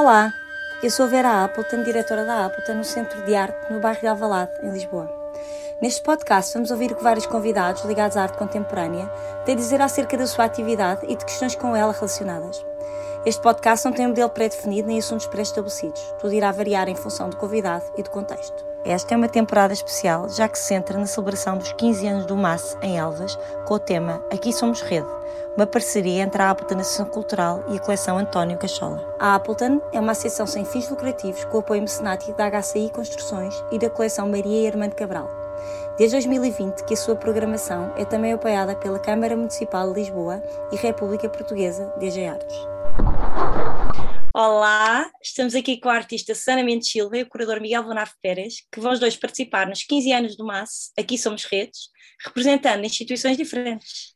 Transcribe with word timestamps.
Olá, 0.00 0.32
eu 0.82 0.90
sou 0.90 1.06
Vera 1.06 1.44
Appleton, 1.44 1.82
diretora 1.82 2.24
da 2.24 2.46
Appleton 2.46 2.72
no 2.72 2.84
Centro 2.84 3.22
de 3.26 3.34
Arte 3.34 3.70
no 3.70 3.80
bairro 3.80 4.00
de 4.00 4.06
Alvalade, 4.06 4.52
em 4.62 4.70
Lisboa. 4.70 5.06
Neste 5.78 6.02
podcast 6.02 6.54
vamos 6.54 6.70
ouvir 6.70 6.90
o 6.90 6.96
que 6.96 7.02
vários 7.02 7.26
convidados 7.26 7.84
ligados 7.84 8.16
à 8.16 8.22
arte 8.22 8.38
contemporânea 8.38 9.06
têm 9.44 9.54
a 9.54 9.58
dizer 9.58 9.82
acerca 9.82 10.16
da 10.16 10.26
sua 10.26 10.46
atividade 10.46 11.04
e 11.06 11.14
de 11.14 11.22
questões 11.22 11.54
com 11.54 11.76
ela 11.76 11.92
relacionadas. 11.92 12.64
Este 13.26 13.42
podcast 13.42 13.84
não 13.84 13.92
tem 13.92 14.06
um 14.06 14.08
modelo 14.08 14.30
pré-definido 14.30 14.88
nem 14.88 14.98
assuntos 14.98 15.26
pré-estabelecidos. 15.26 16.00
Tudo 16.18 16.32
irá 16.32 16.50
variar 16.50 16.88
em 16.88 16.96
função 16.96 17.28
do 17.28 17.36
convidado 17.36 17.84
e 17.98 18.02
do 18.02 18.08
contexto. 18.08 18.69
Esta 18.84 19.12
é 19.12 19.16
uma 19.16 19.28
temporada 19.28 19.74
especial, 19.74 20.28
já 20.30 20.48
que 20.48 20.58
se 20.58 20.64
centra 20.64 20.98
na 20.98 21.04
celebração 21.04 21.58
dos 21.58 21.70
15 21.72 22.06
anos 22.06 22.26
do 22.26 22.34
MAS 22.34 22.78
em 22.80 22.98
Elvas, 22.98 23.38
com 23.66 23.74
o 23.74 23.78
tema 23.78 24.24
Aqui 24.32 24.54
Somos 24.54 24.80
Rede, 24.80 25.06
uma 25.54 25.66
parceria 25.66 26.22
entre 26.22 26.40
a 26.40 26.50
Appleton 26.50 26.80
Associação 26.80 27.06
Cultural 27.06 27.62
e 27.68 27.76
a 27.76 27.80
coleção 27.80 28.16
António 28.16 28.56
Cachola. 28.56 29.14
A 29.18 29.34
Appleton 29.34 29.82
é 29.92 30.00
uma 30.00 30.12
associação 30.12 30.46
sem 30.46 30.64
fins 30.64 30.88
lucrativos 30.88 31.44
com 31.44 31.58
apoio 31.58 31.82
mecenático 31.82 32.32
da 32.32 32.50
HCI 32.50 32.90
Construções 32.90 33.62
e 33.70 33.78
da 33.78 33.90
coleção 33.90 34.26
Maria 34.26 34.70
Armando 34.70 34.94
Cabral. 34.94 35.28
Desde 35.98 36.16
2020 36.16 36.84
que 36.84 36.94
a 36.94 36.96
sua 36.96 37.16
programação 37.16 37.92
é 37.96 38.06
também 38.06 38.32
apoiada 38.32 38.74
pela 38.74 38.98
Câmara 38.98 39.36
Municipal 39.36 39.92
de 39.92 40.00
Lisboa 40.00 40.42
e 40.72 40.76
República 40.76 41.28
Portuguesa 41.28 41.92
DG 41.98 42.26
Artes. 42.26 42.66
Olá, 44.32 45.10
estamos 45.20 45.56
aqui 45.56 45.80
com 45.80 45.88
a 45.88 45.94
artista 45.94 46.36
Sana 46.36 46.62
Mendes 46.62 46.88
Silva 46.88 47.18
e 47.18 47.22
o 47.22 47.28
curador 47.28 47.60
Miguel 47.60 47.82
Bonar 47.82 48.14
Pérez, 48.22 48.64
que 48.70 48.78
vão 48.78 48.92
os 48.92 49.00
dois 49.00 49.16
participar 49.16 49.66
nos 49.66 49.82
15 49.82 50.12
anos 50.12 50.36
do 50.36 50.46
MAS, 50.46 50.92
Aqui 50.96 51.18
Somos 51.18 51.44
Redes, 51.44 51.88
representando 52.24 52.84
instituições 52.84 53.36
diferentes. 53.36 54.14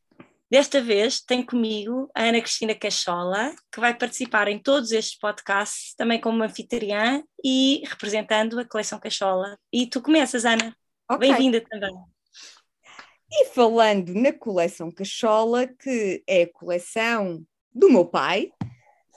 Desta 0.48 0.80
vez 0.80 1.20
tem 1.20 1.44
comigo 1.44 2.08
a 2.14 2.22
Ana 2.22 2.40
Cristina 2.40 2.76
Cachola, 2.76 3.52
que 3.72 3.80
vai 3.80 3.92
participar 3.92 4.46
em 4.46 4.56
todos 4.56 4.92
estes 4.92 5.18
podcasts, 5.18 5.94
também 5.96 6.20
como 6.20 6.44
anfitriã 6.44 7.20
e 7.42 7.82
representando 7.84 8.60
a 8.60 8.64
coleção 8.64 9.00
Cachola. 9.00 9.58
E 9.72 9.84
tu 9.88 10.00
começas, 10.00 10.44
Ana. 10.44 10.76
Okay. 11.10 11.28
Bem-vinda 11.28 11.60
também. 11.68 11.92
E 13.32 13.46
falando 13.46 14.14
na 14.14 14.32
coleção 14.32 14.92
Cachola, 14.92 15.66
que 15.66 16.22
é 16.24 16.42
a 16.42 16.52
coleção 16.52 17.44
do 17.74 17.90
meu 17.90 18.04
pai, 18.04 18.52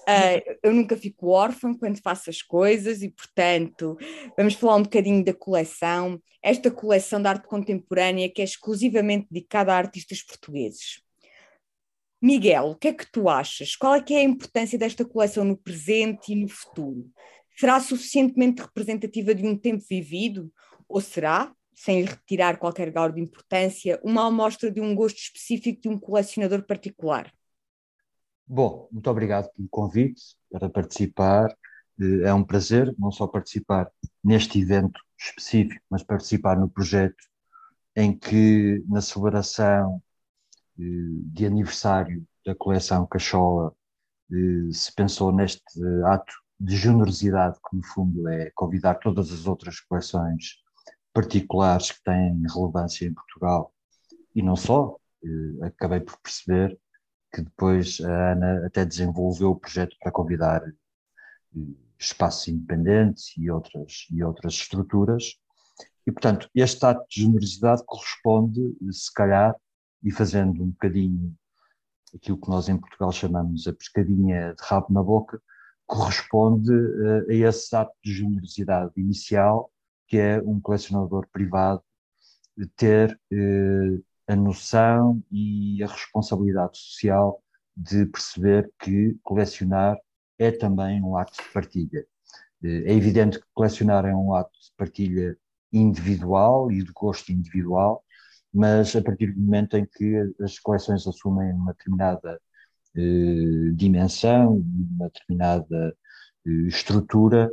uh, 0.08 0.58
eu 0.64 0.74
nunca 0.74 0.96
fico 0.96 1.28
órfã 1.28 1.74
quando 1.74 2.02
faço 2.02 2.30
as 2.30 2.42
coisas 2.42 3.02
e, 3.02 3.10
portanto, 3.10 3.98
vamos 4.38 4.54
falar 4.54 4.78
um 4.78 4.84
bocadinho 4.84 5.24
da 5.24 5.34
coleção. 5.34 6.22
Esta 6.42 6.72
coleção 6.72 7.22
de 7.22 7.28
arte 7.28 7.48
contemporânea 7.48 8.30
que 8.30 8.42
é 8.42 8.46
exclusivamente 8.46 9.28
dedicada 9.30 9.74
a 9.74 9.78
artistas 9.78 10.22
portugueses. 10.22 11.02
Miguel, 12.22 12.70
o 12.70 12.76
que 12.76 12.88
é 12.88 12.94
que 12.94 13.10
tu 13.12 13.30
achas? 13.30 13.76
Qual 13.76 13.94
é 13.94 14.02
que 14.02 14.14
é 14.14 14.20
a 14.20 14.24
importância 14.24 14.78
desta 14.78 15.06
coleção 15.06 15.44
no 15.44 15.58
presente 15.58 16.32
e 16.32 16.36
no 16.36 16.48
futuro? 16.48 17.06
Será 17.56 17.80
suficientemente 17.80 18.62
representativa 18.62 19.36
de 19.36 19.46
um 19.46 19.56
tempo 19.56 19.84
vivido? 19.88 20.52
Ou 20.88 21.02
será, 21.02 21.54
sem 21.76 22.04
retirar 22.06 22.58
qualquer 22.58 22.90
grau 22.90 23.12
de 23.12 23.22
importância, 23.22 24.00
uma 24.04 24.26
amostra 24.26 24.72
de 24.72 24.82
um 24.82 24.96
gosto 24.96 25.18
específico 25.18 25.82
de 25.82 25.90
um 25.90 26.00
colecionador 26.00 26.64
particular? 26.64 27.32
Bom, 28.50 28.88
muito 28.92 29.10
obrigado 29.10 29.50
pelo 29.52 29.68
convite 29.70 30.22
para 30.50 30.70
participar. 30.70 31.50
Eh, 32.00 32.28
é 32.30 32.34
um 32.34 32.44
prazer 32.44 32.96
não 32.98 33.12
só 33.12 33.28
participar 33.28 33.92
neste 34.24 34.60
evento 34.62 35.02
específico, 35.20 35.84
mas 35.90 36.02
participar 36.04 36.58
no 36.58 36.70
projeto 36.70 37.18
em 37.96 38.18
que, 38.18 38.84
na 38.88 39.02
celebração 39.02 40.02
eh, 40.80 40.84
de 41.34 41.46
aniversário 41.46 42.26
da 42.46 42.56
coleção 42.56 43.06
Cachola, 43.08 43.74
eh, 44.32 44.72
se 44.72 44.94
pensou 44.96 45.32
neste 45.34 45.62
ato 46.06 46.34
de 46.60 46.78
generosidade, 46.78 47.58
que 47.70 47.76
no 47.78 47.84
fundo 47.84 48.30
é 48.30 48.52
convidar 48.56 48.96
todas 48.96 49.32
as 49.32 49.46
outras 49.48 49.80
coleções 49.82 50.56
particulares 51.14 51.92
que 51.92 52.04
têm 52.04 52.42
relevância 52.54 53.06
em 53.06 53.14
Portugal 53.14 53.74
e 54.36 54.42
não 54.42 54.56
só. 54.56 54.98
Acabei 55.62 56.00
por 56.00 56.18
perceber 56.20 56.80
que 57.32 57.42
depois 57.42 58.00
a 58.02 58.32
Ana 58.32 58.66
até 58.66 58.86
desenvolveu 58.86 59.52
o 59.52 59.60
projeto 59.60 59.96
para 60.00 60.12
convidar 60.12 60.62
eh, 60.68 61.60
espaços 62.00 62.48
independentes 62.48 63.34
e 63.38 63.50
outras, 63.50 64.08
e 64.12 64.24
outras 64.24 64.54
estruturas. 64.54 65.40
E, 66.06 66.12
portanto, 66.12 66.50
este 66.56 66.86
ato 66.86 67.06
de 67.10 67.22
generosidade 67.22 67.84
corresponde, 67.86 68.62
se 68.92 69.14
calhar, 69.14 69.56
e 70.04 70.12
fazendo 70.12 70.64
um 70.64 70.70
bocadinho 70.70 71.36
aquilo 72.16 72.40
que 72.40 72.50
nós 72.50 72.70
em 72.70 72.78
Portugal 72.78 73.12
chamamos 73.12 73.68
a 73.68 73.74
pescadinha 73.74 74.54
de 74.54 74.64
rabo 74.64 74.88
na 74.94 75.04
boca, 75.04 75.42
corresponde 75.86 76.72
uh, 76.72 77.30
a 77.30 77.34
esse 77.34 77.76
ato 77.76 77.94
de 78.04 78.14
generosidade 78.14 78.92
inicial 78.96 79.72
que 80.08 80.18
é 80.18 80.42
um 80.42 80.60
colecionador 80.60 81.28
privado 81.32 81.84
ter 82.76 83.20
eh, 83.32 84.00
a 84.28 84.36
noção 84.36 85.22
e 85.32 85.82
a 85.84 85.88
responsabilidade 85.88 86.78
social 86.78 87.42
de 87.76 88.06
perceber 88.08 88.72
que 88.80 89.18
colecionar 89.24 89.98
é 90.40 90.52
também 90.52 91.02
um 91.02 91.18
ato 91.18 91.34
de 91.42 91.50
partilha. 91.54 92.06
Eh, 92.64 92.92
é 92.92 92.94
evidente 92.94 93.40
que 93.40 93.46
colecionar 93.54 94.06
é 94.06 94.16
um 94.16 94.34
ato 94.34 94.52
de 94.52 94.72
partilha 94.78 95.38
individual 95.72 96.72
e 96.72 96.84
de 96.84 96.92
gosto 96.94 97.32
individual, 97.32 98.04
mas 98.54 98.96
a 98.96 99.02
partir 99.02 99.34
do 99.34 99.42
momento 99.42 99.78
em 99.78 99.86
que 99.86 100.34
as 100.42 100.60
coleções 100.60 101.06
assumem 101.08 101.54
uma 101.54 101.74
determinada 101.74 102.40
eh, 102.96 103.72
dimensão, 103.76 104.58
uma 104.98 105.10
determinada 105.10 105.96
eh, 106.46 106.50
estrutura, 106.68 107.50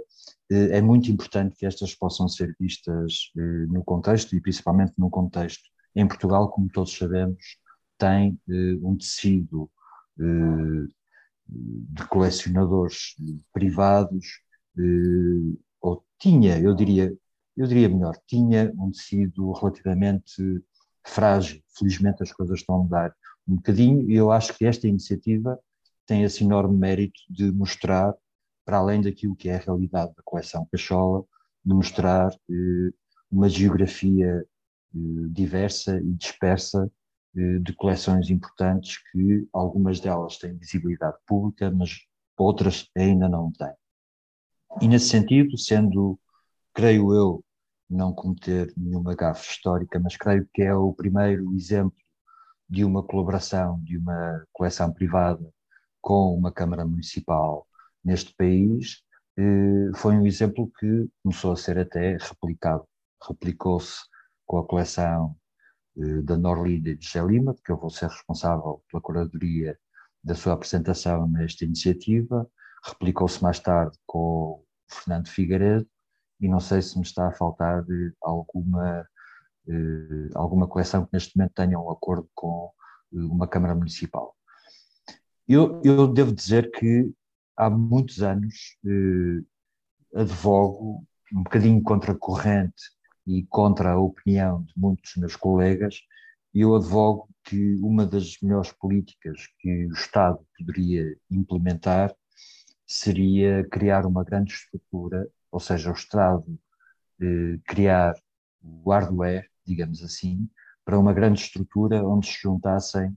eh, 0.50 0.78
é 0.78 0.80
muito 0.82 1.10
importante 1.10 1.56
que 1.56 1.66
estas 1.66 1.94
possam 1.94 2.28
ser 2.28 2.54
vistas 2.58 3.32
eh, 3.36 3.66
no 3.68 3.84
contexto 3.84 4.34
e 4.36 4.40
principalmente 4.40 4.94
no 4.98 5.10
contexto 5.10 5.64
em 5.94 6.06
Portugal, 6.06 6.50
como 6.50 6.68
todos 6.68 6.96
sabemos, 6.96 7.58
tem 7.98 8.38
eh, 8.48 8.78
um 8.82 8.96
tecido 8.96 9.70
de 11.48 12.06
colecionadores 12.08 13.16
privados, 13.52 14.40
ou 15.80 16.04
tinha, 16.18 16.58
eu 16.60 16.72
diria, 16.72 17.12
eu 17.56 17.66
diria 17.66 17.88
melhor, 17.88 18.16
tinha 18.26 18.72
um 18.78 18.92
tecido 18.92 19.50
relativamente 19.52 20.62
frágil. 21.04 21.62
Felizmente 21.76 22.22
as 22.22 22.32
coisas 22.32 22.60
estão 22.60 22.76
a 22.76 22.82
mudar 22.82 23.14
um 23.46 23.56
bocadinho 23.56 24.08
e 24.10 24.14
eu 24.14 24.30
acho 24.30 24.56
que 24.56 24.64
esta 24.64 24.88
iniciativa 24.88 25.58
tem 26.06 26.22
esse 26.22 26.42
enorme 26.44 26.76
mérito 26.76 27.20
de 27.28 27.50
mostrar 27.52 28.14
para 28.64 28.78
além 28.78 29.02
daquilo 29.02 29.36
que 29.36 29.48
é 29.48 29.56
a 29.56 29.60
realidade 29.60 30.14
da 30.14 30.22
coleção 30.24 30.66
Cachola, 30.70 31.24
de 31.64 31.74
mostrar 31.74 32.32
eh, 32.50 32.90
uma 33.30 33.48
geografia 33.48 34.26
eh, 34.26 34.46
diversa 35.30 35.98
e 36.00 36.12
dispersa 36.14 36.90
eh, 37.36 37.58
de 37.58 37.72
coleções 37.74 38.30
importantes 38.30 38.98
que 39.10 39.48
algumas 39.52 40.00
delas 40.00 40.38
têm 40.38 40.56
visibilidade 40.56 41.16
pública, 41.26 41.70
mas 41.70 42.00
outras 42.36 42.88
ainda 42.96 43.28
não 43.28 43.50
têm. 43.52 43.74
E 44.80 44.88
nesse 44.88 45.08
sentido, 45.08 45.56
sendo, 45.58 46.18
creio 46.72 47.14
eu, 47.14 47.44
não 47.88 48.12
cometer 48.12 48.72
nenhuma 48.76 49.14
gafe 49.14 49.50
histórica, 49.50 50.00
mas 50.00 50.16
creio 50.16 50.48
que 50.52 50.62
é 50.62 50.74
o 50.74 50.92
primeiro 50.92 51.54
exemplo 51.54 51.96
de 52.68 52.84
uma 52.84 53.02
colaboração 53.02 53.80
de 53.82 53.98
uma 53.98 54.44
coleção 54.52 54.92
privada 54.92 55.52
com 56.00 56.34
uma 56.34 56.52
Câmara 56.52 56.84
Municipal 56.84 57.66
neste 58.04 58.34
país, 58.34 59.02
eh, 59.38 59.90
foi 59.96 60.14
um 60.16 60.26
exemplo 60.26 60.70
que 60.78 61.08
começou 61.22 61.52
a 61.52 61.56
ser 61.56 61.78
até 61.78 62.16
replicado. 62.20 62.86
Replicou-se 63.26 64.02
com 64.46 64.58
a 64.58 64.66
coleção 64.66 65.36
eh, 65.96 66.22
da 66.22 66.36
Norlida 66.36 66.94
de 66.94 67.04
José 67.04 67.24
Lima, 67.24 67.54
que 67.64 67.72
eu 67.72 67.76
vou 67.76 67.90
ser 67.90 68.08
responsável 68.08 68.82
pela 68.90 69.02
curadoria 69.02 69.78
da 70.22 70.34
sua 70.34 70.54
apresentação 70.54 71.28
nesta 71.28 71.64
iniciativa, 71.64 72.48
replicou-se 72.84 73.42
mais 73.42 73.60
tarde 73.60 73.98
com 74.06 74.18
o 74.18 74.64
Fernando 74.88 75.28
Figueiredo, 75.28 75.86
e 76.40 76.48
não 76.48 76.60
sei 76.60 76.82
se 76.82 76.96
me 76.98 77.04
está 77.04 77.28
a 77.28 77.32
faltar 77.32 77.82
eh, 77.82 78.12
alguma, 78.22 79.06
alguma 80.34 80.68
coleção 80.68 81.06
que 81.06 81.10
neste 81.14 81.36
momento 81.36 81.54
tenha 81.54 81.78
um 81.78 81.90
acordo 81.90 82.28
com 82.34 82.70
uma 83.10 83.48
Câmara 83.48 83.74
Municipal. 83.74 84.36
Eu, 85.48 85.80
eu 85.84 86.08
devo 86.08 86.32
dizer 86.32 86.70
que 86.70 87.12
há 87.56 87.68
muitos 87.68 88.22
anos 88.22 88.76
eh, 88.84 90.20
advogo 90.20 91.04
um 91.34 91.42
bocadinho 91.42 91.82
contra 91.82 92.12
a 92.12 92.18
corrente 92.18 92.82
e 93.26 93.44
contra 93.46 93.92
a 93.92 93.98
opinião 93.98 94.62
de 94.62 94.72
muitos 94.76 95.12
dos 95.12 95.20
meus 95.20 95.36
colegas, 95.36 96.00
eu 96.54 96.74
advogo 96.74 97.28
que 97.42 97.74
uma 97.76 98.06
das 98.06 98.36
melhores 98.40 98.72
políticas 98.72 99.48
que 99.58 99.86
o 99.86 99.92
Estado 99.92 100.38
poderia 100.56 101.16
implementar 101.30 102.14
seria 102.86 103.66
criar 103.68 104.06
uma 104.06 104.22
grande 104.22 104.52
estrutura, 104.52 105.28
ou 105.50 105.58
seja, 105.60 105.90
o 105.90 105.94
Estado 105.94 106.58
eh, 107.20 107.58
criar 107.66 108.14
o 108.62 108.90
hardware, 108.90 109.48
digamos 109.66 110.02
assim, 110.02 110.48
para 110.84 110.98
uma 110.98 111.12
grande 111.12 111.40
estrutura 111.40 112.06
onde 112.06 112.26
se 112.26 112.38
juntassem, 112.42 113.16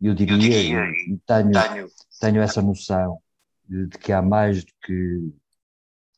eu 0.00 0.14
diria, 0.14 0.34
eu 0.34 0.38
diria 0.38 1.18
tenho, 1.26 1.88
tenho 2.20 2.42
essa 2.42 2.60
noção, 2.60 3.18
de 3.66 3.88
que 3.98 4.12
há 4.12 4.20
mais 4.20 4.64
do 4.64 4.72
que 4.82 5.32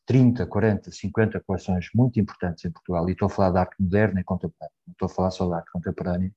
30, 0.07 0.47
40, 0.47 0.89
50 0.89 1.39
coleções 1.41 1.89
muito 1.93 2.19
importantes 2.19 2.63
em 2.63 2.71
Portugal, 2.71 3.07
e 3.07 3.11
estou 3.11 3.27
a 3.27 3.29
falar 3.29 3.51
de 3.51 3.57
arte 3.57 3.75
moderna 3.77 4.21
e 4.21 4.23
contemporânea, 4.23 4.73
não 4.87 4.93
estou 4.93 5.05
a 5.05 5.09
falar 5.09 5.31
só 5.31 5.45
de 5.45 5.53
arte 5.53 5.69
contemporânea, 5.71 6.33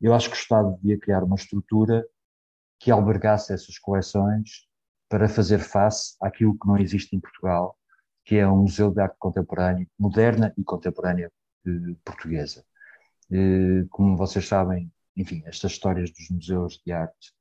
eu 0.00 0.14
acho 0.14 0.28
que 0.28 0.36
o 0.36 0.38
Estado 0.38 0.76
devia 0.76 1.00
criar 1.00 1.24
uma 1.24 1.34
estrutura 1.34 2.06
que 2.78 2.90
albergasse 2.90 3.54
essas 3.54 3.78
coleções 3.78 4.68
para 5.08 5.28
fazer 5.28 5.58
face 5.58 6.14
àquilo 6.20 6.58
que 6.58 6.66
não 6.66 6.76
existe 6.76 7.16
em 7.16 7.20
Portugal, 7.20 7.76
que 8.22 8.36
é 8.36 8.46
um 8.46 8.62
museu 8.62 8.90
de 8.90 9.00
arte 9.00 9.16
contemporânea, 9.18 9.86
moderna 9.98 10.52
e 10.58 10.62
contemporânea 10.62 11.32
eh, 11.66 11.70
portuguesa. 12.04 12.64
Eh, 13.32 13.86
como 13.88 14.14
vocês 14.14 14.46
sabem, 14.46 14.92
enfim, 15.16 15.42
estas 15.46 15.72
histórias 15.72 16.10
dos 16.10 16.28
museus 16.28 16.82
de 16.84 16.92
arte 16.92 17.32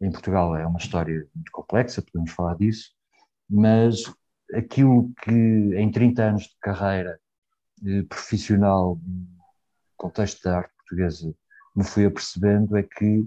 em 0.00 0.10
Portugal 0.10 0.56
é 0.56 0.66
uma 0.66 0.78
história 0.78 1.28
muito 1.34 1.52
complexa, 1.52 2.00
podemos 2.00 2.30
falar 2.30 2.56
disso, 2.56 2.92
mas 3.50 4.04
aquilo 4.54 5.12
que 5.22 5.30
em 5.30 5.90
30 5.90 6.22
anos 6.22 6.42
de 6.44 6.56
carreira 6.60 7.20
eh, 7.84 8.02
profissional 8.04 8.98
no 9.04 9.26
contexto 9.96 10.42
da 10.42 10.58
arte 10.58 10.72
portuguesa 10.76 11.34
me 11.74 11.84
fui 11.84 12.06
apercebendo 12.06 12.76
é 12.76 12.82
que 12.82 13.26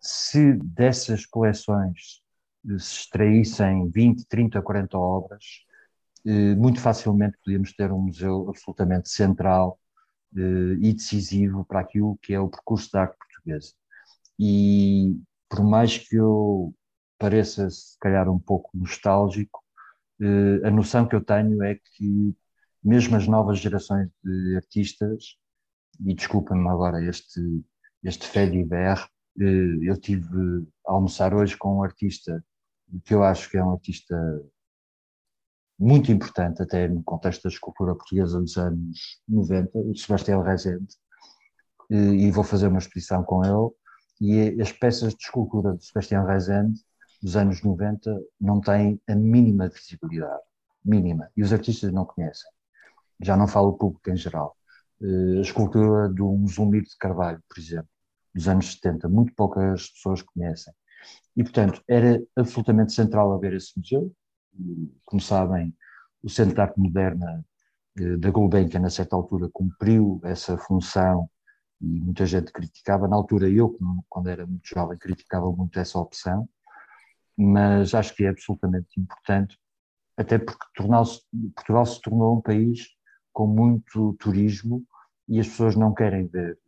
se 0.00 0.54
dessas 0.54 1.26
coleções 1.26 2.22
eh, 2.68 2.78
se 2.78 3.00
extraíssem 3.00 3.88
20, 3.88 4.26
30, 4.26 4.62
40 4.62 4.98
obras, 4.98 5.44
eh, 6.24 6.54
muito 6.54 6.80
facilmente 6.80 7.38
podíamos 7.44 7.72
ter 7.72 7.92
um 7.92 8.02
museu 8.02 8.48
absolutamente 8.48 9.08
central 9.08 9.78
e 10.38 10.92
decisivo 10.92 11.64
para 11.64 11.80
aquilo 11.80 12.18
que 12.20 12.34
é 12.34 12.40
o 12.40 12.48
percurso 12.48 12.92
da 12.92 13.02
arte 13.02 13.16
portuguesa. 13.16 13.72
E 14.38 15.18
por 15.48 15.64
mais 15.64 15.96
que 15.96 16.16
eu 16.16 16.74
pareça, 17.18 17.70
se 17.70 17.98
calhar, 17.98 18.28
um 18.28 18.38
pouco 18.38 18.70
nostálgico, 18.74 19.62
eh, 19.62 19.65
a 20.64 20.70
noção 20.70 21.06
que 21.06 21.14
eu 21.14 21.22
tenho 21.22 21.62
é 21.62 21.74
que 21.74 22.34
mesmo 22.86 23.16
as 23.16 23.26
novas 23.26 23.58
gerações 23.58 24.08
de 24.22 24.56
artistas, 24.56 25.36
e 26.04 26.14
desculpem-me 26.14 26.68
agora 26.68 27.04
este, 27.04 27.40
este 28.04 28.26
fé 28.28 28.46
de 28.46 28.58
IBR, 28.58 29.00
eh, 29.40 29.78
eu 29.82 29.96
tive 29.98 30.64
a 30.86 30.92
almoçar 30.92 31.34
hoje 31.34 31.56
com 31.56 31.78
um 31.78 31.82
artista 31.82 32.44
que 33.04 33.12
eu 33.12 33.24
acho 33.24 33.50
que 33.50 33.56
é 33.56 33.64
um 33.64 33.72
artista 33.72 34.16
muito 35.78 36.12
importante 36.12 36.62
até 36.62 36.86
no 36.88 37.02
contexto 37.02 37.42
da 37.42 37.48
escultura 37.48 37.94
portuguesa 37.94 38.40
dos 38.40 38.56
anos 38.56 39.20
90, 39.28 39.70
o 39.78 39.96
Sebastião 39.96 40.42
Rezende, 40.42 40.94
eh, 41.90 41.96
e 41.96 42.30
vou 42.30 42.44
fazer 42.44 42.68
uma 42.68 42.78
exposição 42.78 43.24
com 43.24 43.44
ele, 43.44 43.74
e 44.20 44.62
as 44.62 44.70
peças 44.70 45.12
de 45.12 45.24
escultura 45.24 45.76
de 45.76 45.84
Sebastião 45.84 46.24
Rezende 46.24 46.80
dos 47.22 47.36
anos 47.36 47.62
90 47.62 48.14
não 48.40 48.60
têm 48.60 49.00
a 49.08 49.14
mínima 49.14 49.68
visibilidade, 49.68 50.42
mínima, 50.84 51.30
e 51.36 51.42
os 51.42 51.52
artistas 51.52 51.92
não 51.92 52.04
conhecem. 52.04 52.50
Já 53.22 53.36
não 53.36 53.48
falo 53.48 53.70
o 53.70 53.78
público 53.78 54.10
em 54.10 54.16
geral. 54.16 54.56
Eh, 55.02 55.38
a 55.38 55.40
escultura 55.40 56.08
do 56.08 56.46
Zulmir 56.48 56.82
de 56.82 56.96
Carvalho, 56.98 57.42
por 57.48 57.58
exemplo, 57.58 57.88
dos 58.34 58.48
anos 58.48 58.72
70, 58.72 59.08
muito 59.08 59.34
poucas 59.34 59.88
pessoas 59.90 60.22
conhecem. 60.22 60.72
E, 61.36 61.42
portanto, 61.42 61.82
era 61.88 62.22
absolutamente 62.36 62.92
central 62.92 63.32
haver 63.32 63.54
esse 63.54 63.78
museu. 63.78 64.12
Como 65.04 65.20
sabem, 65.20 65.74
o 66.22 66.28
Centro 66.28 66.54
de 66.54 66.60
Arte 66.60 66.78
Moderna 66.80 67.44
eh, 67.98 68.16
da 68.16 68.30
Gulbenkian, 68.30 68.84
a 68.86 68.90
certa 68.90 69.16
altura, 69.16 69.48
cumpriu 69.52 70.20
essa 70.24 70.56
função 70.58 71.30
e 71.80 71.86
muita 71.86 72.26
gente 72.26 72.52
criticava. 72.52 73.08
Na 73.08 73.16
altura, 73.16 73.48
eu, 73.48 73.76
quando 74.08 74.28
era 74.28 74.46
muito 74.46 74.66
jovem, 74.68 74.98
criticava 74.98 75.50
muito 75.52 75.78
essa 75.78 75.98
opção, 75.98 76.48
mas 77.36 77.94
acho 77.94 78.14
que 78.14 78.24
é 78.24 78.28
absolutamente 78.28 78.98
importante, 78.98 79.58
até 80.16 80.38
porque 80.38 80.64
Portugal 80.74 81.86
se 81.86 82.00
tornou 82.00 82.38
um 82.38 82.40
país 82.40 82.88
com 83.32 83.46
muito 83.46 84.14
turismo 84.18 84.82
e 85.28 85.38
as 85.38 85.46
pessoas 85.46 85.76
não 85.76 85.92
querem 85.92 86.26
ver 86.26 86.58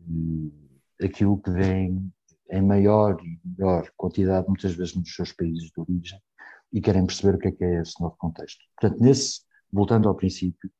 eh, 0.00 1.04
aquilo 1.06 1.40
que 1.40 1.50
vem 1.50 2.10
em 2.50 2.62
maior 2.62 3.20
e 3.22 3.38
melhor 3.44 3.90
quantidade, 3.96 4.48
muitas 4.48 4.74
vezes 4.74 4.94
nos 4.94 5.14
seus 5.14 5.32
países 5.32 5.70
de 5.70 5.80
origem, 5.80 6.20
e 6.72 6.80
querem 6.80 7.06
perceber 7.06 7.36
o 7.36 7.38
que 7.38 7.48
é 7.48 7.52
que 7.52 7.64
é 7.64 7.80
esse 7.80 8.00
novo 8.00 8.16
contexto. 8.16 8.64
Portanto, 8.80 9.02
nesse, 9.02 9.42
voltando 9.72 10.08
ao 10.08 10.14
princípio, 10.14 10.70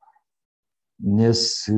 nesse 0.99 1.73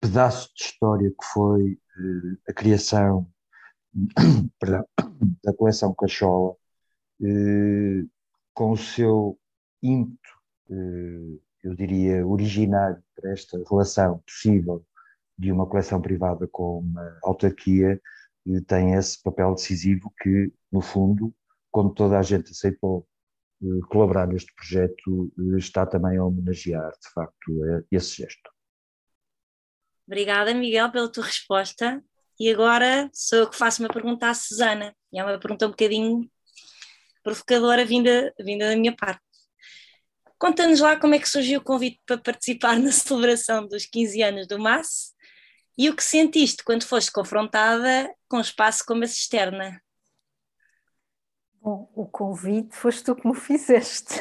pedaço 0.00 0.48
de 0.54 0.64
história 0.64 1.10
que 1.10 1.26
foi 1.32 1.72
uh, 1.72 2.38
a 2.48 2.52
criação 2.52 3.30
da 5.44 5.52
coleção 5.54 5.94
Cachola, 5.94 6.54
uh, 7.20 8.10
com 8.54 8.72
o 8.72 8.76
seu 8.76 9.38
ímpeto, 9.82 10.28
uh, 10.70 11.40
eu 11.62 11.74
diria, 11.74 12.26
originário 12.26 13.02
para 13.14 13.32
esta 13.32 13.62
relação 13.68 14.18
possível 14.20 14.84
de 15.36 15.52
uma 15.52 15.66
coleção 15.66 16.00
privada 16.00 16.46
com 16.48 16.80
uma 16.80 17.18
autarquia, 17.22 18.00
tem 18.66 18.94
esse 18.94 19.22
papel 19.22 19.54
decisivo 19.54 20.12
que, 20.22 20.50
no 20.72 20.80
fundo, 20.80 21.34
quando 21.70 21.92
toda 21.92 22.18
a 22.18 22.22
gente 22.22 22.50
aceitou 22.50 23.06
colaborar 23.88 24.26
neste 24.26 24.52
projeto, 24.54 25.32
está 25.58 25.84
também 25.84 26.16
a 26.16 26.24
homenagear, 26.24 26.90
de 26.90 27.12
facto, 27.12 27.84
esse 27.90 28.22
gesto. 28.22 28.50
Obrigada, 30.06 30.54
Miguel, 30.54 30.90
pela 30.90 31.12
tua 31.12 31.24
resposta. 31.24 32.02
E 32.38 32.50
agora 32.50 33.10
sou 33.12 33.40
eu 33.40 33.50
que 33.50 33.56
faço 33.56 33.82
uma 33.82 33.88
pergunta 33.88 34.28
à 34.28 34.34
Susana. 34.34 34.94
E 35.12 35.18
é 35.18 35.24
uma 35.24 35.38
pergunta 35.38 35.66
um 35.66 35.70
bocadinho 35.70 36.30
provocadora 37.22 37.84
vinda, 37.84 38.32
vinda 38.38 38.70
da 38.70 38.76
minha 38.76 38.94
parte. 38.94 39.22
Conta-nos 40.38 40.80
lá 40.80 40.96
como 40.96 41.14
é 41.14 41.18
que 41.18 41.28
surgiu 41.28 41.60
o 41.60 41.64
convite 41.64 42.00
para 42.06 42.16
participar 42.16 42.78
na 42.78 42.92
celebração 42.92 43.66
dos 43.66 43.86
15 43.86 44.22
anos 44.22 44.46
do 44.46 44.58
MAS 44.58 45.12
e 45.76 45.90
o 45.90 45.96
que 45.96 46.02
sentiste 46.02 46.62
quando 46.62 46.84
foste 46.84 47.10
confrontada 47.10 48.14
com 48.28 48.36
um 48.36 48.40
espaço 48.40 48.84
como 48.86 49.02
a 49.02 49.06
cisterna. 49.06 49.82
Bom, 51.60 51.90
o 51.94 52.06
convite 52.06 52.74
foste 52.74 53.02
tu 53.02 53.16
que 53.16 53.26
me 53.26 53.34
fizeste. 53.38 54.14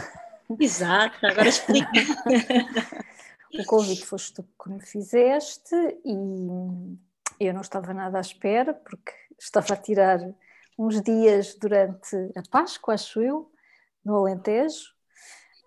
Exato, 0.60 1.26
agora 1.26 1.50
explica. 1.50 1.92
O 3.54 3.64
convite 3.64 4.06
foste 4.06 4.34
tu 4.34 4.44
que 4.44 4.70
me 4.70 4.86
fizeste 4.86 5.74
e 6.04 6.14
eu 7.40 7.54
não 7.54 7.62
estava 7.62 7.94
nada 7.94 8.18
à 8.18 8.22
espera, 8.22 8.74
porque 8.74 9.12
estava 9.40 9.74
a 9.74 9.78
tirar 9.78 10.20
uns 10.78 11.02
dias 11.02 11.56
durante 11.56 12.16
a 12.36 12.44
Páscoa, 12.50 12.94
acho 12.94 13.22
eu, 13.22 13.52
no 14.04 14.16
Alentejo, 14.16 14.94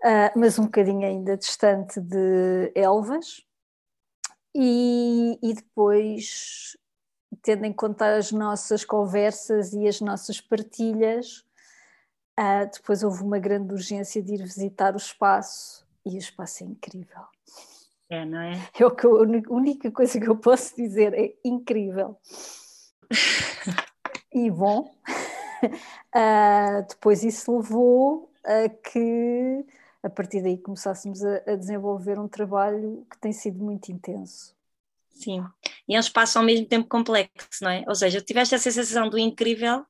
uh, 0.05 0.39
mas 0.39 0.59
um 0.59 0.65
bocadinho 0.65 1.07
ainda 1.07 1.37
distante 1.37 2.01
de 2.01 2.73
Elvas. 2.75 3.45
E, 4.55 5.39
e 5.43 5.55
depois, 5.55 6.77
tendo 7.43 7.65
em 7.65 7.73
conta 7.73 8.17
as 8.17 8.33
nossas 8.33 8.85
conversas 8.85 9.73
e 9.73 9.87
as 9.87 10.01
nossas 10.01 10.41
partilhas, 10.41 11.45
uh, 12.39 12.69
depois 12.73 13.03
houve 13.03 13.23
uma 13.23 13.39
grande 13.39 13.73
urgência 13.73 14.23
de 14.23 14.35
ir 14.35 14.43
visitar 14.43 14.95
o 14.95 14.97
espaço 14.97 15.87
e 16.05 16.17
o 16.17 16.19
espaço 16.19 16.65
é 16.65 16.67
incrível. 16.67 17.23
É, 18.11 18.25
não 18.25 18.41
é? 18.41 18.53
é 18.79 18.85
o 18.85 18.91
que 18.91 19.07
eu, 19.07 19.17
a 19.19 19.55
única 19.55 19.91
coisa 19.91 20.21
que 20.21 20.29
eu 20.29 20.37
posso 20.37 20.77
dizer 20.77 21.15
é 21.15 21.33
incrível. 21.45 22.19
e 24.35 24.51
bom, 24.51 24.93
uh, 25.63 26.83
depois 26.91 27.23
isso 27.23 27.57
levou 27.57 28.31
a 28.45 28.69
que 28.69 29.65
a 30.03 30.09
partir 30.09 30.43
daí 30.43 30.59
começássemos 30.59 31.23
a, 31.23 31.43
a, 31.47 31.57
desenvolver 31.57 32.19
um 32.19 32.27
trabalho 32.27 33.07
que 33.11 33.19
tem 33.19 33.33
sido 33.33 33.63
muito 33.63 33.93
intenso. 33.93 34.57
Sim, 35.11 35.45
e 35.87 35.95
é 35.95 35.99
um 35.99 36.01
espaço 36.01 36.39
ao 36.39 36.45
mesmo 36.45 36.67
tempo 36.67 36.89
complexo, 36.89 37.63
não 37.63 37.71
é? 37.71 37.85
Ou 37.87 37.95
seja, 37.95 38.23
tiveste 38.23 38.55
essa 38.55 38.71
sensação 38.71 39.11
do 39.11 39.19
incrível, 39.19 39.85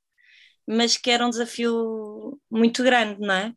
mas 0.67 0.97
que 0.97 1.11
era 1.11 1.25
um 1.25 1.31
desafio 1.31 2.39
muito 2.51 2.83
grande, 2.83 3.21
não 3.21 3.35
é? 3.35 3.55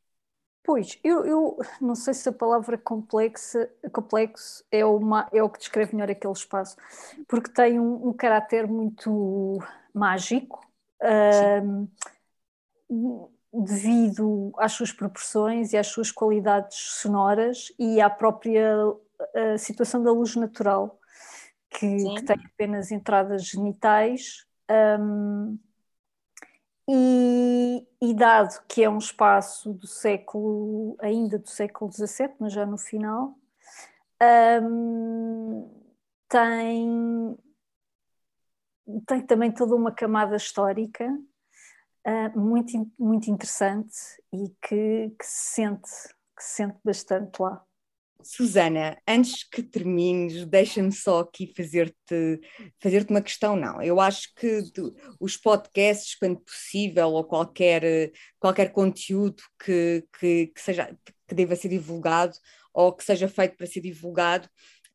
Pois, 0.64 0.98
eu, 1.04 1.26
eu, 1.26 1.58
não 1.82 1.94
sei 1.94 2.14
se 2.14 2.28
a 2.30 2.32
palavra 2.32 2.78
complexa, 2.78 3.70
complexo 3.92 4.64
é, 4.72 4.86
uma, 4.86 5.30
é 5.32 5.44
o 5.44 5.50
que 5.50 5.60
descreve 5.60 5.94
melhor 5.94 6.10
aquele 6.10 6.34
espaço, 6.34 6.78
porque 7.28 7.52
tem 7.52 7.80
um, 7.80 8.08
um 8.08 8.14
caráter 8.14 8.66
muito 8.66 9.60
mágico, 9.94 10.66
devido 13.54 14.54
às 14.58 14.72
suas 14.72 14.92
proporções 14.92 15.74
e 15.74 15.78
às 15.78 15.88
suas 15.88 16.12
qualidades 16.12 16.78
sonoras 16.78 17.74
e 17.78 18.00
à 18.00 18.10
própria 18.10 18.74
situação 19.58 20.02
da 20.02 20.12
luz 20.12 20.36
natural, 20.36 20.98
que, 21.70 21.98
que 22.16 22.24
tem 22.24 22.38
apenas 22.46 22.92
entradas 22.92 23.46
genitais. 23.46 24.46
Um, 25.00 25.60
e, 26.90 27.88
e, 28.02 28.14
dado 28.14 28.62
que 28.68 28.84
é 28.84 28.90
um 28.90 28.98
espaço 28.98 29.74
do 29.74 29.88
século, 29.88 30.98
ainda 31.00 31.40
do 31.40 31.50
século 31.50 31.92
XVII, 31.92 32.36
mas 32.40 32.52
já 32.52 32.66
no 32.66 32.78
final, 32.78 33.38
um, 34.62 35.70
tem, 36.28 37.38
tem 39.08 39.22
também 39.26 39.52
toda 39.52 39.76
uma 39.76 39.94
camada 39.94 40.36
histórica 40.36 41.06
uh, 42.06 42.40
muito, 42.40 42.92
muito 43.00 43.30
interessante 43.30 43.96
e 44.32 44.50
que, 44.62 45.10
que, 45.18 45.26
se 45.26 45.56
sente, 45.56 45.90
que 46.36 46.44
se 46.44 46.56
sente 46.56 46.78
bastante 46.84 47.42
lá. 47.42 47.66
Susana, 48.24 48.98
antes 49.08 49.44
que 49.44 49.62
termines, 49.62 50.46
deixa-me 50.46 50.92
só 50.92 51.20
aqui 51.20 51.54
fazer-te 51.56 52.40
fazer 52.82 53.06
uma 53.10 53.22
questão. 53.22 53.56
Não, 53.56 53.82
eu 53.82 54.00
acho 54.00 54.34
que 54.36 54.64
os 55.20 55.38
podcasts, 55.38 56.16
quando 56.16 56.40
possível, 56.40 57.10
ou 57.10 57.24
qualquer, 57.24 58.12
qualquer 58.40 58.72
conteúdo 58.72 59.44
que, 59.64 60.06
que, 60.20 60.48
que, 60.48 60.62
seja, 60.62 60.98
que 61.28 61.36
deva 61.36 61.56
ser 61.56 61.70
divulgado 61.70 62.36
ou 62.74 62.94
que 62.94 63.04
seja 63.04 63.28
feito 63.28 63.56
para 63.56 63.68
ser 63.68 63.82
divulgado, 63.82 64.50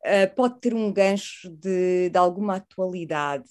uh, 0.05 0.35
pode 0.35 0.61
ter 0.61 0.75
um 0.75 0.93
gancho 0.93 1.51
de, 1.51 2.11
de 2.11 2.19
alguma 2.19 2.57
atualidade. 2.57 3.49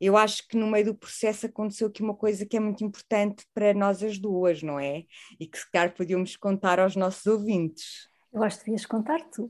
Eu 0.00 0.16
acho 0.16 0.46
que 0.48 0.56
no 0.56 0.66
meio 0.66 0.86
do 0.86 0.94
processo 0.94 1.46
aconteceu 1.46 1.88
aqui 1.88 2.02
uma 2.02 2.14
coisa 2.14 2.46
que 2.46 2.56
é 2.56 2.60
muito 2.60 2.84
importante 2.84 3.44
para 3.54 3.72
nós 3.74 4.02
as 4.02 4.18
duas, 4.18 4.62
não 4.62 4.78
é? 4.78 5.04
E 5.38 5.46
que 5.46 5.58
se 5.58 5.70
calhar 5.70 5.94
podíamos 5.94 6.36
contar 6.36 6.80
aos 6.80 6.96
nossos 6.96 7.26
ouvintes. 7.26 8.08
Eu 8.36 8.42
acho 8.42 8.58
que 8.58 8.66
devias 8.66 8.84
contar 8.84 9.18
tu. 9.30 9.48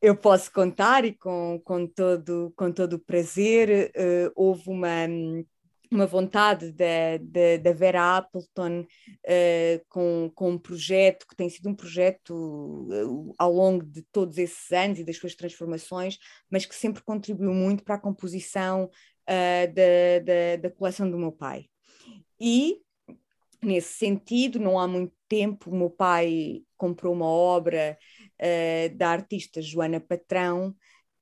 Eu 0.00 0.16
posso 0.16 0.52
contar 0.52 1.04
e 1.04 1.12
com, 1.12 1.60
com, 1.64 1.88
todo, 1.88 2.54
com 2.56 2.70
todo 2.70 2.92
o 2.92 2.98
prazer. 3.00 3.90
Uh, 3.96 4.30
houve 4.36 4.70
uma, 4.70 5.08
uma 5.90 6.06
vontade 6.06 6.70
da, 6.70 7.72
Vera 7.74 8.18
Appleton 8.18 8.82
uh, 8.82 9.84
com, 9.88 10.30
com 10.36 10.52
um 10.52 10.58
projeto 10.58 11.26
que 11.26 11.34
tem 11.34 11.50
sido 11.50 11.68
um 11.68 11.74
projeto 11.74 12.30
uh, 12.30 13.34
ao 13.36 13.52
longo 13.52 13.84
de 13.84 14.02
todos 14.12 14.38
esses 14.38 14.70
anos 14.70 15.00
e 15.00 15.04
das 15.04 15.16
suas 15.16 15.34
transformações, 15.34 16.16
mas 16.48 16.64
que 16.64 16.76
sempre 16.76 17.02
contribuiu 17.02 17.52
muito 17.52 17.82
para 17.82 17.96
a 17.96 18.00
composição 18.00 18.88
da, 19.26 20.20
da, 20.24 20.56
da 20.62 20.70
coleção 20.70 21.10
do 21.10 21.18
meu 21.18 21.32
pai. 21.32 21.66
E 22.38 22.85
nesse 23.62 23.94
sentido, 23.94 24.58
não 24.58 24.78
há 24.78 24.86
muito 24.86 25.14
tempo, 25.28 25.74
meu 25.74 25.90
pai 25.90 26.62
comprou 26.76 27.12
uma 27.14 27.26
obra 27.26 27.98
uh, 28.40 28.96
da 28.96 29.10
artista 29.10 29.60
Joana 29.62 30.00
Patrão, 30.00 30.74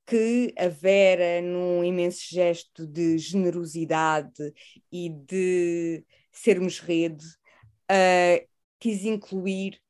que 0.06 0.52
a 0.58 0.68
Vera, 0.68 1.40
num 1.40 1.82
imenso 1.82 2.22
gesto 2.30 2.86
de 2.86 3.16
generosidade 3.18 4.52
e 4.92 5.08
de 5.08 6.04
sermos 6.30 6.78
rede, 6.78 7.24
uh, 7.90 8.46
quis 8.78 9.04
incluir 9.04 9.80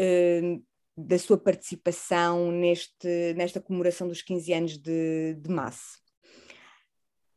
uh, 0.00 0.62
da 0.96 1.18
sua 1.18 1.38
participação 1.38 2.50
neste, 2.50 3.32
nesta 3.36 3.60
comemoração 3.60 4.08
dos 4.08 4.20
15 4.20 4.52
anos 4.52 4.78
de, 4.78 5.34
de 5.34 5.48
massa. 5.48 6.07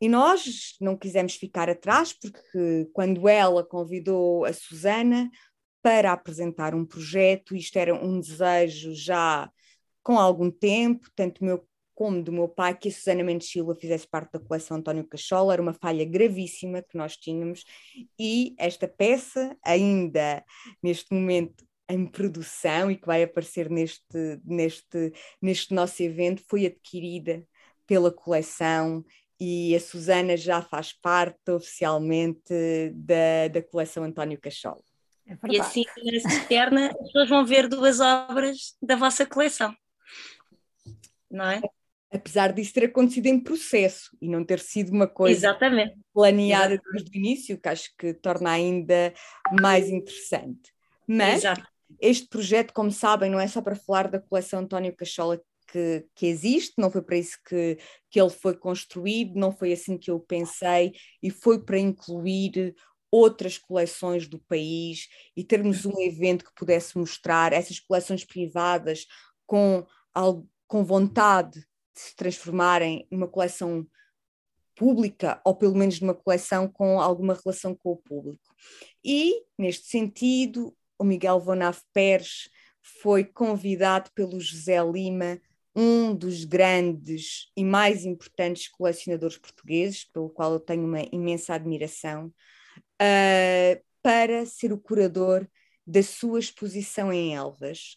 E 0.02 0.10
nós 0.10 0.76
não 0.82 0.98
quisemos 0.98 1.36
ficar 1.36 1.70
atrás, 1.70 2.12
porque 2.12 2.90
quando 2.92 3.30
ela 3.30 3.64
convidou 3.64 4.44
a 4.46 4.52
Susana 4.52 5.30
para 5.82 6.12
apresentar 6.12 6.74
um 6.74 6.84
projeto, 6.84 7.56
isto 7.56 7.78
era 7.78 7.94
um 7.94 8.20
desejo 8.20 8.96
já 8.96 9.50
com 10.04 10.18
algum 10.18 10.50
tempo, 10.50 11.08
tanto 11.16 11.46
meu 11.46 11.68
como 11.94 12.24
do 12.24 12.32
meu 12.32 12.50
pai, 12.50 12.76
que 12.76 12.90
a 12.90 12.92
Susana 12.92 13.24
Mendes 13.24 13.52
Silva 13.52 13.76
fizesse 13.76 14.08
parte 14.08 14.32
da 14.32 14.40
coleção 14.40 14.78
António 14.78 15.08
Cachola, 15.08 15.54
era 15.54 15.62
uma 15.62 15.74
falha 15.74 16.04
gravíssima 16.04 16.82
que 16.82 16.98
nós 16.98 17.16
tínhamos, 17.16 17.64
e 18.20 18.56
esta 18.58 18.88
peça, 18.88 19.56
ainda 19.64 20.44
neste 20.82 21.14
momento 21.14 21.64
em 21.88 22.08
produção 22.08 22.90
e 22.90 22.96
que 22.96 23.06
vai 23.06 23.22
aparecer 23.22 23.70
neste, 23.70 24.40
neste, 24.44 25.14
neste 25.40 25.76
nosso 25.76 26.02
evento, 26.02 26.42
foi 26.50 26.66
adquirida 26.66 27.46
pela 27.86 28.12
coleção 28.12 29.04
e 29.44 29.76
a 29.76 29.80
Susana 29.80 30.38
já 30.38 30.62
faz 30.62 30.94
parte 30.94 31.50
oficialmente 31.50 32.54
da, 32.94 33.48
da 33.52 33.64
coleção 33.64 34.04
António 34.04 34.40
Cachola. 34.40 34.84
É 35.26 35.36
e 35.50 35.60
assim, 35.60 35.84
na 36.04 36.12
externa, 36.12 36.92
as 36.92 36.98
pessoas 37.08 37.30
vão 37.30 37.44
ver 37.44 37.68
duas 37.68 38.00
obras 38.00 38.76
da 38.80 38.96
vossa 38.96 39.26
coleção, 39.26 39.76
não 41.30 41.46
é? 41.46 41.60
Apesar 42.14 42.54
disso 42.54 42.74
ter 42.74 42.86
acontecido 42.86 43.26
em 43.28 43.40
processo 43.40 44.16
e 44.22 44.30
não 44.30 44.46
ter 44.46 44.60
sido 44.60 44.92
uma 44.92 45.08
coisa 45.08 45.48
Exatamente. 45.48 45.96
planeada 46.14 46.76
Exatamente. 46.76 46.94
desde 46.94 47.10
o 47.10 47.20
início, 47.20 47.58
que 47.58 47.70
acho 47.70 47.90
que 47.98 48.14
torna 48.14 48.52
ainda 48.52 49.12
mais 49.60 49.90
interessante. 49.90 50.72
Mas 51.08 51.38
Exato. 51.38 51.66
este 52.00 52.28
projeto, 52.28 52.74
como 52.74 52.92
sabem, 52.92 53.32
não 53.32 53.40
é 53.40 53.48
só 53.48 53.60
para 53.60 53.76
falar 53.76 54.08
da 54.08 54.20
coleção 54.20 54.60
António 54.60 54.96
Cachola 54.96 55.42
que, 55.72 56.06
que, 56.14 56.26
existe, 56.28 56.74
não 56.78 56.92
foi 56.92 57.02
para 57.02 57.18
isso 57.18 57.38
que, 57.48 57.78
que 58.10 58.20
ele 58.20 58.30
foi 58.30 58.56
construído, 58.56 59.40
não 59.40 59.52
foi 59.52 59.72
assim 59.72 59.98
que 59.98 60.12
eu 60.12 60.20
pensei, 60.20 60.94
e 61.24 61.30
foi 61.30 61.64
para 61.64 61.80
incluir 61.80 62.76
outras 63.10 63.58
coleções 63.58 64.28
do 64.28 64.40
país 64.40 65.08
e 65.36 65.44
termos 65.44 65.86
um 65.86 66.00
evento 66.02 66.46
que 66.46 66.56
pudesse 66.56 66.98
mostrar 66.98 67.54
essas 67.54 67.80
coleções 67.80 68.24
privadas 68.26 69.06
com, 69.46 69.86
com 70.68 70.84
vontade 70.84 71.60
de 71.60 72.02
se 72.02 72.16
transformarem 72.16 73.08
numa 73.12 73.28
coleção 73.28 73.86
pública, 74.76 75.42
ou 75.46 75.56
pelo 75.56 75.76
menos 75.76 76.00
numa 76.00 76.16
coleção 76.16 76.68
com 76.68 77.00
alguma 77.00 77.34
relação 77.34 77.76
com 77.76 77.92
o 77.92 77.98
público. 77.98 78.44
E, 79.04 79.44
neste 79.58 79.88
sentido, 79.88 80.76
o 80.98 81.04
Miguel 81.04 81.40
Vonaf 81.40 81.82
Pérez 81.94 82.50
foi 82.82 83.24
convidado 83.24 84.10
pelo 84.16 84.40
José 84.40 84.82
Lima 84.84 85.40
um 85.76 86.14
dos 86.14 86.44
grandes 86.44 87.52
e 87.56 87.64
mais 87.64 88.06
importantes 88.06 88.68
colecionadores 88.68 89.38
portugueses, 89.38 90.04
pelo 90.04 90.30
qual 90.30 90.54
eu 90.54 90.60
tenho 90.60 90.86
uma 90.86 91.02
imensa 91.12 91.54
admiração, 91.54 92.28
uh, 93.02 93.84
para 94.02 94.46
ser 94.46 94.74
o 94.74 94.78
curador 94.78 95.48
da 95.86 96.04
sua 96.04 96.40
exposição 96.40 97.12
em 97.12 97.36
Elvas. 97.36 97.96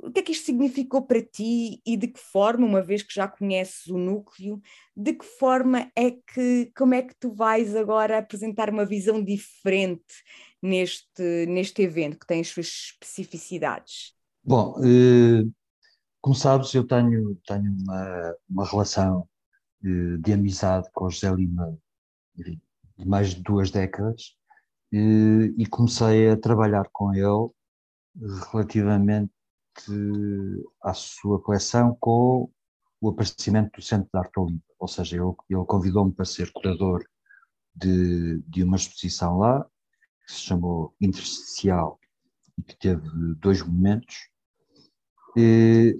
O 0.00 0.12
que 0.12 0.20
é 0.20 0.22
que 0.22 0.32
isto 0.32 0.46
significou 0.46 1.02
para 1.02 1.20
ti 1.20 1.80
e 1.84 1.96
de 1.96 2.06
que 2.06 2.20
forma, 2.20 2.64
uma 2.64 2.80
vez 2.80 3.02
que 3.02 3.12
já 3.12 3.26
conheces 3.26 3.86
o 3.88 3.98
núcleo, 3.98 4.60
de 4.96 5.12
que 5.12 5.24
forma 5.24 5.90
é 5.96 6.12
que, 6.12 6.70
como 6.76 6.94
é 6.94 7.02
que 7.02 7.14
tu 7.18 7.32
vais 7.32 7.74
agora 7.74 8.18
apresentar 8.18 8.70
uma 8.70 8.84
visão 8.84 9.22
diferente 9.22 10.22
neste, 10.62 11.46
neste 11.48 11.82
evento, 11.82 12.18
que 12.18 12.26
tem 12.26 12.40
as 12.40 12.48
suas 12.48 12.66
especificidades? 12.66 14.14
Bom, 14.44 14.76
eh, 14.84 15.42
como 16.20 16.34
sabes, 16.34 16.74
eu 16.74 16.86
tenho, 16.86 17.36
tenho 17.46 17.76
uma, 17.82 18.36
uma 18.48 18.66
relação 18.66 19.28
de, 19.80 20.14
eh, 20.14 20.16
de 20.18 20.32
amizade 20.32 20.88
com 20.92 21.06
o 21.06 21.10
José 21.10 21.32
Lima 21.34 21.78
de 22.34 23.06
mais 23.06 23.34
de 23.34 23.42
duas 23.42 23.70
décadas 23.70 24.36
e, 24.92 25.54
e 25.56 25.66
comecei 25.66 26.30
a 26.30 26.36
trabalhar 26.36 26.88
com 26.92 27.14
ele 27.14 27.50
relativamente 28.50 29.32
à 30.82 30.92
sua 30.92 31.40
coleção 31.40 31.96
com 32.00 32.50
o 33.00 33.08
aparecimento 33.10 33.76
do 33.76 33.82
Centro 33.82 34.08
de 34.12 34.18
Arte 34.18 34.40
Olimpa, 34.40 34.64
ou 34.78 34.88
seja, 34.88 35.16
ele, 35.16 35.24
ele 35.48 35.64
convidou-me 35.66 36.12
para 36.12 36.24
ser 36.24 36.50
curador 36.52 37.04
de, 37.74 38.42
de 38.42 38.64
uma 38.64 38.76
exposição 38.76 39.38
lá, 39.38 39.64
que 40.26 40.32
se 40.32 40.40
chamou 40.40 40.94
Intersticial, 41.00 42.00
e 42.58 42.62
que 42.62 42.76
teve 42.76 43.08
dois 43.36 43.62
momentos, 43.62 44.28
e, 45.36 45.96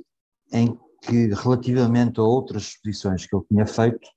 em 0.52 0.78
que, 1.02 1.28
relativamente 1.34 2.18
a 2.20 2.22
outras 2.22 2.64
exposições 2.64 3.26
que 3.26 3.34
ele 3.34 3.44
tinha 3.48 3.66
feito, 3.66 4.08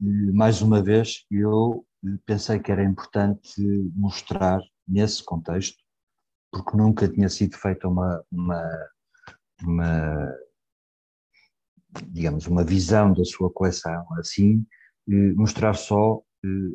mais 0.00 0.60
uma 0.60 0.82
vez 0.82 1.24
eu 1.30 1.86
pensei 2.26 2.58
que 2.58 2.70
era 2.70 2.84
importante 2.84 3.62
mostrar 3.94 4.60
nesse 4.86 5.24
contexto, 5.24 5.78
porque 6.52 6.76
nunca 6.76 7.08
tinha 7.08 7.28
sido 7.28 7.56
feita 7.56 7.88
uma, 7.88 8.22
uma, 8.30 8.88
uma 9.62 10.34
digamos, 12.08 12.46
uma 12.46 12.64
visão 12.64 13.12
da 13.12 13.24
sua 13.24 13.50
coleção 13.50 14.06
assim, 14.18 14.66
mostrar 15.36 15.74
só 15.74 16.20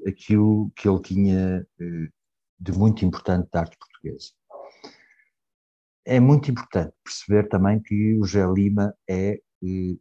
aquilo 0.08 0.72
que 0.76 0.90
ele 0.90 1.02
tinha 1.02 1.68
de 2.60 2.72
muito 2.72 3.06
importante 3.06 3.48
da 3.52 3.62
arte 3.62 3.78
portuguesa 3.78 4.39
é 6.10 6.20
muito 6.20 6.50
importante 6.50 6.92
perceber 7.04 7.48
também 7.50 7.80
que 7.80 8.18
o 8.20 8.26
Gé 8.26 8.44
Lima 8.52 8.96
é 9.08 9.34
eh, 9.64 9.98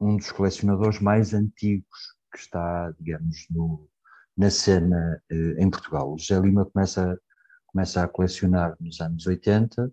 um 0.00 0.16
dos 0.16 0.30
colecionadores 0.30 1.00
mais 1.00 1.34
antigos 1.34 2.14
que 2.32 2.38
está, 2.38 2.92
digamos, 3.00 3.46
no, 3.50 3.88
na 4.36 4.48
cena 4.48 5.20
eh, 5.28 5.56
em 5.58 5.68
Portugal. 5.68 6.12
O 6.14 6.18
Gé 6.18 6.38
Lima 6.38 6.64
começa, 6.66 7.20
começa 7.66 8.04
a 8.04 8.06
colecionar 8.06 8.76
nos 8.78 9.00
anos 9.00 9.26
80, 9.26 9.92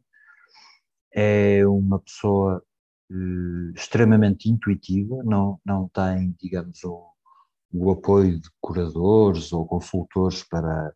é 1.16 1.66
uma 1.66 2.00
pessoa 2.02 2.64
eh, 3.12 3.74
extremamente 3.76 4.52
intuitiva, 4.52 5.24
não, 5.24 5.60
não 5.66 5.90
tem, 5.90 6.36
digamos, 6.40 6.84
o, 6.84 7.12
o 7.74 7.92
apoio 7.92 8.40
de 8.40 8.50
curadores 8.62 9.52
ou 9.52 9.66
consultores 9.66 10.44
para, 10.44 10.94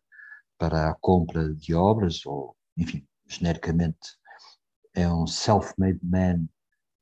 para 0.56 0.88
a 0.88 0.94
compra 0.94 1.52
de 1.52 1.74
obras, 1.74 2.24
ou, 2.24 2.56
enfim, 2.76 3.04
genericamente 3.26 4.21
é 4.94 5.08
um 5.08 5.26
self-made 5.26 6.00
man, 6.02 6.46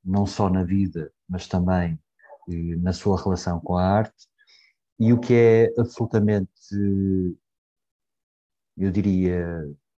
não 0.04 0.26
só 0.26 0.48
na 0.48 0.64
vida, 0.64 1.12
mas 1.28 1.46
também 1.46 1.98
eh, 2.48 2.76
na 2.76 2.92
sua 2.92 3.22
relação 3.22 3.60
com 3.60 3.76
a 3.76 3.84
arte. 3.84 4.28
e 4.98 5.12
o 5.12 5.20
que 5.20 5.34
é 5.34 5.80
absolutamente, 5.80 6.50
eu 8.76 8.90
diria, 8.90 9.46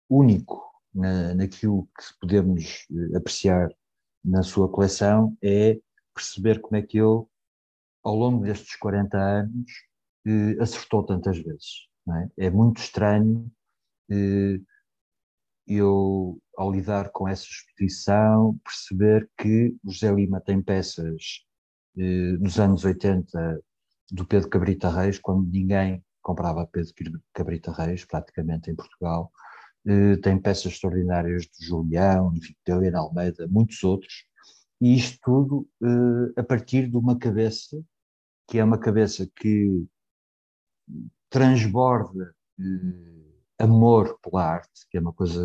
único 0.10 0.62
na, 0.94 1.34
naquilo 1.36 1.88
que 1.98 2.20
podemos 2.20 2.88
eh, 2.92 3.18
apreciar 3.18 3.70
na 4.24 4.44
sua 4.44 4.70
coleção 4.70 5.38
é 5.42 5.80
perceber 6.14 6.62
como 6.62 6.76
é 6.78 6.82
que 6.82 6.98
ele, 7.00 7.24
ao 8.04 8.16
longo 8.16 8.44
destes 8.44 8.76
40 8.78 9.18
anos, 9.18 9.72
eh, 10.28 10.58
acertou 10.62 11.04
tantas 11.06 11.38
vezes. 11.40 11.88
É? 12.38 12.48
é? 12.48 12.50
muito 12.50 12.80
estranho 12.82 13.52
eu, 15.68 16.42
ao 16.62 16.72
lidar 16.72 17.10
com 17.12 17.28
essa 17.28 17.44
exposição, 17.44 18.56
perceber 18.64 19.28
que 19.36 19.76
José 19.84 20.14
Lima 20.14 20.40
tem 20.40 20.62
peças 20.62 21.44
eh, 21.98 22.38
dos 22.38 22.60
anos 22.60 22.86
80 22.86 23.60
do 24.12 24.26
Pedro 24.28 24.48
Cabrita 24.48 24.90
Reis, 24.90 25.18
quando 25.18 25.50
ninguém 25.50 26.04
comprava 26.22 26.68
Pedro 26.68 26.94
Cabrita 27.34 27.72
Reis, 27.72 28.06
praticamente 28.06 28.70
em 28.70 28.76
Portugal. 28.76 29.32
Eh, 29.88 30.18
tem 30.18 30.40
peças 30.40 30.74
extraordinárias 30.74 31.44
de 31.44 31.66
Julião, 31.66 32.32
enfim, 32.36 32.56
de 32.64 32.72
Helena 32.72 33.00
Almeida, 33.00 33.48
muitos 33.48 33.84
outros. 33.84 34.26
E 34.80 34.96
isto 34.96 35.18
tudo 35.24 35.68
eh, 35.84 36.40
a 36.42 36.44
partir 36.44 36.88
de 36.88 36.98
uma 36.98 37.18
cabeça, 37.18 37.82
que 38.48 38.60
é 38.60 38.64
uma 38.64 38.78
cabeça 38.78 39.28
que 39.36 39.84
transborda 41.30 42.36
amor 43.58 44.20
pela 44.22 44.46
arte, 44.46 44.88
que 44.90 44.98
é 44.98 45.02
uma 45.02 45.14
coisa, 45.14 45.42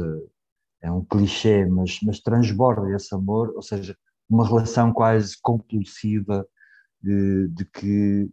é 0.87 0.91
um 0.91 1.05
clichê, 1.05 1.67
mas, 1.67 1.99
mas 2.03 2.21
transborda 2.21 2.95
esse 2.95 3.13
amor, 3.13 3.53
ou 3.57 3.63
seja, 3.63 3.97
uma 4.29 4.47
relação 4.47 4.93
quase 4.93 5.37
compulsiva 5.43 6.47
de, 7.03 7.49
de 7.49 7.65
que 7.65 8.31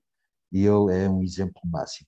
ele 0.52 0.94
é 0.94 1.10
um 1.10 1.24
exemplo 1.24 1.60
máximo. 1.66 2.08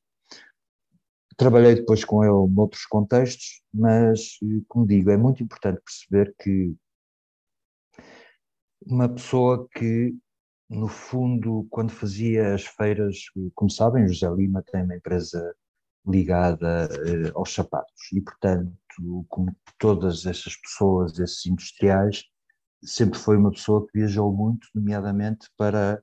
Trabalhei 1.36 1.76
depois 1.76 2.06
com 2.06 2.24
ele 2.24 2.54
noutros 2.54 2.86
contextos, 2.86 3.62
mas, 3.74 4.38
como 4.68 4.88
digo, 4.88 5.10
é 5.10 5.18
muito 5.18 5.44
importante 5.44 5.82
perceber 5.82 6.34
que 6.40 6.76
uma 8.86 9.10
pessoa 9.10 9.68
que, 9.76 10.16
no 10.70 10.88
fundo, 10.88 11.66
quando 11.72 11.90
fazia 11.90 12.54
as 12.54 12.64
feiras, 12.64 13.18
como 13.56 13.70
sabem, 13.70 14.08
José 14.08 14.30
Lima 14.30 14.64
tem 14.72 14.84
uma 14.84 14.96
empresa 14.96 15.56
ligada 16.08 16.90
uh, 16.92 17.38
aos 17.38 17.54
sapatos. 17.54 18.12
E, 18.14 18.22
portanto, 18.22 19.26
como 19.30 19.56
todas 19.78 20.26
essas 20.26 20.56
pessoas, 20.56 21.18
esses 21.20 21.46
industriais, 21.46 22.24
sempre 22.84 23.18
foi 23.18 23.38
uma 23.38 23.52
pessoa 23.52 23.86
que 23.86 23.98
viajou 24.00 24.32
muito, 24.34 24.68
nomeadamente 24.74 25.48
para, 25.58 26.02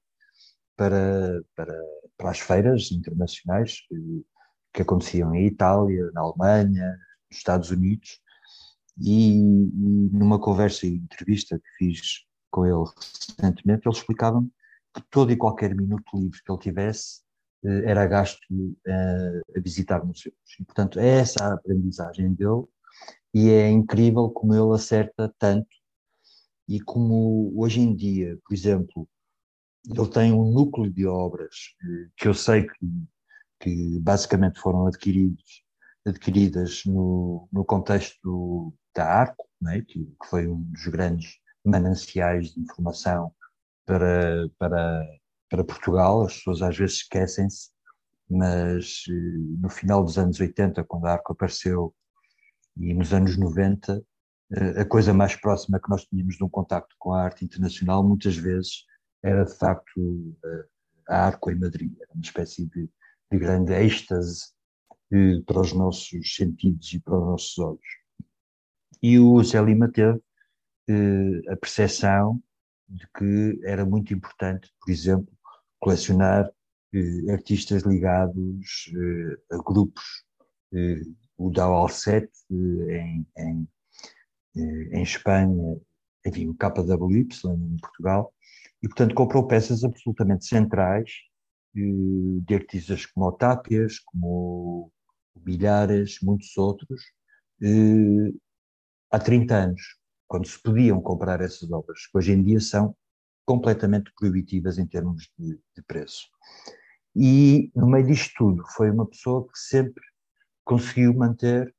para, 0.76 1.42
para, 1.54 1.78
para 2.16 2.30
as 2.30 2.40
feiras 2.40 2.90
internacionais 2.90 3.80
que, 3.88 4.24
que 4.74 4.82
aconteciam 4.82 5.34
em 5.34 5.46
Itália, 5.46 6.10
na 6.12 6.22
Alemanha, 6.22 6.98
nos 7.30 7.38
Estados 7.38 7.70
Unidos. 7.70 8.20
E, 9.00 9.38
e 9.38 10.10
numa 10.12 10.38
conversa 10.38 10.86
e 10.86 10.96
entrevista 10.96 11.58
que 11.58 11.76
fiz 11.78 12.26
com 12.50 12.66
ele 12.66 12.84
recentemente, 12.96 13.88
ele 13.88 13.96
explicava-me 13.96 14.50
que 14.94 15.02
todo 15.10 15.32
e 15.32 15.36
qualquer 15.36 15.74
minuto 15.74 16.04
livre 16.14 16.42
que 16.44 16.52
ele 16.52 16.60
tivesse 16.60 17.21
eh, 17.21 17.21
era 17.64 18.06
gasto 18.06 18.40
eh, 18.86 19.40
a 19.56 19.60
visitar 19.60 20.04
museus. 20.04 20.34
E, 20.58 20.64
portanto, 20.64 20.98
é 20.98 21.20
essa 21.20 21.44
a 21.44 21.54
aprendizagem 21.54 22.34
dele 22.34 22.64
e 23.34 23.50
é 23.50 23.70
incrível 23.70 24.30
como 24.30 24.54
ele 24.54 24.74
acerta 24.74 25.32
tanto 25.38 25.68
e 26.68 26.80
como 26.80 27.52
hoje 27.56 27.80
em 27.80 27.94
dia, 27.94 28.38
por 28.44 28.54
exemplo, 28.54 29.08
ele 29.86 30.08
tem 30.08 30.32
um 30.32 30.50
núcleo 30.52 30.90
de 30.90 31.06
obras 31.06 31.74
eh, 31.82 32.08
que 32.16 32.28
eu 32.28 32.34
sei 32.34 32.66
que, 32.66 32.86
que 33.60 34.00
basicamente 34.00 34.60
foram 34.60 34.86
adquiridos, 34.86 35.64
adquiridas 36.06 36.84
no, 36.86 37.48
no 37.52 37.64
contexto 37.64 38.72
da 38.94 39.06
ARCO, 39.06 39.46
é? 39.68 39.80
que, 39.82 40.04
que 40.04 40.26
foi 40.28 40.48
um 40.48 40.62
dos 40.62 40.86
grandes 40.88 41.38
mananciais 41.64 42.52
de 42.52 42.60
informação 42.60 43.32
para, 43.84 44.48
para 44.58 45.04
para 45.52 45.62
Portugal, 45.62 46.22
as 46.22 46.36
pessoas 46.38 46.62
às 46.62 46.78
vezes 46.78 46.96
esquecem-se, 46.96 47.68
mas 48.28 49.04
eh, 49.06 49.12
no 49.60 49.68
final 49.68 50.02
dos 50.02 50.16
anos 50.16 50.40
80, 50.40 50.82
quando 50.84 51.04
a 51.04 51.12
Arco 51.12 51.34
apareceu, 51.34 51.94
e 52.74 52.94
nos 52.94 53.12
anos 53.12 53.36
90, 53.36 54.02
eh, 54.54 54.80
a 54.80 54.84
coisa 54.86 55.12
mais 55.12 55.36
próxima 55.36 55.78
que 55.78 55.90
nós 55.90 56.06
tínhamos 56.06 56.36
de 56.36 56.44
um 56.44 56.48
contacto 56.48 56.96
com 56.98 57.12
a 57.12 57.22
arte 57.22 57.44
internacional, 57.44 58.02
muitas 58.02 58.34
vezes, 58.34 58.86
era 59.22 59.44
de 59.44 59.54
facto 59.54 60.34
eh, 60.42 60.64
a 61.10 61.26
Arco 61.26 61.50
em 61.50 61.60
Madrid, 61.60 61.92
era 62.00 62.10
uma 62.14 62.24
espécie 62.24 62.64
de, 62.64 62.88
de 63.30 63.38
grande 63.38 63.74
êxtase 63.74 64.52
para 65.44 65.60
os 65.60 65.74
nossos 65.74 66.34
sentidos 66.34 66.94
e 66.94 66.98
para 66.98 67.18
os 67.18 67.26
nossos 67.26 67.58
olhos. 67.58 67.86
E 69.02 69.18
o 69.18 69.44
Zé 69.44 69.62
Lima 69.62 69.92
teve 69.92 70.18
a 71.50 71.56
percepção 71.56 72.42
de 72.88 73.06
que 73.14 73.60
era 73.62 73.84
muito 73.84 74.14
importante, 74.14 74.72
por 74.80 74.90
exemplo, 74.90 75.30
colecionar 75.82 76.48
eh, 76.94 77.32
artistas 77.32 77.82
ligados 77.82 78.88
eh, 78.94 79.54
a 79.56 79.58
grupos. 79.58 80.04
Eh, 80.72 81.02
o 81.36 81.50
Dao 81.50 81.74
Alcet 81.74 82.30
em, 82.50 83.26
em, 83.36 83.68
em 84.54 85.02
Espanha, 85.02 85.76
enfim, 86.24 86.48
o 86.48 86.54
KWY 86.54 87.26
em 87.46 87.76
Portugal, 87.78 88.32
e 88.80 88.86
portanto 88.86 89.14
comprou 89.14 89.44
peças 89.48 89.82
absolutamente 89.82 90.46
centrais 90.46 91.10
de 91.74 92.54
artistas 92.54 93.06
como 93.06 93.26
o 93.26 93.32
Tápias, 93.32 93.98
como 93.98 94.92
o 95.34 95.40
Milhares, 95.40 96.18
muitos 96.22 96.56
outros, 96.56 97.02
há 99.10 99.18
30 99.18 99.54
anos, 99.54 99.82
quando 100.28 100.46
se 100.46 100.62
podiam 100.62 101.00
comprar 101.00 101.40
essas 101.40 101.72
obras, 101.72 102.06
que 102.06 102.16
hoje 102.16 102.32
em 102.32 102.42
dia 102.42 102.60
são 102.60 102.94
completamente 103.44 104.12
proibitivas 104.16 104.78
em 104.78 104.86
termos 104.86 105.30
de, 105.38 105.58
de 105.76 105.82
preço. 105.86 106.28
E 107.14 107.70
no 107.74 107.86
meio 107.86 108.06
disto 108.06 108.32
tudo, 108.36 108.64
foi 108.74 108.90
uma 108.90 109.06
pessoa 109.06 109.46
que 109.46 109.58
sempre 109.58 110.02
conseguiu 110.64 111.12
manter 111.14 111.74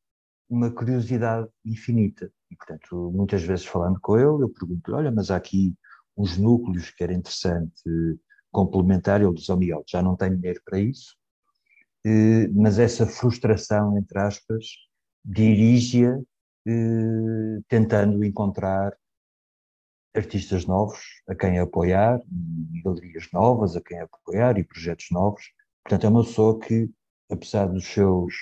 uma 0.50 0.70
curiosidade 0.70 1.48
infinita. 1.66 2.32
E, 2.52 2.56
portanto, 2.56 3.12
muitas 3.12 3.42
vezes 3.42 3.66
falando 3.66 4.00
com 4.00 4.18
ele, 4.18 4.44
eu 4.44 4.50
pergunto: 4.50 4.94
olha, 4.94 5.12
mas 5.12 5.32
há 5.32 5.36
aqui 5.36 5.76
uns 6.16 6.38
núcleos 6.38 6.92
que 6.92 7.04
era 7.04 7.14
interessante 7.14 7.82
complementar. 8.52 9.22
Ele 9.22 9.34
diz: 9.34 9.50
oh, 9.50 9.58
Miguel, 9.58 9.84
já 9.88 10.02
não 10.02 10.16
tenho 10.16 10.38
dinheiro 10.38 10.62
para 10.64 10.80
isso, 10.80 11.16
eh, 12.06 12.48
mas 12.50 12.78
essa 12.80 13.08
frustração, 13.08 13.98
entre 13.98 14.20
aspas, 14.20 14.66
dirige-a 15.26 16.20
eh, 16.68 17.62
tentando 17.68 18.24
encontrar 18.24 18.96
artistas 20.16 20.66
novos 20.66 21.00
a 21.28 21.36
quem 21.36 21.60
apoiar, 21.60 22.22
e 22.74 22.82
galerias 22.82 23.28
novas 23.34 23.76
a 23.76 23.82
quem 23.82 24.00
apoiar, 24.00 24.58
e 24.58 24.64
projetos 24.64 25.08
novos. 25.12 25.44
Portanto, 25.84 26.06
é 26.06 26.10
uma 26.10 26.24
pessoa 26.24 26.60
que, 26.60 26.90
apesar 27.30 27.66
dos 27.66 27.86
seus, 27.86 28.34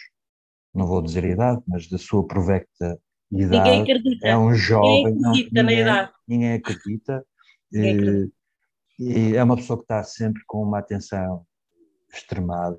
não 0.73 0.85
vou 0.85 1.01
dizer 1.01 1.23
idade, 1.23 1.61
mas 1.67 1.87
da 1.87 1.97
sua 1.97 2.25
provecta 2.25 2.99
idade, 3.31 3.85
é 4.23 4.37
um 4.37 4.53
jovem. 4.53 5.15
Ninguém 5.15 5.21
acredita 5.21 5.27
não, 5.27 5.31
ninguém, 5.31 5.63
na 5.63 5.73
idade. 5.73 6.11
Ninguém 6.27 6.53
acredita. 6.53 7.25
Ninguém 7.71 8.31
E 8.99 9.35
é 9.35 9.43
uma 9.43 9.55
pessoa 9.55 9.77
que 9.77 9.85
está 9.85 10.03
sempre 10.03 10.41
com 10.45 10.61
uma 10.61 10.79
atenção 10.79 11.45
extremada 12.13 12.77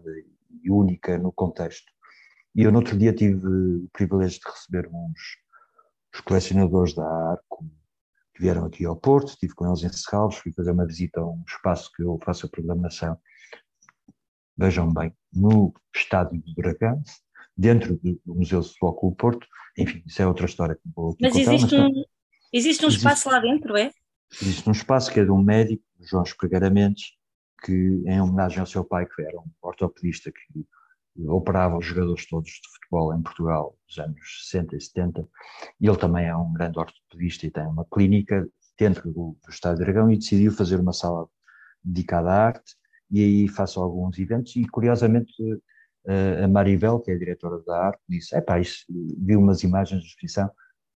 e 0.63 0.71
única 0.71 1.17
no 1.17 1.33
contexto. 1.33 1.91
E 2.55 2.63
eu, 2.63 2.71
no 2.71 2.79
outro 2.81 2.99
dia, 2.99 3.15
tive 3.15 3.47
o 3.47 3.89
privilégio 3.93 4.39
de 4.41 4.51
receber 4.51 4.89
uns 4.93 5.41
os 6.15 6.21
colecionadores 6.21 6.95
da 6.95 7.07
Arco, 7.07 7.65
que 8.35 8.43
vieram 8.43 8.65
aqui 8.65 8.85
ao 8.85 8.97
Porto, 8.97 9.29
estive 9.29 9.55
com 9.55 9.67
eles 9.67 9.83
em 9.83 9.93
Serralves, 9.93 10.39
fui 10.39 10.53
fazer 10.53 10.71
uma 10.71 10.87
visita 10.87 11.21
a 11.21 11.27
um 11.27 11.43
espaço 11.47 11.91
que 11.95 12.03
eu 12.03 12.19
faço 12.25 12.47
a 12.47 12.49
programação, 12.49 13.19
vejam 14.57 14.93
bem, 14.93 15.15
no 15.33 15.73
estádio 15.95 16.41
do 16.41 16.55
Dragão, 16.55 17.03
dentro 17.57 17.99
do 17.99 18.21
Museu 18.27 18.61
de 18.61 18.69
Futebol 18.69 18.95
Clube 18.95 19.17
Porto, 19.17 19.47
enfim, 19.77 20.03
isso 20.07 20.21
é 20.21 20.27
outra 20.27 20.47
história 20.47 20.75
que 20.75 20.83
vou 20.95 21.17
mas 21.21 21.33
contar. 21.33 21.53
Existe 21.53 21.77
mas, 21.77 21.85
um, 21.85 22.05
existe 22.53 22.85
um 22.85 22.89
existe, 22.89 22.97
espaço 22.97 23.29
lá 23.29 23.39
dentro, 23.39 23.77
é? 23.77 23.91
Existe 24.41 24.69
um 24.69 24.73
espaço 24.73 25.13
que 25.13 25.21
é 25.21 25.25
de 25.25 25.31
um 25.31 25.43
médico, 25.43 25.85
João 26.01 26.23
Espregueira 26.23 26.71
Mendes, 26.71 27.13
que 27.63 28.03
em 28.07 28.21
homenagem 28.21 28.61
ao 28.61 28.67
seu 28.67 28.85
pai, 28.85 29.07
que 29.07 29.23
era 29.23 29.39
um 29.39 29.51
ortopedista 29.63 30.33
que 30.33 30.67
operava 31.27 31.77
os 31.77 31.87
jogadores 31.87 32.27
todos 32.27 32.51
de 32.51 32.69
futebol 32.75 33.15
em 33.15 33.23
Portugal 33.23 33.77
nos 33.87 33.99
anos 33.99 34.19
60 34.51 34.77
e 34.77 34.81
70, 34.81 35.29
e 35.81 35.87
ele 35.87 35.97
também 35.97 36.27
é 36.27 36.37
um 36.37 36.53
grande 36.53 36.79
ortopedista 36.79 37.47
e 37.47 37.51
tem 37.51 37.67
uma 37.67 37.85
clínica 37.85 38.49
dentro 38.79 39.13
do, 39.13 39.37
do 39.43 39.51
Estádio 39.51 39.85
Dragão 39.85 40.11
e 40.11 40.19
decidiu 40.19 40.53
fazer 40.53 40.81
uma 40.81 40.93
sala 40.93 41.29
dedicada 41.85 42.31
à 42.31 42.47
arte 42.47 42.75
e 43.11 43.21
aí 43.23 43.49
faço 43.49 43.81
alguns 43.81 44.19
eventos 44.19 44.57
e 44.57 44.67
curiosamente 44.67 45.35
a 46.43 46.49
Maribel, 46.49 46.99
que 47.01 47.11
é 47.11 47.15
a 47.15 47.19
diretora 47.19 47.63
da 47.65 47.87
arte, 47.87 48.01
disse, 48.09 48.37
epá, 48.37 48.59
isso, 48.59 48.85
viu 49.19 49.39
umas 49.39 49.63
imagens 49.63 50.03
de 50.03 50.09
exposição, 50.09 50.51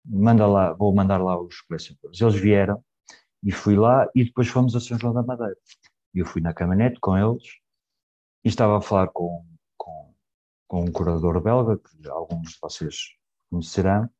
manda 0.04 0.46
lá, 0.46 0.72
vou 0.72 0.94
mandar 0.94 1.18
lá 1.18 1.38
os 1.40 1.60
colecionadores. 1.62 2.20
Eles 2.20 2.34
vieram 2.34 2.82
e 3.42 3.52
fui 3.52 3.76
lá 3.76 4.08
e 4.14 4.24
depois 4.24 4.48
fomos 4.48 4.74
a 4.74 4.80
São 4.80 4.98
João 4.98 5.12
da 5.12 5.22
Madeira. 5.22 5.56
Eu 6.14 6.24
fui 6.24 6.40
na 6.40 6.54
caminhonete 6.54 6.98
com 7.00 7.16
eles 7.16 7.42
e 8.44 8.48
estava 8.48 8.78
a 8.78 8.80
falar 8.80 9.08
com, 9.08 9.44
com 10.74 10.86
um 10.86 10.90
curador 10.90 11.40
belga, 11.40 11.78
que 11.78 12.08
alguns 12.08 12.54
de 12.54 12.58
vocês 12.60 12.96
conhecerão, 13.48 14.10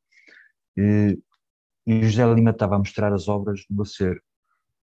e, 0.77 1.21
e 1.85 1.99
o 1.99 2.03
José 2.03 2.33
Lima 2.33 2.51
estava 2.51 2.75
a 2.75 2.79
mostrar 2.79 3.11
as 3.11 3.27
obras 3.27 3.65
do 3.69 3.81
acervo. 3.81 4.21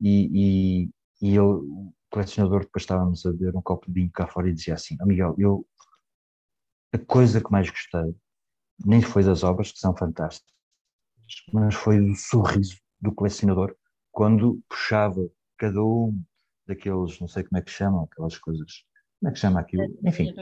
E, 0.02 0.28
e, 0.34 0.90
e 1.22 1.30
ele, 1.30 1.40
o 1.40 1.94
colecionador, 2.12 2.66
depois 2.66 2.84
estávamos 2.84 3.26
a 3.26 3.32
ver 3.32 3.56
um 3.56 3.62
copo 3.62 3.88
de 3.88 3.94
vinho 3.94 4.12
cá 4.12 4.28
fora 4.28 4.50
e 4.50 4.54
dizia 4.54 4.74
assim: 4.74 4.98
oh, 5.02 5.06
Miguel, 5.06 5.36
eu, 5.38 5.66
a 6.92 6.98
coisa 6.98 7.42
que 7.42 7.50
mais 7.50 7.70
gostei 7.70 8.14
nem 8.86 9.02
foi 9.02 9.24
das 9.24 9.42
obras, 9.46 9.72
que 9.72 9.80
são 9.80 9.96
fantásticas, 9.96 10.52
mas 11.54 11.76
foi 11.76 11.98
do 11.98 12.14
sorriso 12.14 12.76
do 13.00 13.16
colecionador 13.16 13.74
quando 14.12 14.62
puxava 14.68 15.30
cada 15.58 15.82
um 15.82 16.22
daqueles, 16.68 17.18
não 17.22 17.28
sei 17.30 17.44
como 17.44 17.58
é 17.58 17.62
que 17.62 17.72
chamam, 17.72 18.04
aquelas 18.04 18.38
coisas, 18.38 18.84
como 19.22 19.30
é 19.30 19.34
que 19.34 19.40
chama 19.40 19.62
aquilo? 19.62 19.98
Enfim. 20.06 20.34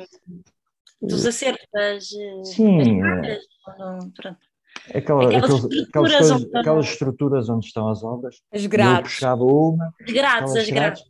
Dos 1.02 1.26
acertos 1.26 1.68
das. 1.74 2.08
Sim. 2.44 3.02
Das 3.02 3.44
pronto. 4.16 4.38
Aquela, 4.94 5.38
aquelas, 5.38 5.66
aquelas, 5.66 5.74
estruturas 5.74 6.18
coisas, 6.18 6.32
onde... 6.32 6.58
aquelas 6.58 6.86
estruturas 6.86 7.50
onde 7.50 7.66
estão 7.66 7.90
as 7.90 8.04
obras. 8.04 8.42
As 8.52 8.66
grades. 8.66 9.14
puxava 9.14 9.44
uma. 9.44 9.94
As 10.02 10.12
grades, 10.12 10.56
as 10.56 10.70
grades. 10.70 11.04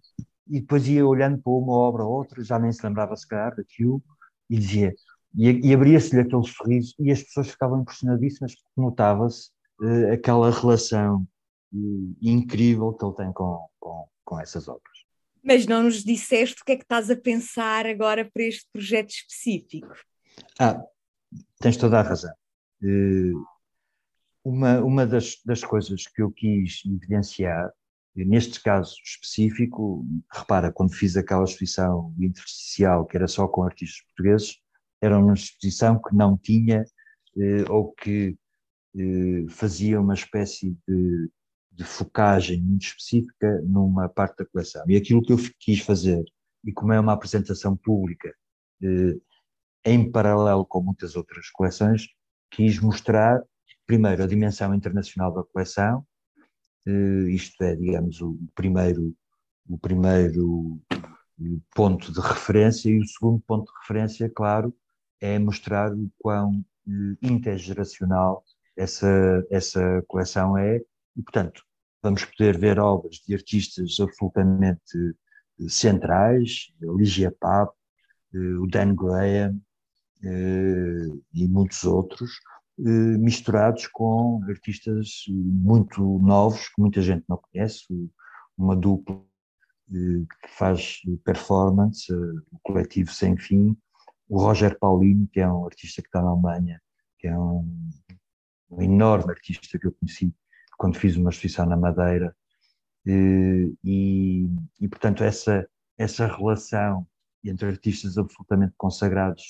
E 0.50 0.60
depois 0.60 0.88
ia 0.88 1.06
olhando 1.06 1.38
para 1.38 1.54
uma 1.54 1.74
obra 1.74 2.04
ou 2.04 2.12
outra, 2.12 2.44
já 2.44 2.60
nem 2.60 2.72
se 2.72 2.86
lembrava 2.86 3.16
se 3.16 3.28
calhar 3.28 3.56
daquilo, 3.56 4.04
e 4.50 4.58
dizia. 4.58 4.94
E, 5.36 5.70
e 5.70 5.74
abria-se-lhe 5.74 6.22
aquele 6.22 6.44
sorriso, 6.44 6.94
e 7.00 7.12
as 7.12 7.24
pessoas 7.24 7.50
ficavam 7.50 7.80
impressionadíssimas 7.80 8.54
porque 8.54 8.82
notava-se 8.82 9.50
uh, 9.82 10.12
aquela 10.12 10.52
relação 10.52 11.26
uh, 11.74 12.16
incrível 12.22 12.92
que 12.94 13.06
ele 13.06 13.16
tem 13.16 13.32
com, 13.32 13.66
com, 13.80 14.08
com 14.26 14.40
essas 14.40 14.68
obras. 14.68 14.91
Mas 15.44 15.66
não 15.66 15.84
nos 15.84 16.04
disseste 16.04 16.62
o 16.62 16.66
que 16.66 16.74
é 16.74 16.76
que 16.76 16.84
estás 16.84 17.10
a 17.10 17.16
pensar 17.16 17.86
agora 17.86 18.30
para 18.32 18.44
este 18.44 18.68
projeto 18.72 19.10
específico. 19.10 19.94
Ah, 20.60 20.82
tens 21.60 21.78
toda 21.78 22.00
a 22.00 22.04
razão. 22.04 22.34
Uh, 22.84 23.44
uma, 24.44 24.80
uma 24.80 25.06
das, 25.06 25.40
das 25.46 25.64
coisas 25.64 26.08
que 26.08 26.22
eu 26.22 26.32
quis 26.32 26.82
evidenciar, 26.86 27.72
neste 28.16 28.62
caso 28.62 28.96
específico, 29.04 30.06
repara, 30.32 30.72
quando 30.72 30.94
fiz 30.94 31.16
aquela 31.16 31.44
exposição 31.44 32.14
intersticial, 32.20 33.06
que 33.06 33.16
era 33.16 33.28
só 33.28 33.48
com 33.48 33.64
artistas 33.64 34.02
portugueses, 34.08 34.58
era 35.02 35.18
uma 35.18 35.34
exposição 35.34 36.00
que 36.00 36.16
não 36.16 36.38
tinha, 36.38 36.84
eh, 37.38 37.64
ou 37.70 37.92
que 37.94 38.38
eh, 38.98 39.46
fazia 39.50 40.00
uma 40.00 40.14
espécie 40.14 40.78
de, 40.88 41.30
de 41.82 41.88
focagem 41.88 42.62
muito 42.62 42.84
específica 42.84 43.62
numa 43.66 44.08
parte 44.08 44.38
da 44.38 44.46
coleção. 44.46 44.84
E 44.88 44.96
aquilo 44.96 45.22
que 45.22 45.34
eu 45.34 45.38
quis 45.60 45.80
fazer, 45.80 46.24
e 46.64 46.72
como 46.72 46.94
é 46.94 47.00
uma 47.00 47.14
apresentação 47.14 47.76
pública, 47.76 48.34
eh, 48.84 49.18
em 49.86 50.12
paralelo 50.12 50.66
com 50.66 50.82
muitas 50.82 51.16
outras 51.16 51.50
coleções, 51.50 52.08
quis 52.52 52.80
mostrar 52.80 53.42
primeiro, 53.86 54.24
a 54.24 54.28
dimensão 54.28 54.74
internacional 54.74 55.34
da 55.34 55.44
coleção, 55.44 56.06
eh, 56.88 57.30
isto 57.30 57.62
é, 57.64 57.76
digamos, 57.76 58.22
o 58.22 58.38
primeiro, 58.56 59.16
o 59.68 59.78
primeiro 59.78 60.80
ponto 61.76 62.12
de 62.14 62.20
referência, 62.22 62.90
e 62.90 63.00
o 63.00 63.08
segundo 63.08 63.42
ponto 63.42 63.66
de 63.66 63.80
referência, 63.80 64.30
claro, 64.30 64.74
é 65.20 65.40
mostrar 65.40 65.94
o 65.94 66.12
quão 66.20 66.64
eh, 66.88 67.18
intergeracional 67.22 68.44
essa, 68.78 69.46
essa 69.50 70.04
coleção 70.08 70.58
é, 70.58 70.78
e, 71.18 71.22
portanto, 71.24 71.64
vamos 72.02 72.26
poder 72.26 72.58
ver 72.58 72.80
obras 72.80 73.22
de 73.28 73.34
artistas 73.34 74.00
absolutamente 74.00 74.98
eh, 75.60 75.70
centrais, 75.70 76.74
Ligia 76.82 77.32
Papp, 77.40 77.76
o 78.34 78.66
Dan 78.66 78.96
Graham 78.96 79.60
e 81.34 81.48
muitos 81.50 81.84
outros, 81.84 82.32
eh, 82.80 83.18
misturados 83.18 83.86
com 83.88 84.42
artistas 84.50 85.26
muito 85.28 86.02
novos, 86.20 86.68
que 86.70 86.82
muita 86.82 87.02
gente 87.02 87.24
não 87.30 87.38
conhece, 87.38 87.86
uma 88.58 88.76
dupla 88.76 89.24
eh, 89.92 90.26
que 90.42 90.58
faz 90.58 91.02
performance, 91.24 92.12
eh, 92.12 92.16
o 92.52 92.60
coletivo 92.64 93.12
Sem 93.12 93.38
Fim, 93.38 93.78
o 94.28 94.40
Roger 94.40 94.80
Paulino, 94.80 95.28
que 95.32 95.40
é 95.40 95.48
um 95.48 95.66
artista 95.66 96.02
que 96.02 96.08
está 96.08 96.22
na 96.24 96.30
Alemanha, 96.30 96.82
que 97.20 97.28
é 97.28 97.38
um, 97.38 97.90
um 98.72 98.82
enorme 98.82 99.32
artista 99.32 99.78
que 99.78 99.86
eu 99.86 99.94
conheci 99.94 100.34
quando 100.82 100.98
fiz 100.98 101.16
uma 101.16 101.30
exposição 101.30 101.68
na 101.68 101.78
Madeira, 101.78 102.36
e, 103.06 104.48
e 104.80 104.88
portanto 104.88 105.24
essa, 105.24 105.70
essa 105.96 106.26
relação 106.26 107.06
entre 107.44 107.68
artistas 107.68 108.18
absolutamente 108.18 108.74
consagrados 108.76 109.44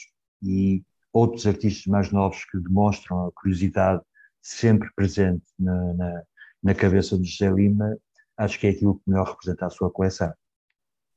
e 0.44 0.84
outros 1.14 1.48
artistas 1.48 1.86
mais 1.86 2.12
novos 2.12 2.44
que 2.44 2.60
demonstram 2.60 3.28
a 3.28 3.32
curiosidade 3.32 4.02
sempre 4.42 4.92
presente 4.94 5.46
na, 5.58 5.94
na, 5.94 6.24
na 6.62 6.76
cabeça 6.76 7.18
do 7.18 7.24
José 7.24 7.50
Lima, 7.50 7.98
acho 8.36 8.60
que 8.60 8.68
é 8.68 8.72
aquilo 8.72 8.96
que 8.96 9.10
melhor 9.10 9.30
representa 9.30 9.68
a 9.68 9.70
sua 9.70 9.90
coleção. 9.90 10.34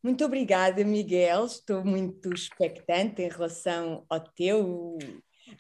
Muito 0.01 0.25
obrigada, 0.25 0.85
Miguel. 0.85 1.47
Estou 1.47 1.85
muito 1.85 2.33
expectante 2.33 3.21
em 3.21 3.29
relação 3.29 4.05
ao 4.09 4.21
teu, 4.21 4.97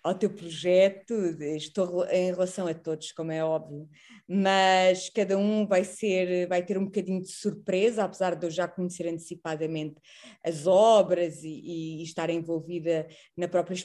ao 0.03 0.14
teu 0.14 0.31
projeto. 0.31 1.14
Estou 1.57 2.07
em 2.07 2.31
relação 2.31 2.66
a 2.66 2.75
todos, 2.75 3.12
como 3.12 3.33
é 3.33 3.44
óbvio, 3.44 3.88
mas 4.29 5.09
cada 5.09 5.37
um 5.38 5.66
vai 5.66 5.85
ser, 5.85 6.47
vai 6.49 6.64
ter 6.64 6.79
um 6.79 6.85
bocadinho 6.85 7.23
de 7.23 7.31
surpresa, 7.31 8.05
apesar 8.05 8.35
de 8.35 8.47
eu 8.47 8.51
já 8.51 8.68
conhecer 8.68 9.07
antecipadamente 9.09 9.97
as 10.44 10.66
obras 10.66 11.42
e, 11.42 12.01
e 12.01 12.03
estar 12.03 12.31
envolvida 12.31 13.07
na 13.37 13.49
própria 13.49 13.77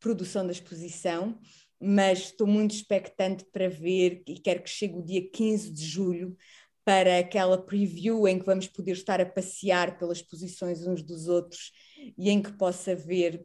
produção 0.00 0.46
da 0.46 0.52
exposição, 0.52 1.38
mas 1.80 2.18
estou 2.20 2.46
muito 2.46 2.74
expectante 2.74 3.44
para 3.52 3.68
ver 3.68 4.22
e 4.26 4.38
quero 4.38 4.62
que 4.62 4.70
chegue 4.70 4.94
o 4.94 5.04
dia 5.04 5.28
15 5.30 5.72
de 5.72 5.84
julho 5.84 6.36
para 6.84 7.18
aquela 7.18 7.58
preview 7.58 8.26
em 8.26 8.38
que 8.38 8.46
vamos 8.46 8.66
poder 8.66 8.92
estar 8.92 9.20
a 9.20 9.26
passear 9.26 9.98
pelas 9.98 10.18
exposições 10.18 10.86
uns 10.86 11.02
dos 11.02 11.28
outros 11.28 11.70
e 12.16 12.30
em 12.30 12.40
que 12.40 12.52
possa 12.52 12.94
ver 12.94 13.44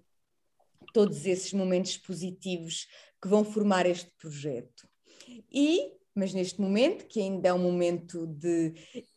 todos 0.94 1.26
esses 1.26 1.52
momentos 1.52 1.98
positivos 1.98 2.88
que 3.22 3.28
vão 3.28 3.44
formar 3.44 3.86
este 3.86 4.12
projeto. 4.18 4.88
E, 5.52 5.92
mas 6.16 6.34
neste 6.34 6.62
momento, 6.62 7.06
que 7.08 7.20
ainda 7.20 7.50
é 7.50 7.54
um 7.54 7.60
momento 7.60 8.28
de 8.28 8.74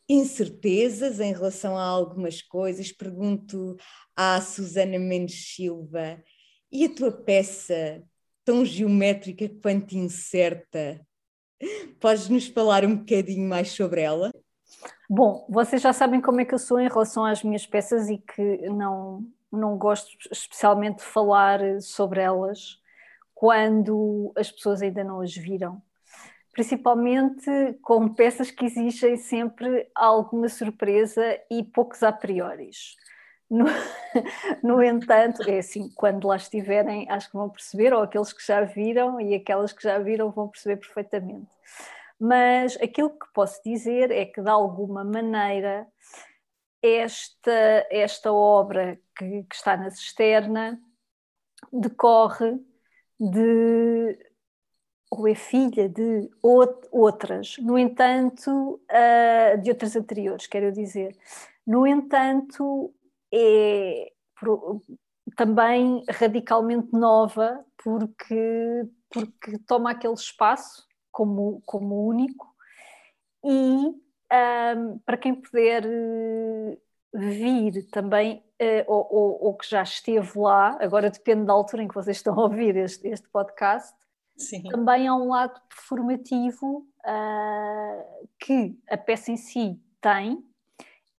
incertezas 0.09 1.21
em 1.21 1.33
relação 1.33 1.77
a 1.77 1.83
algumas 1.83 2.41
coisas, 2.41 2.91
pergunto 2.91 3.77
à 4.17 4.41
Susana 4.41 4.99
Mendes 4.99 5.55
Silva 5.55 6.23
e 6.71 6.85
a 6.85 6.95
tua 6.95 7.13
peça, 7.13 8.03
tão 8.45 8.65
geométrica 8.65 9.49
quanto 9.61 9.97
incerta, 9.97 11.05
podes 12.01 12.29
nos 12.29 12.47
falar 12.47 12.85
um 12.85 12.97
bocadinho 12.97 13.49
mais 13.49 13.71
sobre 13.71 14.03
ela? 14.03 14.31
Bom, 15.09 15.47
vocês 15.49 15.81
já 15.81 15.93
sabem 15.93 16.21
como 16.21 16.41
é 16.41 16.45
que 16.45 16.55
eu 16.55 16.59
sou 16.59 16.81
em 16.81 16.89
relação 16.89 17.25
às 17.25 17.43
minhas 17.43 17.67
peças 17.67 18.09
e 18.09 18.19
que 18.19 18.69
não, 18.71 19.25
não 19.53 19.77
gosto 19.77 20.11
especialmente 20.31 20.99
de 20.99 21.05
falar 21.05 21.61
sobre 21.81 22.21
elas 22.21 22.81
quando 23.35 24.33
as 24.37 24.51
pessoas 24.51 24.83
ainda 24.83 25.05
não 25.05 25.21
as 25.21 25.35
viram. 25.35 25.83
Principalmente 26.53 27.51
com 27.83 28.09
peças 28.09 28.51
que 28.51 28.65
exigem 28.65 29.17
sempre 29.19 29.89
alguma 29.95 30.49
surpresa 30.49 31.39
e 31.51 31.63
poucos 31.63 32.03
a 32.03 32.11
priori. 32.11 32.71
No, 33.49 33.67
no, 34.63 34.83
entanto, 34.83 35.43
é 35.49 35.59
assim, 35.59 35.91
quando 35.95 36.27
lá 36.27 36.37
estiverem, 36.37 37.09
acho 37.11 37.31
que 37.31 37.37
vão 37.37 37.49
perceber, 37.49 37.93
ou 37.93 38.03
aqueles 38.03 38.33
que 38.33 38.45
já 38.45 38.63
viram 38.63 39.21
e 39.21 39.35
aquelas 39.35 39.73
que 39.73 39.83
já 39.83 39.99
viram 39.99 40.31
vão 40.31 40.49
perceber 40.49 40.79
perfeitamente. 40.79 41.51
Mas 42.19 42.77
aquilo 42.81 43.11
que 43.11 43.27
posso 43.35 43.61
dizer 43.63 44.11
é 44.11 44.25
que, 44.25 44.41
de 44.41 44.49
alguma 44.49 45.05
maneira, 45.05 45.87
esta, 46.83 47.87
esta 47.91 48.33
obra 48.33 48.99
que, 49.17 49.43
que 49.45 49.55
está 49.55 49.77
na 49.77 49.91
cisterna 49.91 50.81
decorre 51.73 52.59
de 53.19 54.19
ou 55.11 55.29
é 55.29 55.35
filha 55.35 55.89
de 55.89 56.29
outras, 56.43 57.57
no 57.59 57.79
entanto, 57.79 58.81
uh, 58.91 59.63
de 59.63 59.71
outras 59.71 59.95
anteriores, 59.95 60.47
quero 60.47 60.73
dizer. 60.73 61.17
No 61.67 61.87
entanto, 61.87 62.93
é 63.33 64.13
também 65.37 66.03
radicalmente 66.09 66.93
nova 66.93 67.65
porque, 67.83 68.89
porque 69.11 69.59
toma 69.67 69.93
aquele 69.93 70.15
espaço 70.15 70.87
como, 71.11 71.63
como 71.65 72.07
único 72.07 72.55
e 73.45 73.95
um, 74.33 74.99
para 74.99 75.17
quem 75.17 75.35
puder 75.35 75.85
eh, 75.85 76.79
vir 77.15 77.89
também 77.91 78.43
uh, 78.61 78.85
ou, 78.87 79.09
ou, 79.11 79.45
ou, 79.47 79.57
que 79.57 79.69
já 79.69 79.83
esteve 79.83 80.39
lá, 80.39 80.77
agora 80.81 81.11
depende 81.11 81.47
da 81.47 81.53
altura 81.53 81.83
em 81.83 81.89
que 81.89 81.95
vocês 81.95 82.17
estão 82.17 82.35
a 82.39 82.43
ouvir 82.43 82.77
este, 82.77 83.07
este 83.09 83.29
podcast, 83.29 83.95
Sim. 84.37 84.63
também 84.65 85.07
há 85.07 85.15
um 85.15 85.29
lado 85.29 85.61
performativo 85.69 86.87
uh, 87.05 88.29
que 88.39 88.79
a 88.91 88.97
peça 88.97 89.31
em 89.31 89.37
si 89.37 89.81
tem 90.01 90.45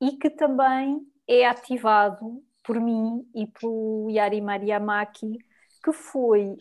e 0.01 0.13
que 0.13 0.29
também 0.29 1.07
é 1.27 1.47
ativado 1.47 2.43
por 2.63 2.81
mim 2.81 3.27
e 3.35 3.47
pelo 3.47 4.11
Yari 4.11 4.41
Mariamaki, 4.41 5.39
que 5.83 5.93
foi 5.93 6.57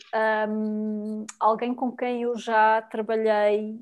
um, 0.48 1.26
alguém 1.40 1.74
com 1.74 1.92
quem 1.92 2.22
eu 2.22 2.38
já 2.38 2.82
trabalhei 2.84 3.80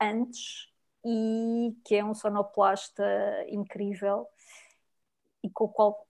antes 0.00 0.75
e 1.08 1.76
que 1.84 1.94
é 1.94 2.04
um 2.04 2.14
sonoplasta 2.14 3.04
incrível 3.48 4.26
e 5.40 5.48
com 5.48 5.66
o 5.66 5.68
qual 5.68 6.04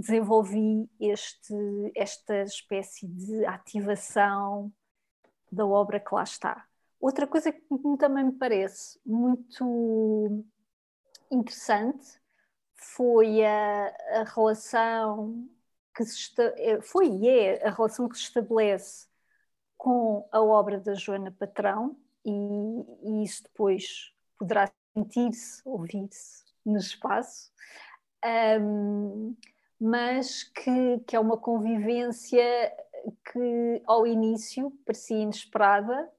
desenvolvi 0.00 0.88
este, 0.98 1.54
esta 1.94 2.42
espécie 2.44 3.06
de 3.06 3.44
ativação 3.44 4.72
da 5.52 5.66
obra 5.66 6.00
que 6.00 6.14
lá 6.14 6.22
está. 6.22 6.66
Outra 6.98 7.26
coisa 7.26 7.52
que 7.52 7.60
também 7.98 8.24
me 8.24 8.32
parece 8.32 8.98
muito 9.04 10.42
interessante 11.30 12.18
foi 12.74 13.44
a, 13.44 13.94
a 14.20 14.24
relação 14.24 15.46
que 15.94 16.04
se 16.06 16.32
eh, 16.38 16.80
foi 16.80 17.08
e 17.08 17.28
é 17.28 17.66
a 17.66 17.70
relação 17.70 18.08
que 18.08 18.16
se 18.16 18.24
estabelece 18.24 19.06
com 19.76 20.26
a 20.32 20.40
obra 20.40 20.80
da 20.80 20.94
Joana 20.94 21.30
Patrão 21.30 21.96
e, 22.24 22.30
e 23.02 23.24
isso 23.24 23.42
depois 23.42 24.12
poderá 24.38 24.70
sentir-se, 24.96 25.62
ouvir-se 25.64 26.44
no 26.64 26.78
espaço, 26.78 27.50
um, 28.60 29.36
mas 29.80 30.42
que, 30.42 30.98
que 31.06 31.16
é 31.16 31.20
uma 31.20 31.36
convivência 31.36 32.72
que 33.32 33.82
ao 33.86 34.06
início 34.06 34.70
parecia 34.84 35.18
inesperada, 35.18 36.10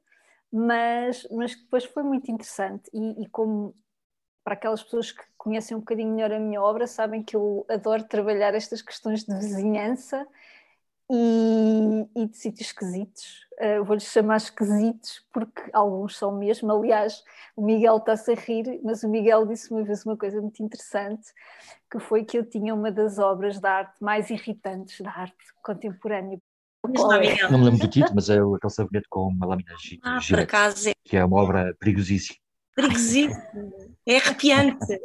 mas, 0.52 1.28
mas 1.32 1.56
que 1.56 1.64
depois 1.64 1.86
foi 1.86 2.04
muito 2.04 2.32
interessante. 2.32 2.90
E, 2.94 3.24
e 3.24 3.28
como 3.30 3.76
para 4.44 4.54
aquelas 4.54 4.82
pessoas 4.82 5.12
que 5.12 5.24
conhecem 5.38 5.76
um 5.78 5.82
bocadinho 5.82 6.16
melhor 6.16 6.32
a 6.32 6.40
minha 6.40 6.62
obra, 6.62 6.88
sabem 6.88 7.22
que 7.22 7.36
eu 7.36 7.66
adoro 7.70 8.04
trabalhar 8.06 8.56
estas 8.56 8.82
questões 8.82 9.24
de 9.24 9.36
vizinhança 9.36 10.26
e, 11.10 12.08
e 12.16 12.28
de 12.28 12.38
sítios 12.38 12.68
esquisitos. 12.68 13.48
Uh, 13.60 13.84
Vou-lhes 13.84 14.04
chamar 14.04 14.38
esquisitos 14.38 15.26
porque 15.34 15.64
alguns 15.74 16.18
são 16.18 16.32
mesmo. 16.38 16.72
Aliás, 16.72 17.24
o 17.56 17.66
Miguel 17.66 17.98
está-se 17.98 18.32
a 18.32 18.36
rir, 18.36 18.80
mas 18.84 19.04
o 19.04 19.10
Miguel 19.10 19.46
disse 19.46 19.72
uma 19.72 19.84
vez 19.84 20.06
uma 20.06 20.16
coisa 20.16 20.40
muito 20.42 20.62
interessante, 20.62 21.28
que 21.92 22.00
foi 22.00 22.24
que 22.24 22.38
eu 22.38 22.46
tinha 22.46 22.74
uma 22.74 22.92
das 22.92 23.18
obras 23.18 23.60
de 23.60 23.68
arte 23.68 23.96
mais 24.00 24.30
irritantes 24.30 25.02
da 25.02 25.12
arte 25.12 25.36
contemporânea. 25.64 26.40
Não 27.52 27.60
me 27.60 27.66
lembro 27.66 27.80
do 27.80 27.90
título, 27.90 28.16
mas 28.16 28.30
é 28.30 28.36
aquele 28.36 28.70
sabonete 28.70 29.08
com 29.10 29.28
uma 29.28 29.46
lâmina 29.46 29.74
ah, 30.02 30.20
por 30.28 30.40
acaso 30.40 30.90
é. 30.90 30.94
que 31.04 31.18
é 31.18 31.26
uma 31.26 31.38
obra 31.38 31.76
perigosíssima. 31.78 32.40
Perigosíssima, 32.74 33.36
é 34.06 34.16
arrepiante. 34.16 35.00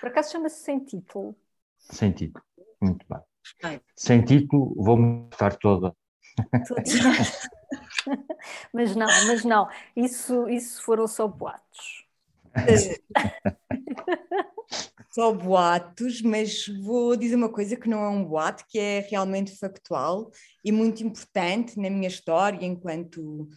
por 0.00 0.08
acaso 0.08 0.32
chama-se 0.32 0.62
Sem 0.62 0.80
Título. 0.80 1.36
Sem 1.78 2.12
título. 2.12 2.47
Muito 2.80 3.04
bem. 3.08 3.80
Sem 3.96 4.24
título, 4.24 4.74
vou-me 4.76 5.28
estar 5.32 5.56
toda. 5.56 5.94
mas 8.72 8.94
não, 8.94 9.06
mas 9.26 9.44
não. 9.44 9.68
Isso, 9.96 10.48
isso 10.48 10.82
foram 10.82 11.06
só 11.06 11.26
boatos. 11.26 12.06
só 15.10 15.32
boatos, 15.32 16.22
mas 16.22 16.66
vou 16.82 17.16
dizer 17.16 17.36
uma 17.36 17.50
coisa 17.50 17.76
que 17.76 17.88
não 17.88 18.04
é 18.04 18.08
um 18.08 18.24
boato, 18.24 18.64
que 18.68 18.78
é 18.78 19.00
realmente 19.00 19.56
factual 19.56 20.30
e 20.64 20.70
muito 20.70 21.02
importante 21.02 21.78
na 21.78 21.90
minha 21.90 22.08
história 22.08 22.64
enquanto 22.64 23.48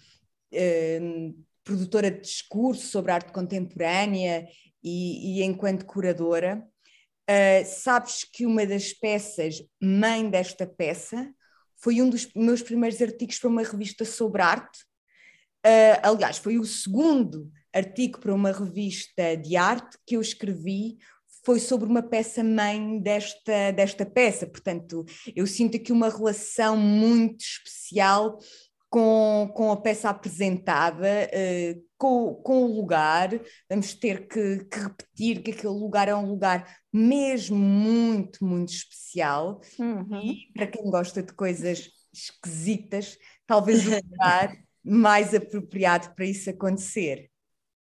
eh, 0.51 0.99
produtora 1.63 2.09
de 2.09 2.21
discurso 2.21 2.87
sobre 2.87 3.11
arte 3.11 3.31
contemporânea 3.31 4.47
e, 4.83 5.39
e 5.39 5.43
enquanto 5.43 5.85
curadora. 5.85 6.65
Uh, 7.31 7.63
sabes 7.65 8.25
que 8.25 8.45
uma 8.45 8.65
das 8.65 8.91
peças, 8.91 9.63
mãe 9.81 10.29
desta 10.29 10.67
peça, 10.67 11.33
foi 11.77 12.01
um 12.01 12.09
dos 12.09 12.27
meus 12.35 12.61
primeiros 12.61 13.01
artigos 13.01 13.39
para 13.39 13.49
uma 13.49 13.63
revista 13.63 14.03
sobre 14.03 14.41
arte. 14.41 14.79
Uh, 15.65 15.95
aliás, 16.03 16.37
foi 16.37 16.59
o 16.59 16.65
segundo 16.65 17.49
artigo 17.73 18.19
para 18.19 18.33
uma 18.33 18.51
revista 18.51 19.37
de 19.37 19.55
arte 19.55 19.97
que 20.05 20.17
eu 20.17 20.21
escrevi, 20.21 20.97
foi 21.45 21.57
sobre 21.57 21.87
uma 21.87 22.03
peça 22.03 22.43
mãe 22.43 22.99
desta, 22.99 23.71
desta 23.71 24.05
peça. 24.05 24.45
Portanto, 24.45 25.05
eu 25.33 25.47
sinto 25.47 25.77
aqui 25.77 25.93
uma 25.93 26.09
relação 26.09 26.75
muito 26.75 27.39
especial 27.39 28.37
com, 28.89 29.49
com 29.55 29.71
a 29.71 29.77
peça 29.77 30.09
apresentada, 30.09 31.07
uh, 31.07 31.81
com, 31.97 32.35
com 32.43 32.63
o 32.63 32.75
lugar, 32.75 33.29
vamos 33.69 33.93
ter 33.93 34.27
que, 34.27 34.65
que, 34.65 34.79
repetir 34.79 35.41
que 35.41 35.51
aquele 35.51 35.73
lugar 35.73 36.09
é 36.09 36.15
um 36.15 36.25
lugar 36.25 36.67
mesmo 36.91 37.57
muito, 37.57 38.43
muito 38.45 38.73
especial. 38.73 39.61
Uhum. 39.79 40.21
E 40.21 40.51
para 40.53 40.67
quem 40.67 40.89
gosta 40.89 41.23
de 41.23 41.33
coisas 41.33 41.89
esquisitas, 42.13 43.17
talvez 43.45 43.87
o 43.87 43.95
lugar 43.95 44.57
mais 44.83 45.33
apropriado 45.33 46.13
para 46.15 46.25
isso 46.25 46.49
acontecer. 46.49 47.29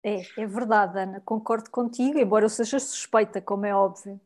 É, 0.04 0.20
é 0.36 0.46
verdade, 0.46 0.98
Ana, 0.98 1.20
concordo 1.20 1.70
contigo, 1.70 2.18
embora 2.18 2.44
eu 2.44 2.48
seja 2.48 2.78
suspeita, 2.78 3.40
como 3.40 3.66
é 3.66 3.74
óbvio. 3.74 4.20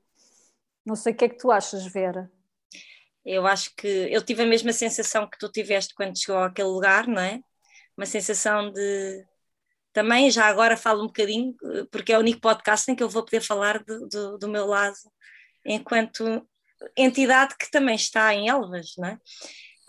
Não 0.84 0.96
sei 0.96 1.12
o 1.12 1.16
que 1.16 1.24
é 1.24 1.28
que 1.28 1.38
tu 1.38 1.50
achas, 1.50 1.86
Vera. 1.86 2.30
Eu 3.24 3.46
acho 3.46 3.74
que 3.76 3.86
eu 3.86 4.24
tive 4.24 4.42
a 4.42 4.46
mesma 4.46 4.72
sensação 4.72 5.28
que 5.28 5.38
tu 5.38 5.48
tiveste 5.50 5.94
quando 5.94 6.18
chegou 6.18 6.42
àquele 6.42 6.68
lugar, 6.68 7.06
não 7.06 7.22
é? 7.22 7.40
Uma 7.96 8.06
sensação 8.06 8.72
de. 8.72 9.26
Também, 9.92 10.30
já 10.30 10.46
agora 10.46 10.76
falo 10.76 11.02
um 11.02 11.06
bocadinho, 11.06 11.54
porque 11.90 12.12
é 12.12 12.16
o 12.16 12.20
único 12.20 12.40
podcast 12.40 12.90
em 12.90 12.94
que 12.94 13.02
eu 13.02 13.08
vou 13.08 13.24
poder 13.24 13.40
falar 13.40 13.82
do, 13.84 14.08
do, 14.08 14.38
do 14.38 14.48
meu 14.48 14.66
lado, 14.66 14.96
enquanto 15.64 16.46
entidade 16.96 17.54
que 17.58 17.70
também 17.70 17.94
está 17.94 18.34
em 18.34 18.48
Elvas, 18.48 18.94
não 18.98 19.08
é? 19.08 19.18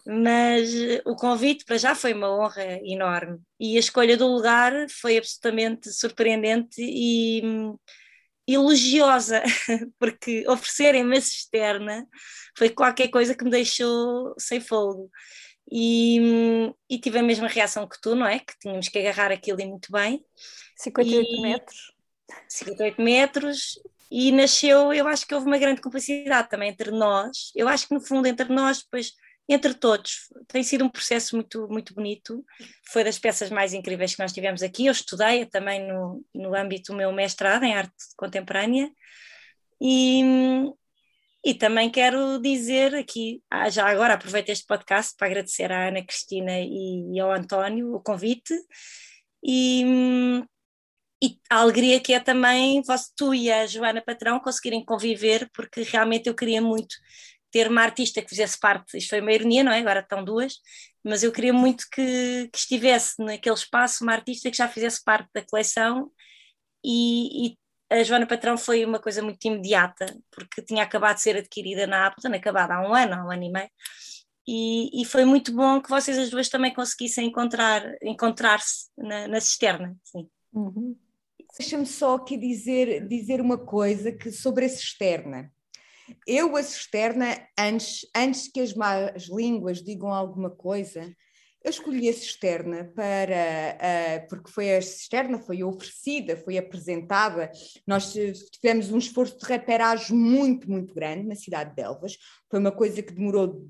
Mas 0.06 0.70
o 1.06 1.16
convite 1.16 1.64
para 1.64 1.78
já 1.78 1.96
foi 1.96 2.14
uma 2.14 2.30
honra 2.30 2.80
enorme 2.84 3.40
e 3.58 3.78
a 3.78 3.80
escolha 3.80 4.18
do 4.18 4.28
lugar 4.28 4.74
foi 4.90 5.18
absolutamente 5.18 5.94
surpreendente 5.94 6.82
e 6.82 7.42
elogiosa, 8.46 9.42
porque 9.98 10.46
oferecerem-me 10.48 11.18
a 11.18 11.22
cisterna 11.22 12.06
foi 12.58 12.70
qualquer 12.70 13.08
coisa 13.10 13.34
que 13.34 13.46
me 13.46 13.50
deixou 13.50 14.36
sem 14.38 14.60
fogo. 14.60 15.10
E, 15.72 16.20
e, 16.90 17.00
tive 17.00 17.20
a 17.20 17.24
mesma 17.24 17.48
reação 17.48 17.88
que 17.88 18.00
tu, 18.02 18.16
não 18.16 18.28
é? 18.28 18.40
Que 18.40 18.58
tínhamos 18.60 18.90
que 18.90 19.00
agarrar 19.00 19.32
aquilo 19.32 19.62
e 19.62 19.66
muito 19.66 19.92
bem. 19.92 20.24
58 20.78 21.28
e, 21.28 21.42
metros. 21.42 21.94
58 22.50 23.02
metros. 23.02 23.80
E 24.12 24.32
nasceu, 24.32 24.94
eu 24.94 25.08
acho 25.08 25.26
que 25.26 25.34
houve 25.34 25.48
uma 25.48 25.58
grande 25.58 25.82
complicidade 25.82 26.50
também 26.50 26.70
entre 26.70 26.92
nós. 26.92 27.52
Eu 27.56 27.68
acho 27.68 27.88
que 27.88 27.94
no 27.94 28.02
fundo 28.02 28.28
entre 28.28 28.48
nós, 28.54 28.84
depois 28.84 29.14
entre 29.48 29.74
todos. 29.74 30.30
Tem 30.48 30.64
sido 30.64 30.86
um 30.86 30.90
processo 30.90 31.36
muito, 31.36 31.68
muito 31.68 31.94
bonito. 31.94 32.46
Foi 32.88 33.04
das 33.04 33.20
peças 33.20 33.50
mais 33.50 33.74
incríveis 33.74 34.16
que 34.16 34.22
nós 34.22 34.32
tivemos 34.32 34.64
aqui. 34.64 34.86
Eu 34.86 34.92
estudei 34.92 35.46
também 35.46 35.86
no, 35.86 36.24
no 36.34 36.56
âmbito 36.56 36.92
do 36.92 36.98
meu 36.98 37.12
mestrado 37.12 37.64
em 37.64 37.74
arte 37.74 37.94
contemporânea. 38.16 38.90
E, 39.82 40.22
e 41.44 41.54
também 41.54 41.90
quero 41.90 42.40
dizer 42.40 42.96
aqui, 42.96 43.44
ah, 43.50 43.70
já 43.70 43.88
agora 43.90 44.14
aproveito 44.14 44.50
este 44.50 44.66
podcast 44.66 45.14
para 45.18 45.28
agradecer 45.28 45.72
à 45.72 45.90
Ana 45.90 46.06
Cristina 46.06 46.54
e, 46.60 47.20
ao 47.20 47.32
António 47.32 47.94
o 47.94 48.02
convite. 48.02 48.54
E, 49.44 49.84
e 51.22 51.38
a 51.50 51.58
alegria 51.58 52.00
que 52.00 52.14
é 52.14 52.20
também 52.20 52.82
tu 53.18 53.34
e 53.34 53.52
a 53.52 53.66
Joana 53.66 54.02
Patrão 54.02 54.40
conseguirem 54.40 54.86
conviver, 54.86 55.50
porque 55.54 55.84
realmente 55.84 56.28
eu 56.28 56.36
queria 56.36 56.62
muito 56.62 56.96
ter 57.52 57.70
uma 57.70 57.84
artista 57.84 58.22
que 58.22 58.30
fizesse 58.30 58.58
parte, 58.60 58.98
isto 58.98 59.10
foi 59.10 59.22
uma 59.22 59.32
ironia, 59.32 59.64
não 59.64 59.72
é? 59.72 59.80
Agora 59.80 60.00
estão 60.00 60.24
duas, 60.24 60.56
mas 61.04 61.24
eu 61.24 61.32
queria 61.32 61.54
muito 61.54 61.86
que, 61.92 62.50
que 62.52 62.58
estivesse 62.58 63.24
naquele 63.24 63.56
espaço 63.56 64.04
uma 64.04 64.14
artista 64.14 64.50
que 64.50 64.58
já 64.58 64.68
fizesse 64.68 65.04
parte 65.04 65.30
da 65.34 65.46
coleção 65.46 66.10
e, 66.84 67.48
e, 67.48 67.58
a 68.00 68.04
Joana 68.04 68.26
Patrão 68.26 68.58
foi 68.58 68.84
uma 68.84 69.00
coisa 69.00 69.22
muito 69.22 69.44
imediata, 69.46 70.06
porque 70.32 70.62
tinha 70.62 70.84
acabado 70.84 71.16
de 71.16 71.22
ser 71.22 71.38
adquirida 71.38 71.86
na 71.86 72.08
Appleton, 72.08 72.36
acabada 72.36 72.76
há 72.76 72.82
um 72.82 72.94
ano, 72.94 73.14
há 73.14 73.26
um 73.26 73.32
ano 73.32 73.44
e 73.44 73.52
meio, 73.52 73.70
e, 74.48 75.02
e 75.02 75.06
foi 75.06 75.24
muito 75.26 75.54
bom 75.54 75.82
que 75.82 75.90
vocês 75.90 76.18
as 76.18 76.30
duas 76.30 76.50
também 76.50 76.74
conseguissem 76.74 77.28
encontrar, 77.28 77.84
encontrar-se 78.02 78.90
na, 78.98 79.28
na 79.28 79.40
cisterna, 79.40 79.96
sim. 80.04 80.28
Uhum. 80.52 80.96
Deixa-me 81.58 81.86
só 81.86 82.16
aqui 82.16 82.36
dizer, 82.36 83.08
dizer 83.08 83.40
uma 83.40 83.58
coisa 83.58 84.12
que 84.12 84.32
sobre 84.32 84.66
a 84.66 84.70
cisterna. 84.70 85.52
Eu, 86.28 86.58
a 86.58 86.64
cisterna, 86.64 87.48
antes, 87.58 88.08
antes 88.16 88.52
que 88.52 88.60
as 88.60 88.74
más 88.74 89.30
línguas 89.30 89.82
digam 89.82 90.12
alguma 90.12 90.50
coisa, 90.50 91.16
eu 91.64 91.70
escolhi 91.70 92.10
a 92.10 92.14
cisterna 92.14 92.92
para, 92.94 93.78
uh, 93.78 94.28
porque 94.28 94.52
foi 94.52 94.76
a 94.76 94.82
cisterna, 94.82 95.40
foi 95.40 95.64
oferecida, 95.64 96.36
foi 96.36 96.58
apresentada. 96.58 97.50
Nós 97.88 98.14
tivemos 98.52 98.92
um 98.92 98.98
esforço 98.98 99.38
de 99.38 99.46
reperagem 99.46 100.18
muito, 100.18 100.70
muito 100.70 100.94
grande 100.94 101.26
na 101.26 101.36
cidade 101.36 101.74
de 101.74 101.82
Elvas. 101.82 102.18
Foi 102.50 102.60
uma 102.60 102.72
coisa 102.72 103.02
que 103.02 103.14
demorou 103.14 103.66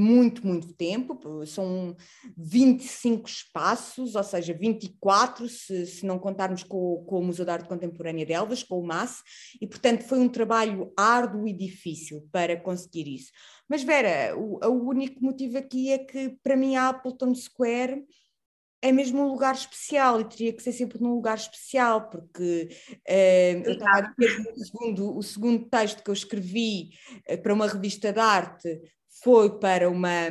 muito, 0.00 0.46
muito 0.46 0.72
tempo, 0.72 1.44
são 1.46 1.94
25 2.36 3.28
espaços, 3.28 4.14
ou 4.14 4.24
seja, 4.24 4.54
24 4.54 5.46
se, 5.48 5.86
se 5.86 6.06
não 6.06 6.18
contarmos 6.18 6.62
com, 6.62 7.04
com, 7.06 7.20
o 7.20 7.24
Museu 7.24 7.44
de 7.44 7.50
Arte 7.50 7.68
Contemporânea 7.68 8.24
de 8.24 8.32
Elvas, 8.32 8.62
com 8.62 8.80
o 8.80 8.86
MAS, 8.86 9.22
e 9.60 9.66
portanto 9.66 10.04
foi 10.04 10.18
um 10.18 10.28
trabalho 10.28 10.92
árduo 10.96 11.46
e 11.46 11.52
difícil 11.52 12.26
para 12.32 12.58
conseguir 12.58 13.06
isso. 13.14 13.30
Mas 13.68 13.82
Vera, 13.82 14.34
o, 14.36 14.58
o 14.64 14.88
único 14.88 15.22
motivo 15.22 15.58
aqui 15.58 15.90
é 15.90 15.98
que 15.98 16.36
para 16.42 16.56
mim 16.56 16.76
a 16.76 16.88
Appleton 16.88 17.34
Square 17.34 18.02
é 18.82 18.90
mesmo 18.92 19.20
um 19.20 19.28
lugar 19.28 19.54
especial 19.54 20.20
e 20.20 20.24
teria 20.24 20.52
que 20.54 20.62
ser 20.62 20.72
sempre 20.72 20.98
num 20.98 21.14
lugar 21.14 21.36
especial, 21.36 22.08
porque 22.08 22.70
uh, 22.90 23.62
eu 23.66 23.72
estava 23.72 23.98
a 23.98 24.14
dizer 24.18 24.52
o 24.56 24.64
segundo, 24.64 25.18
o 25.18 25.22
segundo 25.22 25.68
texto 25.68 26.02
que 26.02 26.08
eu 26.08 26.14
escrevi 26.14 26.90
uh, 27.30 27.36
para 27.42 27.52
uma 27.52 27.66
revista 27.66 28.10
de 28.10 28.18
arte 28.18 28.80
foi 29.22 29.58
para 29.58 29.88
uma, 29.88 30.28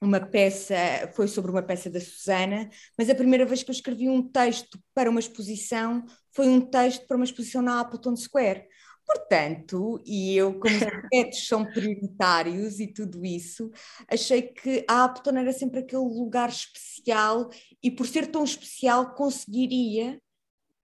uma 0.00 0.20
peça, 0.20 0.76
foi 1.14 1.28
sobre 1.28 1.50
uma 1.50 1.62
peça 1.62 1.90
da 1.90 2.00
Susana, 2.00 2.68
mas 2.96 3.10
a 3.10 3.14
primeira 3.14 3.44
vez 3.44 3.62
que 3.62 3.70
eu 3.70 3.74
escrevi 3.74 4.08
um 4.08 4.22
texto 4.22 4.78
para 4.94 5.10
uma 5.10 5.20
exposição 5.20 6.04
foi 6.32 6.48
um 6.48 6.60
texto 6.60 7.06
para 7.06 7.16
uma 7.16 7.24
exposição 7.24 7.62
na 7.62 7.80
Appleton 7.80 8.16
Square. 8.16 8.66
Portanto, 9.04 9.98
e 10.04 10.36
eu, 10.36 10.60
como 10.60 10.74
os 10.74 10.84
projetos 10.84 11.46
são 11.46 11.64
prioritários 11.64 12.78
e 12.78 12.86
tudo 12.86 13.24
isso, 13.24 13.70
achei 14.06 14.42
que 14.42 14.84
a 14.86 15.04
Appleton 15.04 15.38
era 15.38 15.52
sempre 15.52 15.80
aquele 15.80 16.02
lugar 16.02 16.50
especial 16.50 17.48
e, 17.82 17.90
por 17.90 18.06
ser 18.06 18.26
tão 18.26 18.44
especial, 18.44 19.14
conseguiria 19.14 20.20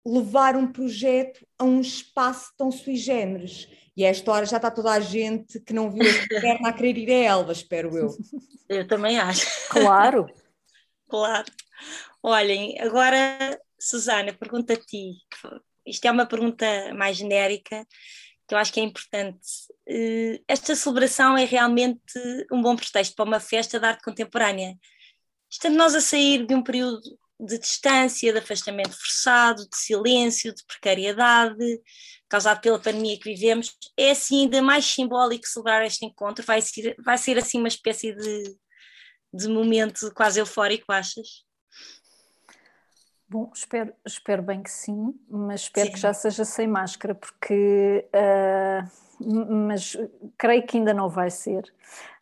levar 0.06 0.56
um 0.56 0.72
projeto 0.72 1.46
a 1.60 1.63
um 1.63 1.80
espaço 1.80 2.52
tão 2.58 2.72
sui 2.72 2.96
generis. 2.96 3.67
E 3.97 4.05
a 4.05 4.10
esta 4.10 4.31
hora 4.31 4.45
já 4.45 4.57
está 4.57 4.69
toda 4.69 4.91
a 4.91 4.99
gente 4.99 5.60
que 5.60 5.73
não 5.73 5.89
viu 5.89 6.03
a 6.03 6.27
perna 6.29 6.69
a 6.69 6.73
querer 6.73 6.99
ir 6.99 7.10
a 7.10 7.31
Elva, 7.31 7.51
espero 7.51 7.97
eu. 7.97 8.15
Eu 8.69 8.88
também 8.88 9.17
acho. 9.17 9.47
Claro. 9.69 10.27
claro. 11.10 11.51
Olhem, 12.21 12.79
agora, 12.79 13.60
Susana, 13.79 14.31
pergunta 14.33 14.73
a 14.73 14.77
ti. 14.77 15.13
Isto 15.83 16.05
é 16.05 16.12
uma 16.12 16.27
pergunta 16.27 16.93
mais 16.93 17.17
genérica, 17.17 17.88
que 18.47 18.53
eu 18.53 18.60
acho 18.60 18.71
que 18.71 18.79
é 18.79 18.83
importante. 18.83 19.47
Eh, 19.88 20.41
esta 20.47 20.75
celebração 20.75 21.36
é 21.36 21.45
realmente 21.45 22.13
um 22.51 22.62
bom 22.62 22.75
pretexto 22.75 23.15
para 23.15 23.25
uma 23.25 23.39
festa 23.39 23.79
de 23.79 23.86
arte 23.88 24.03
contemporânea. 24.03 24.77
Estamos 25.49 25.77
nós 25.77 25.95
a 25.95 26.01
sair 26.01 26.45
de 26.45 26.53
um 26.53 26.62
período 26.62 27.01
de 27.39 27.57
distância, 27.57 28.31
de 28.31 28.39
afastamento 28.39 28.91
forçado, 28.91 29.67
de 29.67 29.77
silêncio, 29.77 30.53
de 30.53 30.63
precariedade, 30.65 31.81
causado 32.29 32.61
pela 32.61 32.79
pandemia 32.79 33.17
que 33.19 33.33
vivemos, 33.33 33.77
é 33.95 34.11
assim 34.11 34.43
ainda 34.43 34.61
mais 34.61 34.85
simbólico 34.85 35.47
celebrar 35.47 35.85
este 35.85 36.05
encontro, 36.05 36.45
vai 36.45 36.61
ser, 36.61 36.95
vai 37.03 37.17
ser 37.17 37.37
assim 37.37 37.59
uma 37.59 37.67
espécie 37.67 38.13
de, 38.13 38.55
de 39.33 39.47
momento 39.47 40.11
quase 40.13 40.39
eufórico, 40.39 40.91
achas? 40.91 41.45
Bom, 43.29 43.51
espero, 43.53 43.93
espero 44.05 44.41
bem 44.41 44.63
que 44.63 44.71
sim, 44.71 45.13
mas 45.29 45.61
espero 45.61 45.87
sim. 45.87 45.93
que 45.93 45.99
já 45.99 46.13
seja 46.13 46.45
sem 46.45 46.65
máscara, 46.65 47.13
porque 47.13 48.07
uh, 48.13 49.07
mas 49.19 49.97
creio 50.37 50.65
que 50.65 50.77
ainda 50.77 50.93
não 50.93 51.09
vai 51.09 51.29
ser. 51.29 51.71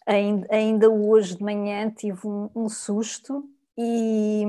Ainda, 0.06 0.48
ainda 0.50 0.90
hoje 0.90 1.38
de 1.38 1.44
manhã 1.44 1.92
tive 1.92 2.28
um, 2.28 2.50
um 2.56 2.70
susto 2.70 3.48
e, 3.78 4.44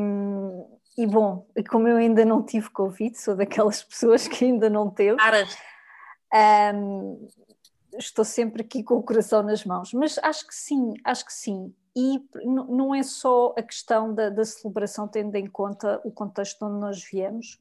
e 0.96 1.06
bom, 1.06 1.46
como 1.68 1.86
eu 1.86 1.96
ainda 1.96 2.24
não 2.24 2.42
tive 2.42 2.70
Covid, 2.70 3.16
sou 3.18 3.36
daquelas 3.36 3.82
pessoas 3.84 4.26
que 4.26 4.44
ainda 4.44 4.70
não 4.70 4.90
teve. 4.90 5.20
Um, 6.74 7.28
estou 7.98 8.24
sempre 8.24 8.62
aqui 8.62 8.82
com 8.82 8.96
o 8.96 9.02
coração 9.02 9.42
nas 9.42 9.64
mãos, 9.64 9.92
mas 9.92 10.18
acho 10.18 10.46
que 10.46 10.54
sim, 10.54 10.94
acho 11.04 11.24
que 11.24 11.32
sim. 11.32 11.74
E 11.94 12.22
não 12.44 12.94
é 12.94 13.02
só 13.02 13.54
a 13.56 13.62
questão 13.62 14.14
da, 14.14 14.28
da 14.28 14.44
celebração, 14.44 15.08
tendo 15.08 15.34
em 15.36 15.46
conta 15.46 16.00
o 16.04 16.10
contexto 16.10 16.64
onde 16.64 16.78
nós 16.78 17.02
viemos, 17.02 17.60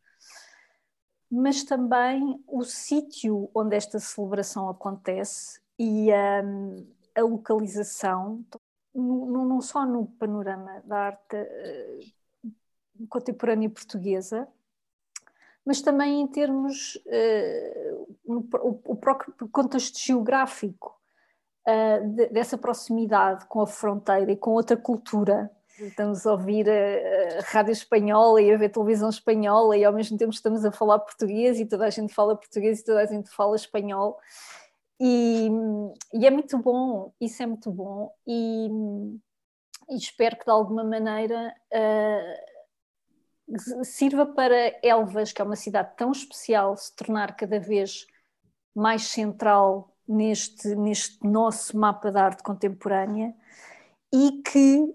mas 1.32 1.63
também 1.63 2.43
o 2.48 2.63
sítio 2.63 3.50
onde 3.54 3.76
esta 3.76 4.00
celebração 4.00 4.69
acontece 4.69 5.60
e 5.80 6.10
um, 6.43 6.86
a 7.15 7.21
localização 7.21 8.45
não 8.93 9.60
só 9.60 9.86
no 9.86 10.06
panorama 10.06 10.82
da 10.86 10.98
arte 10.98 11.36
uh, 11.36 12.15
contemporânea 13.10 13.69
portuguesa, 13.69 14.47
mas 15.65 15.81
também 15.81 16.21
em 16.21 16.27
termos 16.27 16.95
uh, 17.05 18.17
no, 18.25 18.47
o, 18.62 18.81
o, 18.86 18.95
próprio 18.95 19.34
contexto 19.49 19.99
geográfico 19.99 20.95
uh, 21.67 22.08
de, 22.10 22.27
dessa 22.27 22.58
proximidade 22.58 23.45
com 23.47 23.62
a 23.62 23.67
fronteira 23.67 24.31
e 24.31 24.38
com 24.38 24.51
outra 24.51 24.77
cultura. 24.77 25.49
Estamos 25.79 26.25
a 26.25 26.31
ouvir 26.31 26.69
a, 26.69 27.39
a, 27.39 27.41
rádio 27.45 27.71
espanhola 27.71 28.41
e 28.41 28.53
a 28.53 28.58
ver 28.58 28.69
televisão 28.69 29.10
espanhola 29.10 29.75
e 29.75 29.84
ao 29.84 29.91
mesmo 29.91 30.17
tempo 30.17 30.31
estamos 30.31 30.63
a 30.63 30.71
falar 30.71 30.99
português 30.99 31.60
e 31.60 31.65
toda 31.65 31.86
a 31.86 31.89
gente 31.89 32.13
fala 32.13 32.36
português 32.36 32.79
e 32.79 32.86
toda 32.86 33.01
a 33.01 33.05
gente 33.05 33.29
fala 33.29 33.55
espanhol 33.55 34.17
e, 34.99 35.49
e, 36.13 36.25
é 36.25 36.31
muito 36.31 36.58
bom, 36.58 37.13
isso 37.19 37.43
é 37.43 37.45
muito 37.45 37.69
bom, 37.69 38.13
e, 38.25 38.69
e 39.89 39.97
espero 39.97 40.38
que 40.38 40.45
de 40.45 40.51
alguma 40.51 40.84
maneira 40.84 41.53
uh, 41.73 42.55
sirva 43.84 44.25
para 44.25 44.77
Elvas, 44.84 45.31
que 45.31 45.41
é 45.41 45.45
uma 45.45 45.55
cidade 45.55 45.95
tão 45.95 46.12
especial, 46.12 46.75
se 46.75 46.95
tornar 46.95 47.36
cada 47.36 47.60
vez 47.60 48.08
mais 48.73 49.03
central 49.03 49.95
neste, 50.08 50.75
neste 50.75 51.25
nosso 51.25 51.77
mapa 51.77 52.12
da 52.12 52.25
arte 52.25 52.43
contemporânea 52.43 53.34
e 54.13 54.41
que 54.43 54.93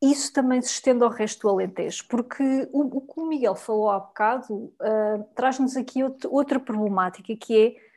isso 0.00 0.32
também 0.32 0.62
se 0.62 0.68
estende 0.68 1.02
ao 1.02 1.10
resto 1.10 1.42
do 1.42 1.48
Alentejo, 1.48 2.06
porque 2.08 2.68
o, 2.72 2.98
o 2.98 3.00
que 3.00 3.20
o 3.20 3.26
Miguel 3.26 3.56
falou 3.56 3.90
há 3.90 3.98
bocado 3.98 4.54
uh, 4.54 5.24
traz-nos 5.34 5.76
aqui 5.76 6.04
outro, 6.04 6.32
outra 6.32 6.60
problemática 6.60 7.34
que 7.36 7.66
é 7.66 7.88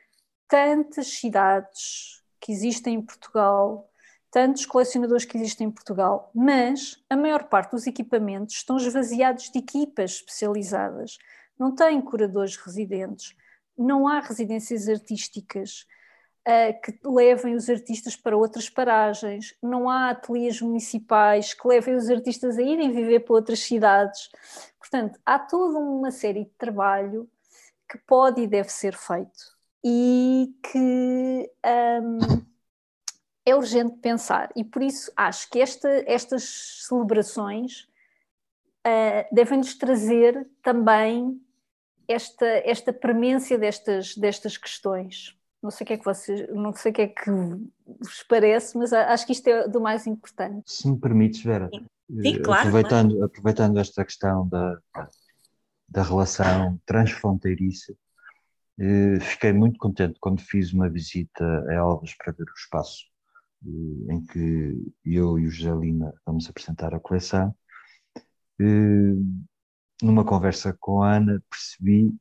tantas 0.48 1.06
cidades 1.08 2.22
que 2.40 2.50
existem 2.50 2.94
em 2.94 3.02
Portugal, 3.02 3.88
tantos 4.32 4.64
colecionadores 4.64 5.26
que 5.26 5.36
existem 5.36 5.66
em 5.68 5.70
Portugal, 5.70 6.30
mas 6.34 6.98
a 7.08 7.14
maior 7.14 7.44
parte 7.44 7.72
dos 7.72 7.86
equipamentos 7.86 8.56
estão 8.56 8.78
esvaziados 8.78 9.50
de 9.50 9.58
equipas 9.58 10.12
especializadas. 10.12 11.18
Não 11.58 11.74
têm 11.74 12.00
curadores 12.00 12.56
residentes, 12.56 13.36
não 13.76 14.08
há 14.08 14.20
residências 14.20 14.88
artísticas 14.88 15.86
uh, 16.48 16.80
que 16.82 16.98
levem 17.06 17.54
os 17.54 17.68
artistas 17.68 18.16
para 18.16 18.34
outras 18.34 18.70
paragens, 18.70 19.54
não 19.62 19.90
há 19.90 20.08
ateliês 20.08 20.62
municipais 20.62 21.52
que 21.52 21.68
levem 21.68 21.94
os 21.94 22.08
artistas 22.08 22.56
a 22.56 22.62
irem 22.62 22.90
viver 22.90 23.20
para 23.20 23.34
outras 23.34 23.60
cidades. 23.60 24.30
Portanto, 24.78 25.20
há 25.26 25.38
toda 25.38 25.78
uma 25.78 26.10
série 26.10 26.44
de 26.44 26.52
trabalho 26.56 27.28
que 27.86 27.98
pode 27.98 28.40
e 28.40 28.46
deve 28.46 28.70
ser 28.70 28.96
feito 28.96 29.52
e 29.84 30.54
que 30.62 31.50
um, 32.02 32.51
é 33.44 33.54
urgente 33.54 33.96
pensar. 33.98 34.50
E 34.56 34.64
por 34.64 34.82
isso 34.82 35.12
acho 35.16 35.50
que 35.50 35.60
esta, 35.60 35.88
estas 36.06 36.86
celebrações 36.86 37.88
uh, 38.86 39.34
devem-nos 39.34 39.74
trazer 39.74 40.46
também 40.62 41.40
esta, 42.06 42.46
esta 42.64 42.92
premência 42.92 43.58
destas, 43.58 44.16
destas 44.16 44.56
questões. 44.56 45.36
Não 45.62 45.70
sei 45.70 45.84
o 45.84 45.86
que 45.86 45.92
é 45.92 45.98
que 45.98 46.04
vocês, 46.04 46.48
não 46.50 46.74
sei 46.74 46.90
o 46.90 46.94
que 46.94 47.02
é 47.02 47.06
que 47.06 47.30
vos 47.30 48.22
parece, 48.28 48.76
mas 48.76 48.92
acho 48.92 49.24
que 49.24 49.32
isto 49.32 49.46
é 49.46 49.68
do 49.68 49.80
mais 49.80 50.06
importante. 50.06 50.64
Se 50.66 50.88
me 50.88 50.98
permites, 50.98 51.42
Vera, 51.42 51.70
Sim, 51.72 52.34
eh, 52.34 52.38
claro, 52.40 52.60
aproveitando, 52.68 53.10
claro. 53.10 53.24
aproveitando 53.24 53.78
esta 53.78 54.04
questão 54.04 54.48
da, 54.48 54.78
da 55.88 56.02
relação 56.02 56.80
transfronteiriça, 56.84 57.94
eh, 58.78 59.20
fiquei 59.20 59.52
muito 59.52 59.78
contente 59.78 60.18
quando 60.20 60.40
fiz 60.40 60.72
uma 60.72 60.88
visita 60.88 61.44
a 61.68 61.74
Elvas 61.74 62.12
para 62.14 62.32
ver 62.32 62.44
o 62.44 62.54
espaço 62.56 63.04
eh, 63.06 63.11
em 63.64 64.24
que 64.24 64.92
eu 65.04 65.38
e 65.38 65.46
o 65.46 65.50
José 65.50 65.74
Lima 65.74 66.12
vamos 66.26 66.48
apresentar 66.48 66.94
a 66.94 67.00
coleção. 67.00 67.54
Eh, 68.60 69.14
numa 70.02 70.24
conversa 70.24 70.76
com 70.78 71.02
a 71.02 71.16
Ana, 71.16 71.42
percebi 71.48 72.14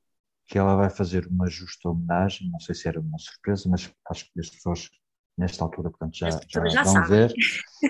que 0.45 0.57
ela 0.57 0.75
vai 0.75 0.89
fazer 0.89 1.27
uma 1.27 1.47
justa 1.47 1.89
homenagem, 1.89 2.49
não 2.49 2.59
sei 2.59 2.75
se 2.75 2.87
era 2.87 2.99
uma 2.99 3.17
surpresa, 3.17 3.69
mas 3.69 3.91
acho 4.09 4.31
que 4.31 4.39
as 4.39 4.49
pessoas 4.49 4.89
nesta 5.37 5.63
altura, 5.63 5.89
portanto, 5.89 6.15
já, 6.15 6.29
já, 6.47 6.67
já 6.67 6.83
vão 6.83 7.07
ver, 7.07 7.33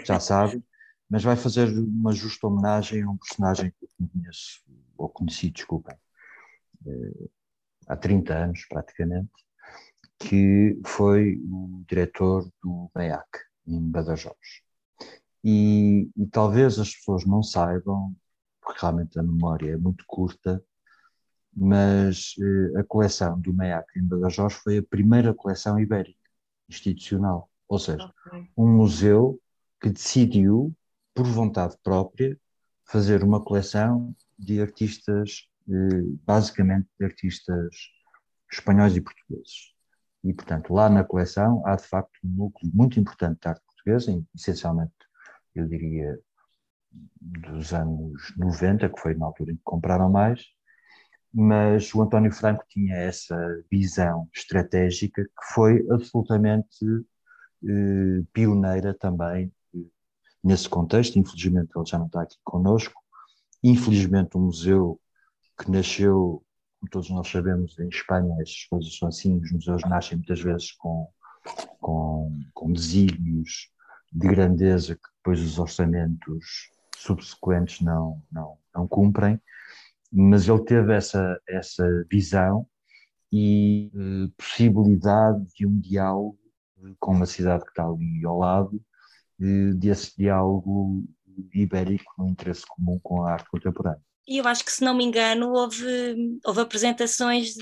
já 0.05 0.19
sabem, 0.19 0.63
mas 1.09 1.23
vai 1.23 1.35
fazer 1.35 1.67
uma 1.67 2.13
justa 2.13 2.47
homenagem 2.47 3.03
a 3.03 3.09
um 3.09 3.17
personagem 3.17 3.71
que 3.71 3.85
eu 3.85 4.07
conheço, 4.07 4.61
ou 4.95 5.09
conheci, 5.09 5.49
desculpem, 5.49 5.95
há 7.87 7.95
30 7.97 8.33
anos 8.33 8.65
praticamente, 8.69 9.31
que 10.21 10.79
foi 10.85 11.39
o 11.49 11.83
diretor 11.87 12.49
do 12.63 12.89
MEAC, 12.95 13.27
em 13.67 13.81
Badajoz. 13.89 14.61
E, 15.43 16.09
e, 16.15 16.27
talvez 16.27 16.77
as 16.77 16.93
pessoas 16.95 17.25
não 17.25 17.41
saibam, 17.41 18.15
porque 18.61 18.81
realmente 18.81 19.19
a 19.19 19.23
memória 19.23 19.71
é 19.71 19.77
muito 19.77 20.03
curta, 20.05 20.63
mas 21.53 22.35
eh, 22.39 22.79
a 22.79 22.83
coleção 22.83 23.39
do 23.39 23.51
MEAC 23.51 23.99
em 23.99 24.05
Badajoz 24.05 24.53
foi 24.53 24.77
a 24.77 24.83
primeira 24.83 25.33
coleção 25.33 25.79
ibérica 25.79 26.17
institucional, 26.69 27.49
ou 27.67 27.79
seja, 27.79 28.09
okay. 28.27 28.47
um 28.55 28.67
museu 28.67 29.39
que 29.81 29.89
decidiu, 29.89 30.73
por 31.13 31.25
vontade 31.25 31.75
própria, 31.83 32.39
fazer 32.85 33.23
uma 33.23 33.43
coleção 33.43 34.15
de 34.37 34.61
artistas, 34.61 35.49
eh, 35.67 36.03
basicamente 36.23 36.87
de 36.99 37.05
artistas 37.05 37.75
espanhóis 38.51 38.95
e 38.95 39.01
portugueses. 39.01 39.73
E, 40.23 40.33
portanto, 40.33 40.73
lá 40.73 40.89
na 40.89 41.03
coleção 41.03 41.65
há 41.65 41.75
de 41.75 41.83
facto 41.83 42.11
um 42.23 42.29
núcleo 42.29 42.71
muito 42.73 42.99
importante 42.99 43.41
de 43.41 43.47
arte 43.47 43.63
portuguesa, 43.65 44.23
essencialmente, 44.35 44.93
eu 45.55 45.67
diria, 45.67 46.19
dos 47.19 47.73
anos 47.73 48.33
90, 48.37 48.89
que 48.89 48.99
foi 48.99 49.15
na 49.15 49.25
altura 49.25 49.51
em 49.51 49.55
que 49.55 49.63
compraram 49.63 50.09
mais, 50.09 50.43
mas 51.33 51.93
o 51.95 52.01
António 52.01 52.31
Franco 52.31 52.65
tinha 52.67 52.95
essa 52.95 53.37
visão 53.71 54.27
estratégica 54.33 55.23
que 55.23 55.53
foi 55.53 55.85
absolutamente 55.89 56.85
eh, 57.63 58.23
pioneira 58.33 58.93
também 58.93 59.51
eh, 59.73 59.79
nesse 60.43 60.67
contexto. 60.67 61.17
Infelizmente 61.17 61.71
ele 61.75 61.85
já 61.85 61.97
não 61.97 62.07
está 62.07 62.23
aqui 62.23 62.37
conosco. 62.43 63.01
Infelizmente 63.63 64.35
o 64.35 64.39
museu 64.41 64.99
que 65.57 65.71
nasceu, 65.71 66.43
como 66.81 66.89
todos 66.89 67.09
nós 67.11 67.29
sabemos, 67.29 67.79
em 67.79 67.87
Espanha, 67.87 68.35
estas 68.41 68.65
coisas 68.65 68.97
são 68.97 69.07
assim, 69.07 69.39
os 69.39 69.51
museus 69.51 69.83
nascem 69.83 70.17
muitas 70.17 70.41
vezes 70.41 70.73
com, 70.73 71.07
com, 71.79 72.37
com 72.53 72.73
desígnios 72.73 73.69
de 74.11 74.27
grandeza 74.27 74.95
que 74.95 75.09
depois 75.17 75.39
os 75.39 75.57
orçamentos 75.57 76.69
subsequentes 76.97 77.79
não, 77.79 78.21
não, 78.31 78.57
não 78.75 78.87
cumprem 78.87 79.39
mas 80.11 80.47
ele 80.47 80.63
teve 80.63 80.93
essa, 80.93 81.39
essa 81.47 82.05
visão 82.11 82.67
e 83.31 83.89
eh, 83.95 84.31
possibilidade 84.37 85.45
de 85.55 85.65
um 85.65 85.79
diálogo 85.79 86.37
com 86.99 87.13
uma 87.13 87.25
cidade 87.25 87.63
que 87.63 87.69
está 87.69 87.85
ali 87.85 88.25
ao 88.25 88.37
lado, 88.37 88.83
eh, 89.39 89.73
desse 89.75 90.17
diálogo 90.17 91.05
ibérico 91.53 92.11
no 92.17 92.27
interesse 92.27 92.65
comum 92.67 92.99
com 93.01 93.23
a 93.23 93.31
arte 93.31 93.49
contemporânea. 93.49 94.01
E 94.27 94.37
eu 94.37 94.47
acho 94.47 94.63
que, 94.63 94.71
se 94.71 94.83
não 94.83 94.95
me 94.95 95.03
engano, 95.03 95.51
houve, 95.51 96.39
houve 96.45 96.61
apresentações, 96.61 97.55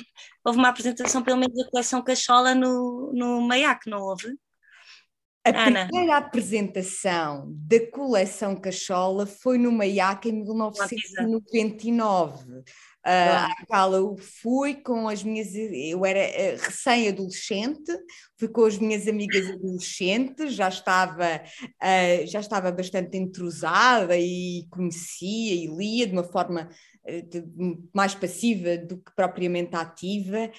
houve 0.44 0.60
uma 0.60 0.68
apresentação, 0.70 1.24
pelo 1.24 1.38
menos, 1.38 1.56
da 1.56 1.70
coleção 1.70 2.04
Cachola 2.04 2.54
no, 2.54 3.12
no 3.14 3.42
Maiac, 3.42 3.90
não 3.90 4.02
houve? 4.02 4.38
A 5.46 5.68
Ana. 5.68 5.88
primeira 5.88 6.18
apresentação 6.18 7.50
da 7.50 7.80
coleção 7.92 8.54
Cachola 8.56 9.26
foi 9.26 9.58
no 9.58 9.72
Maiac 9.72 10.28
em 10.28 10.44
1999. 10.44 12.62
Uh, 13.10 13.12
à 13.12 13.66
qual 13.66 13.92
eu 13.96 14.16
fui 14.18 14.76
com 14.76 15.10
as 15.10 15.24
minhas. 15.24 15.56
Eu 15.56 16.06
era 16.06 16.20
uh, 16.20 16.60
recém-adolescente, 16.62 17.92
fui 18.38 18.48
com 18.48 18.66
as 18.66 18.78
minhas 18.78 19.08
amigas 19.08 19.50
adolescentes, 19.50 20.54
já 20.54 20.70
estava, 20.70 21.42
uh, 21.66 22.28
já 22.28 22.40
estava 22.40 22.72
bastante 22.72 23.18
entrosada 23.18 24.16
e 24.16 24.68
conhecia 24.70 25.56
e 25.56 25.66
lia 25.76 26.06
de 26.06 26.14
uma 26.14 26.24
forma 26.24 26.70
de, 27.04 27.44
mais 27.92 28.14
passiva 28.14 28.78
do 28.78 28.98
que 28.98 29.12
propriamente 29.16 29.76
ativa, 29.76 30.52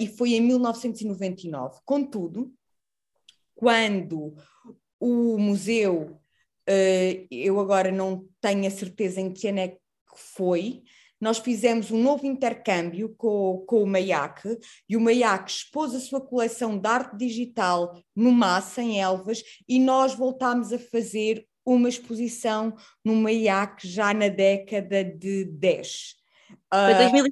e 0.00 0.06
foi 0.06 0.32
em 0.32 0.40
1999. 0.40 1.80
Contudo, 1.84 2.50
quando 3.54 4.34
o 4.98 5.36
museu, 5.36 6.18
eu 7.30 7.60
agora 7.60 7.92
não 7.92 8.26
tenho 8.40 8.66
a 8.66 8.70
certeza 8.70 9.20
em 9.20 9.30
que 9.30 9.48
ano 9.48 9.58
é 9.58 9.68
que 9.68 9.78
foi, 10.14 10.82
nós 11.20 11.38
fizemos 11.38 11.90
um 11.90 12.02
novo 12.02 12.26
intercâmbio 12.26 13.14
com, 13.16 13.64
com 13.66 13.82
o 13.82 13.86
MAIAC 13.86 14.58
e 14.88 14.96
o 14.96 15.00
MAIAC 15.00 15.50
expôs 15.50 15.94
a 15.94 16.00
sua 16.00 16.20
coleção 16.20 16.78
de 16.78 16.88
arte 16.88 17.16
digital 17.16 17.98
no 18.14 18.32
Massa, 18.32 18.82
em 18.82 19.00
Elvas, 19.00 19.42
e 19.68 19.78
nós 19.78 20.14
voltámos 20.14 20.72
a 20.72 20.78
fazer 20.78 21.46
uma 21.64 21.88
exposição 21.88 22.74
no 23.04 23.16
MAIAC 23.16 23.86
já 23.86 24.14
na 24.14 24.28
década 24.28 25.04
de 25.04 25.44
10. 25.44 26.14
Foi 26.72 26.94
2000, 26.94 27.26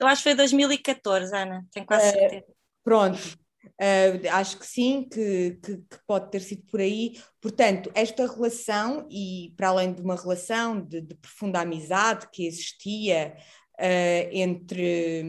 eu 0.00 0.06
acho 0.06 0.22
que 0.22 0.28
foi 0.30 0.34
2014, 0.34 1.36
Ana, 1.36 1.66
tenho 1.70 1.86
quase 1.86 2.06
eh, 2.06 2.12
certeza. 2.12 2.44
Uh, 2.48 2.54
pronto, 2.82 3.38
Uh, 3.80 4.28
acho 4.30 4.58
que 4.58 4.66
sim, 4.66 5.08
que, 5.10 5.58
que, 5.62 5.76
que, 5.78 5.98
pode 6.06 6.30
ter 6.30 6.40
sido 6.40 6.62
por 6.70 6.80
aí. 6.80 7.18
Portanto, 7.40 7.90
esta 7.94 8.26
relação, 8.26 9.06
e 9.10 9.52
para 9.56 9.68
além 9.68 9.92
de 9.92 10.00
uma 10.00 10.16
relação 10.16 10.80
de, 10.80 11.00
de 11.00 11.14
profunda 11.16 11.60
amizade 11.60 12.28
que 12.32 12.46
existia 12.46 13.36
uh, 13.78 14.28
entre. 14.32 15.24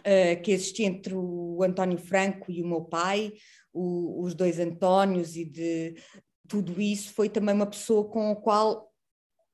Uh, 0.00 0.40
que 0.42 0.50
existia 0.50 0.86
entre 0.86 1.14
o 1.14 1.62
António 1.62 1.98
Franco 1.98 2.50
e 2.50 2.62
o 2.62 2.66
meu 2.66 2.80
pai, 2.80 3.34
o, 3.70 4.22
os 4.24 4.34
dois 4.34 4.58
Antónios, 4.58 5.36
e 5.36 5.44
de 5.44 5.94
tudo 6.48 6.80
isso, 6.80 7.12
foi 7.12 7.28
também 7.28 7.54
uma 7.54 7.66
pessoa 7.66 8.08
com 8.08 8.30
a 8.32 8.36
qual 8.36 8.90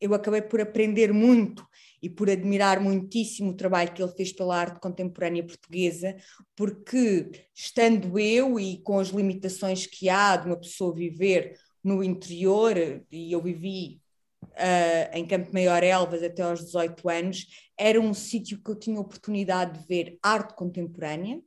eu 0.00 0.14
acabei 0.14 0.42
por 0.42 0.60
aprender 0.60 1.12
muito 1.12 1.66
e 2.03 2.09
por 2.09 2.30
admirar 2.30 2.80
muitíssimo 2.80 3.51
o 3.51 3.57
trabalho 3.57 3.92
que 3.92 4.03
ele 4.03 4.12
fez 4.12 4.32
pela 4.32 4.57
arte 4.57 4.80
contemporânea 4.80 5.44
portuguesa, 5.44 6.16
porque 6.55 7.30
estando 7.55 8.18
eu 8.18 8.59
e 8.59 8.82
com 8.82 8.99
as 8.99 9.09
limitações 9.09 9.86
que 9.86 10.09
há 10.09 10.36
de 10.36 10.47
uma 10.47 10.59
pessoa 10.59 10.94
viver 10.94 11.59
no 11.82 12.03
interior, 12.03 12.76
e 13.11 13.32
eu 13.32 13.40
vivi 13.40 14.01
uh, 14.42 15.16
em 15.16 15.26
Campo 15.26 15.53
Maior 15.53 15.82
Elvas 15.82 16.22
até 16.22 16.42
aos 16.42 16.64
18 16.64 17.09
anos, 17.09 17.47
era 17.78 18.01
um 18.01 18.12
sítio 18.12 18.61
que 18.62 18.70
eu 18.70 18.76
tinha 18.76 19.01
oportunidade 19.01 19.80
de 19.80 19.86
ver 19.86 20.18
arte 20.22 20.55
contemporânea. 20.55 21.40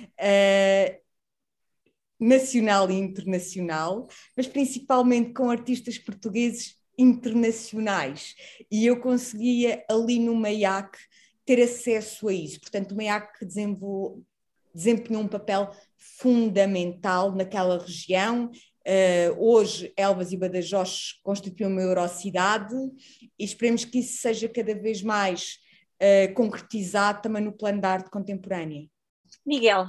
Uh, 0.00 1.08
nacional 2.20 2.90
e 2.90 2.94
internacional, 2.94 4.08
mas 4.36 4.46
principalmente 4.46 5.32
com 5.32 5.50
artistas 5.50 5.98
portugueses 5.98 6.77
internacionais 6.98 8.34
e 8.70 8.84
eu 8.84 9.00
conseguia 9.00 9.84
ali 9.88 10.18
no 10.18 10.34
MAIAC 10.34 10.98
ter 11.44 11.62
acesso 11.62 12.28
a 12.28 12.32
isso. 12.32 12.60
Portanto, 12.60 12.92
o 12.92 12.96
MAIAC 12.96 13.46
desempenhou 14.74 15.22
um 15.22 15.28
papel 15.28 15.70
fundamental 15.96 17.32
naquela 17.32 17.78
região. 17.78 18.50
Uh, 18.86 19.36
hoje, 19.38 19.92
Elvas 19.96 20.32
e 20.32 20.36
Badajoz 20.36 21.20
constituem 21.22 21.70
uma 21.70 21.80
eurocidade 21.80 22.74
e 23.38 23.44
esperemos 23.44 23.84
que 23.84 24.00
isso 24.00 24.20
seja 24.20 24.48
cada 24.48 24.74
vez 24.74 25.02
mais 25.02 25.58
uh, 26.02 26.34
concretizado 26.34 27.22
também 27.22 27.42
no 27.42 27.52
plano 27.52 27.80
da 27.80 27.90
arte 27.90 28.10
contemporânea. 28.10 28.86
Miguel, 29.46 29.86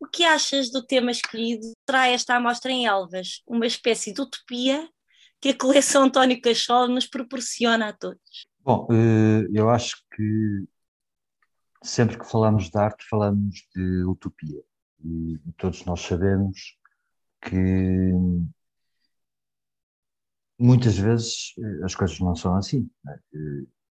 o 0.00 0.06
que 0.06 0.24
achas 0.24 0.70
do 0.70 0.84
tema 0.84 1.10
escolhido? 1.10 1.72
Será 1.88 2.08
esta 2.08 2.36
amostra 2.36 2.72
em 2.72 2.86
Elvas 2.86 3.42
uma 3.46 3.66
espécie 3.66 4.12
de 4.12 4.20
utopia 4.20 4.88
que 5.42 5.48
a 5.48 5.58
coleção 5.58 6.04
António 6.04 6.40
Cachola 6.40 6.86
nos 6.86 7.04
proporciona 7.04 7.88
a 7.88 7.92
todos? 7.92 8.46
Bom, 8.60 8.86
eh, 8.92 9.48
eu 9.52 9.68
acho 9.68 9.96
que 10.14 10.64
sempre 11.82 12.16
que 12.16 12.24
falamos 12.24 12.70
de 12.70 12.78
arte, 12.78 13.04
falamos 13.10 13.66
de 13.74 14.04
utopia. 14.04 14.62
E 15.04 15.40
todos 15.58 15.84
nós 15.84 16.00
sabemos 16.00 16.78
que 17.40 18.12
muitas 20.56 20.96
vezes 20.96 21.54
eh, 21.58 21.84
as 21.84 21.96
coisas 21.96 22.20
não 22.20 22.36
são 22.36 22.54
assim. 22.54 22.88
Né? 23.04 23.18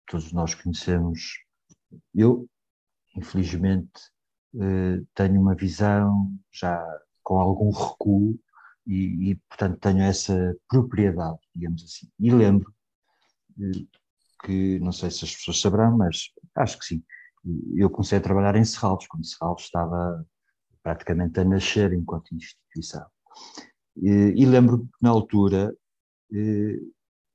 Todos 0.07 0.33
nós 0.33 0.55
conhecemos. 0.55 1.41
Eu, 2.15 2.49
infelizmente, 3.17 3.91
tenho 5.15 5.41
uma 5.41 5.57
visão 5.57 6.31
já 6.53 6.81
com 7.25 7.41
algum 7.41 7.73
recuo 7.73 8.39
e, 8.87 9.31
e, 9.31 9.35
portanto 9.49 9.79
tenho 9.79 10.03
essa 10.03 10.57
propriedade, 10.69 11.39
digamos 11.55 11.83
assim. 11.85 12.09
E 12.19 12.31
lembro 12.31 12.73
eh, 13.61 13.87
que, 14.45 14.79
não 14.81 14.93
sei 14.93 15.11
se 15.11 15.25
as 15.25 15.35
pessoas 15.35 15.61
saberão, 15.61 15.97
mas 15.97 16.31
acho 16.57 16.79
que 16.79 16.85
sim, 16.85 17.05
eu 17.77 17.91
comecei 17.91 18.19
a 18.19 18.23
trabalhar 18.23 18.57
em 18.57 18.65
Serralves, 18.65 19.07
quando 19.07 19.27
Serralves 19.27 19.65
estava 19.65 20.27
praticamente 20.83 21.41
a 21.41 21.45
nascer 21.45 21.93
enquanto 21.93 22.35
instituição. 22.35 23.07
E, 23.97 24.35
e 24.37 24.47
lembro 24.47 24.81
que 24.81 24.89
na 25.03 25.11
altura, 25.11 25.75
eh, 26.33 26.79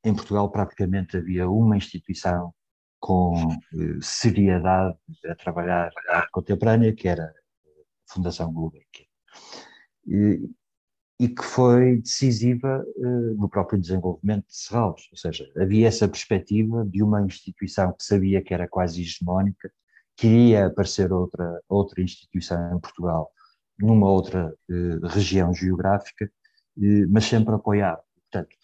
em 0.04 0.16
Portugal 0.16 0.52
praticamente 0.52 1.18
havia 1.18 1.50
uma 1.50 1.78
instituição 1.78 2.54
com 3.00 3.36
eh, 3.52 4.00
seriedade 4.02 4.98
a 5.28 5.36
trabalhar 5.36 5.92
a 6.10 6.18
arte 6.18 6.32
contemporânea, 6.32 6.96
que 6.96 7.08
era 7.08 7.26
a 7.26 8.14
Fundação 8.14 8.52
Gulbenkian 8.52 9.06
e 10.08 10.50
que 11.20 11.44
foi 11.44 11.98
decisiva 11.98 12.86
uh, 12.98 13.36
no 13.36 13.48
próprio 13.48 13.80
desenvolvimento 13.80 14.46
de 14.48 14.56
Serralves, 14.56 15.06
ou 15.12 15.18
seja, 15.18 15.50
havia 15.58 15.88
essa 15.88 16.08
perspectiva 16.08 16.86
de 16.86 17.02
uma 17.02 17.22
instituição 17.22 17.94
que 17.94 18.04
sabia 18.04 18.42
que 18.42 18.54
era 18.54 18.68
quase 18.68 19.02
hegemónica, 19.02 19.72
queria 20.18 20.68
aparecer 20.68 21.14
outra, 21.14 21.62
outra 21.70 22.02
instituição 22.02 22.76
em 22.76 22.80
Portugal, 22.80 23.30
numa 23.80 24.10
outra 24.10 24.54
uh, 24.70 25.08
região 25.08 25.54
geográfica, 25.54 26.26
uh, 26.78 27.08
mas 27.10 27.26
sempre 27.26 27.56
apoiada. 27.56 28.02
Portanto, 28.30 28.56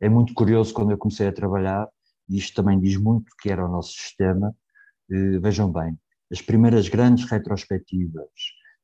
é 0.00 0.08
muito 0.08 0.34
curioso 0.34 0.74
quando 0.74 0.90
eu 0.90 0.98
comecei 0.98 1.28
a 1.28 1.32
trabalhar, 1.32 1.88
e 2.28 2.36
isto 2.36 2.54
também 2.54 2.80
diz 2.80 2.96
muito 2.96 3.30
que 3.40 3.50
era 3.50 3.64
o 3.64 3.70
nosso 3.70 3.92
sistema, 3.92 4.54
vejam 5.42 5.70
bem, 5.70 5.98
as 6.30 6.40
primeiras 6.40 6.88
grandes 6.88 7.28
retrospectivas 7.30 8.30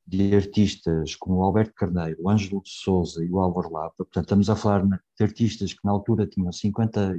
de 0.09 0.35
artistas 0.35 1.15
como 1.15 1.37
o 1.37 1.43
Alberto 1.43 1.75
Carneiro, 1.75 2.23
o 2.23 2.31
Ângelo 2.31 2.63
de 2.63 2.71
Souza 2.71 3.23
e 3.23 3.31
o 3.31 3.39
Álvaro 3.39 3.71
Lapa, 3.71 3.95
portanto 3.99 4.25
estamos 4.25 4.49
a 4.49 4.57
falar 4.57 4.87
de 4.87 4.99
artistas 5.21 5.75
que 5.75 5.85
na 5.85 5.93
altura 5.93 6.27
tinham 6.27 6.51
50 6.51 7.15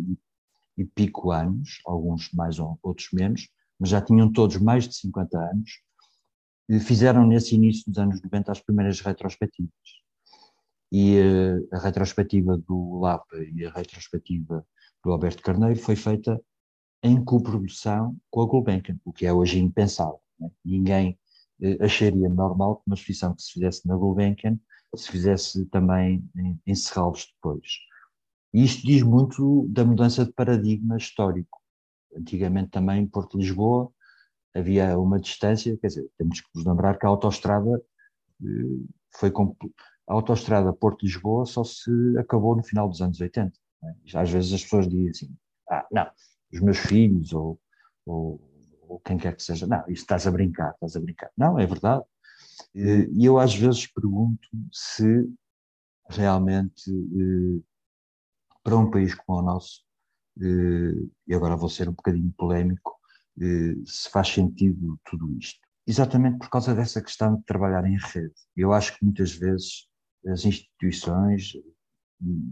e, 0.76 0.86
pico 0.86 1.32
anos, 1.32 1.80
alguns 1.86 2.32
mais 2.34 2.58
outros 2.58 3.10
menos, 3.14 3.48
mas 3.80 3.90
já 3.90 4.02
tinham 4.02 4.32
todos 4.32 4.58
mais 4.58 4.88
de 4.88 4.96
50 4.96 5.38
anos, 5.38 5.82
e 6.68 6.80
fizeram 6.80 7.28
nesse 7.28 7.54
início 7.54 7.84
dos 7.88 8.00
anos 8.00 8.22
90 8.24 8.52
as 8.52 8.60
primeiras 8.60 9.00
retrospectivas. 9.02 9.72
E 10.92 11.20
uh, 11.20 11.68
a 11.72 11.78
retrospectiva 11.78 12.58
do 12.58 13.00
Lapa 13.00 13.38
e 13.38 13.66
a 13.66 13.72
retrospectiva 13.72 14.66
do 15.04 15.12
Alberto 15.12 15.44
Carneiro 15.44 15.80
foi 15.80 15.96
feita 15.96 16.42
em 17.04 17.24
coprodução 17.24 18.18
com 18.32 18.42
a 18.42 18.46
Gulbenkian, 18.48 19.00
o 19.06 19.14
que 19.14 19.28
é 19.28 19.34
hoje 19.34 19.60
impensável. 19.60 20.20
Né? 20.40 20.50
Ninguém 20.66 21.10
eh, 21.12 21.29
acharia 21.82 22.30
normal 22.30 22.78
que 22.78 22.84
uma 22.88 22.96
exposição 22.96 23.34
que 23.34 23.42
se 23.42 23.54
fizesse 23.54 23.88
na 23.88 23.96
Gulbenkian 23.96 24.58
se 24.96 25.12
fizesse 25.12 25.66
também 25.68 26.28
em, 26.36 26.60
em 26.66 26.76
Serralves 26.76 27.28
depois. 27.36 27.68
E 28.54 28.64
isto 28.64 28.86
diz 28.86 29.04
muito 29.04 29.68
da 29.70 29.86
mudança 29.86 30.26
de 30.26 30.32
paradigma 30.32 30.98
histórico. 30.98 31.60
Antigamente 32.16 32.72
também 32.72 33.04
em 33.04 33.08
Porto 33.08 33.38
Lisboa 33.38 33.92
havia 34.56 34.98
uma 34.98 35.20
distância, 35.20 35.78
quer 35.78 35.88
dizer, 35.88 36.10
temos 36.18 36.42
que 36.42 36.48
nos 36.56 36.66
lembrar 36.66 36.98
que 36.98 37.06
a 37.06 37.10
autoestrada 37.10 37.82
eh, 38.42 38.86
foi 39.16 39.32
a 40.10 40.14
autoestrada 40.14 40.74
Porto-Lisboa 40.74 41.46
só 41.46 41.64
se 41.64 41.92
acabou 42.18 42.56
no 42.56 42.64
final 42.64 42.90
dos 42.90 43.00
anos 43.00 43.22
80. 43.22 43.54
Né? 43.84 43.96
Às 44.16 44.32
vezes 44.32 44.54
as 44.54 44.64
pessoas 44.64 44.88
dizem 44.88 45.10
assim, 45.10 45.38
ah, 45.70 45.88
não, 45.92 46.10
os 46.52 46.60
meus 46.62 46.80
filhos 46.80 47.32
ou, 47.32 47.60
ou 48.08 48.42
ou 48.90 49.00
quem 49.00 49.18
quer 49.18 49.36
que 49.36 49.44
seja, 49.44 49.68
não, 49.68 49.80
isso 49.82 50.02
estás 50.02 50.26
a 50.26 50.32
brincar, 50.32 50.72
estás 50.72 50.96
a 50.96 51.00
brincar. 51.00 51.30
Não, 51.38 51.60
é 51.60 51.66
verdade. 51.66 52.04
E 52.76 53.26
eu 53.26 53.40
às 53.40 53.56
vezes 53.56 53.88
pergunto 53.88 54.48
se 54.72 55.30
realmente 56.10 56.90
eh, 56.92 57.62
para 58.64 58.78
um 58.78 58.90
país 58.90 59.14
como 59.16 59.40
o 59.40 59.42
nosso, 59.42 59.84
eh, 60.42 61.08
e 61.28 61.34
agora 61.34 61.56
vou 61.56 61.70
ser 61.70 61.88
um 61.88 61.94
bocadinho 61.94 62.34
polémico, 62.38 62.98
eh, 63.40 63.76
se 63.86 64.10
faz 64.10 64.30
sentido 64.30 65.00
tudo 65.06 65.32
isto. 65.38 65.60
Exatamente 65.88 66.40
por 66.40 66.50
causa 66.50 66.76
dessa 66.76 67.02
questão 67.02 67.36
de 67.36 67.44
trabalhar 67.44 67.86
em 67.86 67.98
rede. 67.98 68.34
Eu 68.56 68.74
acho 68.74 68.98
que 68.98 69.06
muitas 69.06 69.32
vezes 69.32 69.88
as 70.28 70.46
instituições, 70.46 71.54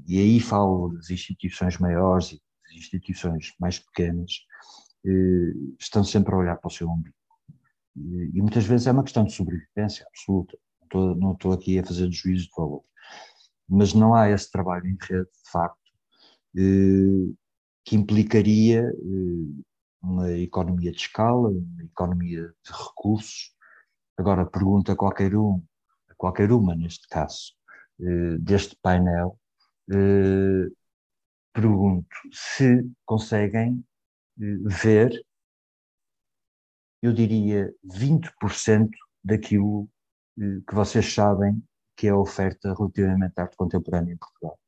e 0.07 0.19
aí 0.19 0.39
falo 0.39 0.89
das 0.93 1.09
instituições 1.09 1.77
maiores 1.77 2.31
e 2.31 2.41
das 2.63 2.77
instituições 2.77 3.53
mais 3.59 3.79
pequenas, 3.79 4.31
eh, 4.31 4.86
estão 5.79 6.03
sempre 6.03 6.33
a 6.33 6.37
olhar 6.37 6.55
para 6.57 6.67
o 6.67 6.71
seu 6.71 6.89
umbigo. 6.89 7.15
E, 7.95 8.41
muitas 8.41 8.65
vezes 8.65 8.87
é 8.87 8.91
uma 8.91 9.03
questão 9.03 9.23
de 9.23 9.33
sobrevivência 9.33 10.05
absoluta. 10.07 10.57
Não 10.79 10.85
estou, 10.85 11.15
não 11.15 11.31
estou 11.33 11.51
aqui 11.51 11.79
a 11.79 11.83
fazer 11.83 12.11
juízo 12.11 12.45
de 12.45 12.51
valor. 12.55 12.83
Mas 13.67 13.93
não 13.93 14.13
há 14.13 14.29
esse 14.29 14.51
trabalho 14.51 14.87
em 14.87 14.97
rede, 15.01 15.25
de 15.25 15.51
facto, 15.51 15.91
eh, 16.55 17.33
que 17.83 17.95
implicaria 17.95 18.81
eh, 18.83 19.63
uma 20.01 20.31
economia 20.31 20.91
de 20.91 20.97
escala, 20.97 21.49
uma 21.49 21.83
economia 21.83 22.43
de 22.47 22.71
recursos. 22.71 23.53
Agora, 24.17 24.45
pergunta 24.45 24.93
a 24.93 24.95
qualquer 24.95 25.35
um, 25.35 25.61
a 26.09 26.15
qualquer 26.15 26.51
uma 26.51 26.75
neste 26.75 27.07
caso, 27.07 27.53
deste 28.39 28.77
painel, 28.81 29.39
pergunto 31.53 32.07
se 32.31 32.89
conseguem 33.05 33.83
ver, 34.37 35.11
eu 37.01 37.13
diria, 37.13 37.73
20% 37.83 38.89
daquilo 39.23 39.89
eh, 40.39 40.61
que 40.67 40.75
vocês 40.75 41.13
sabem 41.13 41.61
que 41.95 42.07
é 42.07 42.11
a 42.11 42.17
oferta 42.17 42.73
relativamente 42.73 43.33
à 43.37 43.43
arte 43.43 43.57
contemporânea 43.57 44.13
em 44.13 44.17
Portugal. 44.17 44.59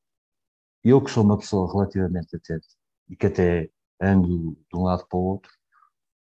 Eu 0.84 1.02
que 1.04 1.12
sou 1.12 1.24
uma 1.24 1.38
pessoa 1.38 1.72
relativamente 1.72 2.36
atenta 2.36 2.68
e 3.10 3.16
que 3.16 3.28
até 3.28 3.70
ando 4.02 4.58
de 4.72 4.78
um 4.78 4.84
lado 4.84 5.06
para 5.08 5.18
o 5.20 5.24
outro, 5.24 5.52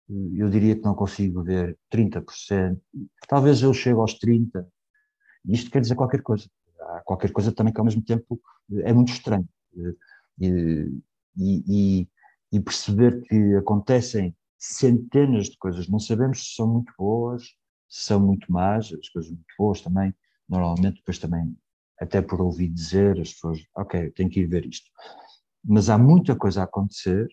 eh, 0.10 0.14
eu 0.42 0.50
diria 0.50 0.76
que 0.76 0.84
não 0.84 0.96
consigo 0.96 1.44
ver 1.44 1.78
30%, 1.92 2.82
talvez 3.28 3.62
eu 3.62 3.74
chegue 3.74 4.00
aos 4.00 4.18
30%, 4.20 4.68
isto 5.46 5.72
quer 5.72 5.82
dizer 5.82 5.96
qualquer 5.96 6.22
coisa. 6.22 6.50
Há 6.80 7.02
qualquer 7.06 7.32
coisa 7.32 7.52
também 7.52 7.74
que 7.74 7.80
ao 7.80 7.86
mesmo 7.86 8.04
tempo 8.04 8.40
é 8.84 8.94
muito 8.94 9.12
estranho. 9.12 9.48
Eh, 10.42 10.90
e, 11.38 12.02
e, 12.02 12.10
e 12.52 12.60
perceber 12.60 13.22
que 13.24 13.56
acontecem 13.56 14.36
centenas 14.58 15.48
de 15.48 15.58
coisas. 15.58 15.88
Não 15.88 16.00
sabemos 16.00 16.46
se 16.46 16.56
são 16.56 16.68
muito 16.68 16.94
boas, 16.98 17.44
se 17.90 18.04
são 18.06 18.20
muito 18.20 18.52
más, 18.52 18.94
as 18.94 19.10
coisas 19.10 19.32
muito 19.32 19.54
boas 19.58 19.82
também, 19.82 20.14
normalmente 20.48 20.98
depois 20.98 21.20
também, 21.20 21.56
até 22.00 22.22
por 22.22 22.42
ouvir 22.42 22.70
dizer, 22.70 23.20
as 23.20 23.34
pessoas, 23.34 23.60
ok, 23.76 24.12
tenho 24.12 24.30
que 24.30 24.42
ir 24.42 24.48
ver 24.48 24.66
isto. 24.66 24.90
Mas 25.64 25.90
há 25.90 25.98
muita 25.98 26.36
coisa 26.36 26.62
a 26.62 26.64
acontecer 26.66 27.28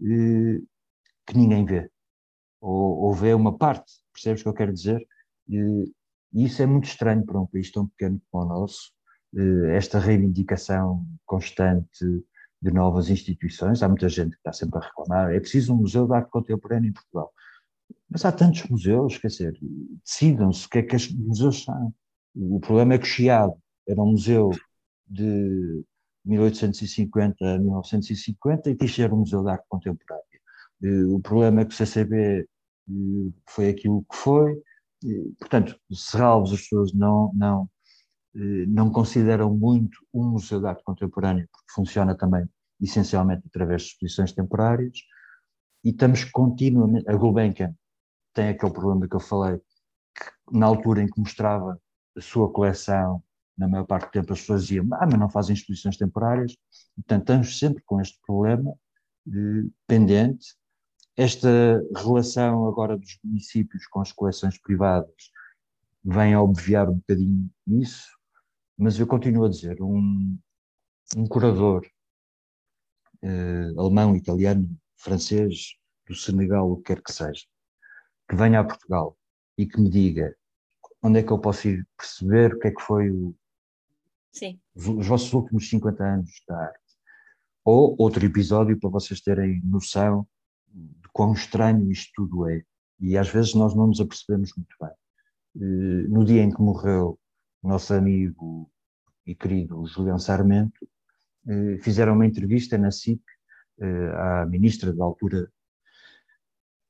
eh, 0.00 0.60
que 1.26 1.36
ninguém 1.36 1.64
vê, 1.64 1.90
ou, 2.60 2.98
ou, 3.04 3.14
vê 3.14 3.34
uma 3.34 3.56
parte, 3.56 3.92
percebes 4.12 4.40
o 4.40 4.44
que 4.44 4.48
eu 4.50 4.54
quero 4.54 4.72
dizer? 4.72 5.06
E, 5.48 5.58
e 6.32 6.44
isso 6.44 6.62
é 6.62 6.66
muito 6.66 6.84
estranho 6.86 7.24
para 7.24 7.40
um 7.40 7.46
país 7.46 7.70
tão 7.70 7.88
pequeno 7.88 8.20
como 8.30 8.44
o 8.44 8.48
nosso, 8.48 8.92
eh, 9.36 9.76
esta 9.76 9.98
reivindicação 9.98 11.06
constante 11.24 12.04
de 12.66 12.74
novas 12.74 13.08
instituições. 13.08 13.82
Há 13.82 13.88
muita 13.88 14.08
gente 14.08 14.32
que 14.32 14.38
está 14.38 14.52
sempre 14.52 14.78
a 14.78 14.82
reclamar. 14.82 15.32
É 15.32 15.38
preciso 15.38 15.72
um 15.72 15.76
museu 15.76 16.06
de 16.06 16.14
arte 16.14 16.30
contemporânea 16.30 16.88
em 16.88 16.92
Portugal. 16.92 17.32
Mas 18.10 18.24
há 18.24 18.32
tantos 18.32 18.64
museus, 18.68 19.18
quer 19.18 19.28
dizer, 19.28 19.58
decidam-se 20.04 20.66
o 20.66 20.70
que 20.70 20.78
é 20.78 20.82
que 20.82 20.96
os 20.96 21.12
museus 21.12 21.64
são. 21.64 21.94
O 22.34 22.58
problema 22.60 22.94
é 22.94 22.98
que 22.98 23.04
o 23.04 23.08
Chiado 23.08 23.54
era 23.88 24.02
um 24.02 24.10
museu 24.10 24.50
de 25.06 25.84
1850 26.24 27.36
a 27.44 27.58
1950 27.58 28.70
e 28.70 28.74
quis 28.74 28.92
ser 28.92 29.12
um 29.12 29.18
museu 29.18 29.42
de 29.44 29.50
arte 29.50 29.64
contemporânea. 29.68 30.24
O 31.14 31.20
problema 31.20 31.60
é 31.60 31.64
que 31.64 31.72
o 31.72 31.76
CCB 31.76 32.48
foi 33.48 33.68
aquilo 33.68 34.04
que 34.10 34.16
foi. 34.16 34.60
Portanto, 35.38 35.78
Serralves 35.92 36.52
as 36.52 36.62
pessoas 36.62 36.92
não, 36.92 37.32
não, 37.34 37.70
não 38.34 38.90
consideram 38.90 39.54
muito 39.54 39.98
um 40.12 40.30
museu 40.30 40.60
de 40.60 40.66
arte 40.66 40.82
contemporânea, 40.82 41.48
porque 41.50 41.72
funciona 41.72 42.16
também 42.16 42.44
essencialmente 42.80 43.42
através 43.46 43.82
de 43.82 43.88
exposições 43.88 44.32
temporárias, 44.32 44.98
e 45.84 45.90
estamos 45.90 46.24
continuamente. 46.24 47.08
A 47.08 47.14
Gulbenkian 47.14 47.74
tem 48.34 48.48
aquele 48.48 48.72
problema 48.72 49.08
que 49.08 49.16
eu 49.16 49.20
falei, 49.20 49.58
que 49.58 50.58
na 50.58 50.66
altura 50.66 51.02
em 51.02 51.06
que 51.06 51.20
mostrava 51.20 51.80
a 52.16 52.20
sua 52.20 52.50
coleção, 52.52 53.22
na 53.56 53.68
maior 53.68 53.86
parte 53.86 54.06
do 54.06 54.10
tempo 54.10 54.32
as 54.32 54.40
pessoas 54.40 54.66
diziam, 54.66 54.86
ah, 54.92 55.06
mas 55.06 55.18
não 55.18 55.30
fazem 55.30 55.54
exposições 55.54 55.96
temporárias, 55.96 56.56
portanto 56.94 57.22
estamos 57.22 57.58
sempre 57.58 57.82
com 57.86 58.00
este 58.00 58.18
problema 58.26 58.74
de, 59.24 59.70
pendente. 59.86 60.54
Esta 61.16 61.82
relação 61.96 62.66
agora 62.66 62.98
dos 62.98 63.18
municípios 63.24 63.86
com 63.86 64.00
as 64.00 64.12
coleções 64.12 64.60
privadas 64.60 65.30
vem 66.04 66.34
a 66.34 66.42
obviar 66.42 66.88
um 66.88 66.96
bocadinho 66.96 67.50
isso, 67.66 68.06
mas 68.76 68.98
eu 68.98 69.06
continuo 69.06 69.46
a 69.46 69.48
dizer, 69.48 69.80
um, 69.80 70.38
um 71.16 71.26
curador 71.26 71.86
eh, 73.26 73.72
alemão, 73.76 74.14
italiano, 74.14 74.68
francês, 74.96 75.74
do 76.06 76.14
Senegal, 76.14 76.70
o 76.70 76.76
que 76.76 76.94
quer 76.94 77.02
que 77.02 77.12
seja, 77.12 77.44
que 78.28 78.36
venha 78.36 78.60
a 78.60 78.64
Portugal 78.64 79.18
e 79.58 79.66
que 79.66 79.80
me 79.80 79.90
diga 79.90 80.36
onde 81.02 81.18
é 81.18 81.22
que 81.22 81.32
eu 81.32 81.38
posso 81.38 81.66
ir 81.68 81.86
perceber 81.96 82.54
o 82.54 82.58
que 82.60 82.68
é 82.68 82.70
que 82.70 82.82
foi 82.82 83.10
o, 83.10 83.34
os 84.76 85.06
vossos 85.06 85.32
últimos 85.32 85.68
50 85.68 86.04
anos 86.04 86.30
da 86.48 86.56
arte. 86.56 86.80
Ou 87.64 87.96
outro 87.98 88.24
episódio 88.24 88.78
para 88.78 88.90
vocês 88.90 89.20
terem 89.20 89.60
noção 89.64 90.26
de 90.72 91.08
quão 91.12 91.32
estranho 91.32 91.90
isto 91.90 92.12
tudo 92.14 92.48
é. 92.48 92.62
E 93.00 93.18
às 93.18 93.28
vezes 93.28 93.54
nós 93.54 93.74
não 93.74 93.88
nos 93.88 94.00
apercebemos 94.00 94.52
muito 94.56 94.74
bem. 94.80 94.90
Eh, 95.56 96.08
no 96.08 96.24
dia 96.24 96.42
em 96.42 96.50
que 96.50 96.62
morreu 96.62 97.18
nosso 97.62 97.92
amigo 97.92 98.70
e 99.26 99.34
querido 99.34 99.84
Julião 99.86 100.18
Sarmento, 100.18 100.88
fizeram 101.82 102.14
uma 102.14 102.26
entrevista 102.26 102.76
na 102.76 102.90
SIC 102.90 103.20
eh, 103.80 104.10
à 104.14 104.46
ministra 104.46 104.92
da 104.92 105.04
altura, 105.04 105.50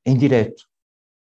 em 0.05 0.17
direto. 0.17 0.65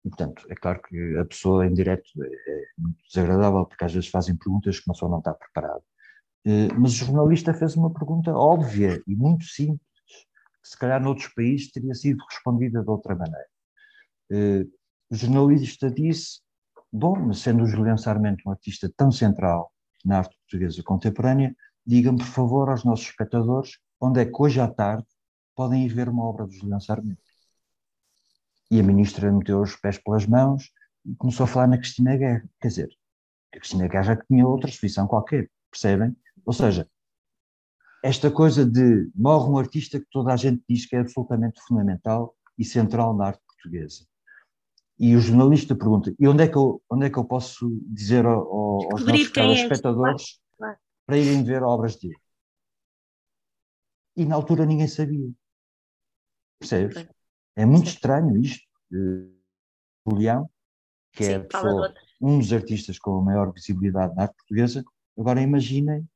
E, 0.04 0.08
portanto, 0.08 0.46
é 0.48 0.54
claro 0.54 0.80
que 0.82 1.16
a 1.18 1.24
pessoa 1.24 1.66
em 1.66 1.74
direto 1.74 2.08
é, 2.22 2.26
é 2.26 2.64
muito 2.78 3.02
desagradável, 3.06 3.66
porque 3.66 3.84
às 3.84 3.92
vezes 3.92 4.08
fazem 4.08 4.36
perguntas 4.36 4.78
que 4.78 4.88
uma 4.88 4.94
pessoa 4.94 5.10
não 5.10 5.18
está 5.18 5.34
preparada. 5.34 5.82
Eh, 6.46 6.68
mas 6.78 6.92
o 6.92 6.96
jornalista 6.96 7.52
fez 7.54 7.76
uma 7.76 7.92
pergunta 7.92 8.32
óbvia 8.32 9.02
e 9.06 9.16
muito 9.16 9.44
simples, 9.44 9.80
que 10.62 10.68
se 10.68 10.78
calhar 10.78 11.02
noutros 11.02 11.28
países 11.34 11.70
teria 11.70 11.94
sido 11.94 12.24
respondida 12.30 12.82
de 12.82 12.90
outra 12.90 13.14
maneira. 13.14 13.48
O 15.10 15.14
jornalista 15.14 15.90
disse 15.90 16.40
Bom, 16.92 17.16
mas 17.26 17.40
sendo 17.40 17.64
o 17.64 17.66
Julião 17.66 17.98
Sarmento 17.98 18.42
um 18.46 18.52
artista 18.52 18.90
tão 18.96 19.10
central 19.10 19.70
na 20.04 20.18
arte 20.18 20.36
portuguesa 20.38 20.82
contemporânea, 20.82 21.54
digam 21.86 22.16
por 22.16 22.26
favor 22.26 22.68
aos 22.68 22.84
nossos 22.84 23.06
espectadores 23.06 23.78
onde 24.00 24.20
é 24.20 24.24
que 24.24 24.32
hoje 24.38 24.60
à 24.60 24.68
tarde 24.68 25.06
podem 25.54 25.84
ir 25.84 25.94
ver 25.94 26.08
uma 26.08 26.24
obra 26.24 26.46
do 26.46 26.52
Julião 26.52 26.80
Sarmento. 26.80 27.22
E 28.70 28.80
a 28.80 28.82
ministra 28.82 29.30
meteu 29.32 29.60
os 29.60 29.76
pés 29.76 29.96
pelas 29.98 30.26
mãos 30.26 30.70
e 31.04 31.14
começou 31.14 31.44
a 31.44 31.46
falar 31.46 31.68
na 31.68 31.78
Cristina 31.78 32.16
Guerra. 32.16 32.44
Quer 32.60 32.68
dizer, 32.68 32.88
A 33.54 33.58
Cristina 33.58 33.88
Guerra 33.88 34.16
tinha 34.28 34.46
outra 34.46 34.68
exposição 34.68 35.06
qualquer, 35.06 35.48
percebem? 35.70 36.14
Ou 36.44 36.52
seja, 36.52 36.88
esta 38.02 38.30
coisa 38.30 38.64
de 38.64 39.10
morre 39.14 39.50
um 39.50 39.58
artista 39.58 39.98
que 39.98 40.06
toda 40.10 40.32
a 40.32 40.36
gente 40.36 40.62
diz 40.68 40.86
que 40.86 40.96
é 40.96 41.00
absolutamente 41.00 41.60
fundamental 41.62 42.36
e 42.58 42.64
central 42.64 43.16
na 43.16 43.26
arte 43.28 43.42
portuguesa. 43.46 44.06
E 44.98 45.14
o 45.14 45.20
jornalista 45.20 45.74
pergunta: 45.74 46.14
e 46.18 46.26
onde 46.26 46.44
é 46.44 46.48
que 46.48 46.56
eu, 46.56 46.82
onde 46.90 47.06
é 47.06 47.10
que 47.10 47.18
eu 47.18 47.24
posso 47.24 47.68
dizer 47.86 48.24
ao, 48.24 48.38
ao, 48.38 48.92
aos 48.92 49.04
nossos 49.04 49.28
é 49.28 49.32
telespectadores 49.32 50.24
claro. 50.24 50.45
Para 51.06 51.18
irem 51.18 51.44
ver 51.44 51.62
obras 51.62 51.96
dele? 51.96 52.16
E 54.16 54.24
na 54.24 54.34
altura 54.34 54.66
ninguém 54.66 54.88
sabia. 54.88 55.30
Percebes? 56.58 57.06
É 57.54 57.64
muito 57.64 57.86
estranho 57.86 58.36
isto. 58.36 58.66
O 60.04 60.14
Leão, 60.14 60.48
que 61.12 61.24
é 61.24 61.26
Sim, 61.26 61.32
é 61.34 61.38
pessoa, 61.40 61.94
um 62.20 62.38
dos 62.38 62.52
artistas 62.52 62.98
com 62.98 63.18
a 63.18 63.22
maior 63.22 63.52
visibilidade 63.52 64.14
na 64.14 64.22
arte 64.22 64.36
portuguesa, 64.36 64.84
agora 65.18 65.40
imaginem, 65.40 66.08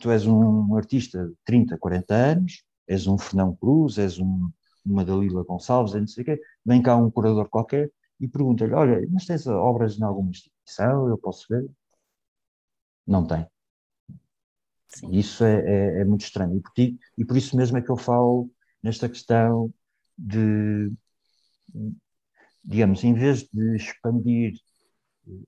tu 0.00 0.10
és 0.10 0.26
um 0.26 0.76
artista 0.76 1.26
de 1.26 1.34
30, 1.44 1.78
40 1.78 2.14
anos, 2.14 2.64
és 2.86 3.06
um 3.06 3.16
Fernão 3.16 3.56
Cruz, 3.56 3.98
és 3.98 4.18
um, 4.18 4.50
uma 4.84 5.04
Dalila 5.04 5.44
Gonçalves, 5.44 5.94
não 5.94 6.06
sei 6.06 6.22
o 6.22 6.24
quê, 6.26 6.40
vem 6.64 6.82
cá 6.82 6.96
um 6.96 7.10
curador 7.10 7.48
qualquer 7.48 7.90
e 8.20 8.28
pergunta-lhe, 8.28 8.74
olha, 8.74 9.06
mas 9.10 9.26
tens 9.26 9.46
obras 9.46 9.98
em 9.98 10.04
alguma 10.04 10.30
instituição, 10.30 11.08
eu 11.08 11.18
posso 11.18 11.46
ver? 11.48 11.68
Não 13.06 13.26
tem. 13.26 13.46
Sim. 14.94 15.10
Isso 15.10 15.44
é, 15.44 15.60
é, 15.60 16.00
é, 16.00 16.04
muito 16.04 16.22
estranho. 16.22 16.56
E 16.56 16.60
por, 16.60 16.72
ti, 16.72 16.98
e 17.16 17.24
por 17.24 17.36
isso 17.36 17.56
mesmo 17.56 17.78
é 17.78 17.82
que 17.82 17.90
eu 17.90 17.96
falo 17.96 18.50
nesta 18.82 19.08
questão 19.08 19.72
de, 20.18 20.92
digamos, 22.62 23.02
em 23.02 23.14
vez 23.14 23.48
de 23.52 23.76
expandir 23.76 24.54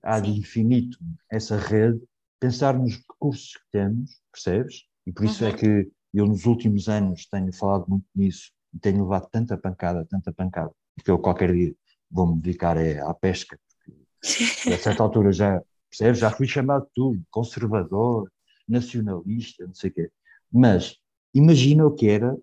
ad 0.01 0.29
infinito 0.29 0.97
essa 1.29 1.57
rede, 1.57 2.01
pensar 2.39 2.77
nos 2.77 2.95
recursos 2.95 3.53
que 3.57 3.71
temos, 3.71 4.21
percebes? 4.31 4.83
E 5.05 5.11
por 5.11 5.25
isso 5.25 5.43
é 5.43 5.49
uhum. 5.49 5.53
é 5.53 5.57
que 5.57 5.91
eu 6.13 6.25
nos 6.25 6.45
últimos 6.45 6.87
anos 6.87 7.27
tenho 7.27 7.51
falado 7.53 7.85
muito 7.87 8.05
nisso 8.15 8.51
e 8.73 8.79
tenho 8.79 9.03
levado 9.03 9.27
tanta 9.29 9.57
pancada, 9.57 10.05
tanta 10.09 10.33
pancada, 10.33 10.71
porque 10.95 11.11
eu 11.11 11.19
qualquer 11.19 11.53
dia 11.53 11.75
vou-me 12.09 12.41
dedicar 12.41 12.77
é 12.77 12.99
à 12.99 13.13
pesca, 13.13 13.59
porque 13.77 14.73
a 14.73 14.77
certa 14.77 15.03
altura 15.03 15.31
já, 15.31 15.61
percebes? 15.89 16.19
Já 16.19 16.31
fui 16.31 16.47
chamado 16.47 16.85
de 16.85 16.91
tudo, 16.93 17.23
conservador, 17.29 18.31
nacionalista, 18.67 19.65
não 19.65 19.73
sei 19.73 19.89
o 19.89 19.93
quê. 19.93 20.11
Mas 20.51 20.97
imagina 21.33 21.85
o 21.85 21.93
que 21.93 22.07
era 22.07 22.35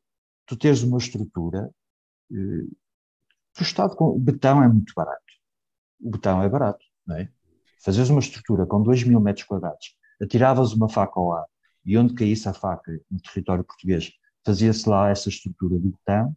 tu 0.47 0.57
teres 0.57 0.83
uma 0.83 0.99
estrutura. 0.99 1.71
Eh, 2.31 2.67
Estado 3.61 3.95
com 3.97 4.07
o 4.07 4.19
betão 4.19 4.63
é 4.63 4.69
muito 4.69 4.93
barato. 4.95 5.23
O 6.01 6.11
betão 6.11 6.43
é 6.43 6.49
barato, 6.49 6.85
não 7.07 7.17
é? 7.17 7.31
Fazeres 7.85 8.11
uma 8.11 8.21
estrutura 8.21 8.67
com 8.67 8.83
2 8.83 9.05
mil 9.05 9.21
metros 9.21 9.47
quadrados, 9.47 9.97
atiravas 10.21 10.73
uma 10.73 10.89
faca 10.89 11.21
ao 11.21 11.33
ar 11.35 11.47
e 11.85 11.99
onde 11.99 12.15
caísse 12.15 12.49
a 12.49 12.55
faca 12.55 12.99
no 13.11 13.21
território 13.21 13.65
português, 13.65 14.11
fazia-se 14.45 14.89
lá 14.89 15.11
essa 15.11 15.29
estrutura 15.29 15.79
de 15.79 15.89
betão, 15.89 16.37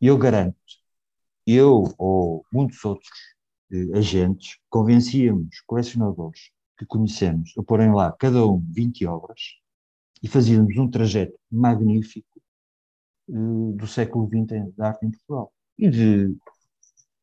e 0.00 0.06
eu 0.06 0.16
garanto, 0.16 0.56
eu 1.46 1.92
ou 1.98 2.44
muitos 2.52 2.84
outros 2.84 3.10
eh, 3.72 3.98
agentes 3.98 4.58
convencíamos 4.68 5.60
colecionadores 5.66 6.50
que 6.78 6.86
conhecemos 6.86 7.52
a 7.58 7.62
porem 7.62 7.92
lá 7.92 8.12
cada 8.12 8.46
um 8.46 8.64
20 8.70 9.04
obras 9.06 9.40
e 10.22 10.28
fazíamos 10.28 10.76
um 10.76 10.88
trajeto 10.88 11.38
magnífico 11.50 12.40
uh, 13.28 13.72
do 13.72 13.86
século 13.86 14.28
XX 14.28 14.74
da 14.76 14.88
arte 14.88 15.04
em 15.04 15.10
Portugal. 15.10 15.52
E 15.76 15.90
de 15.90 16.36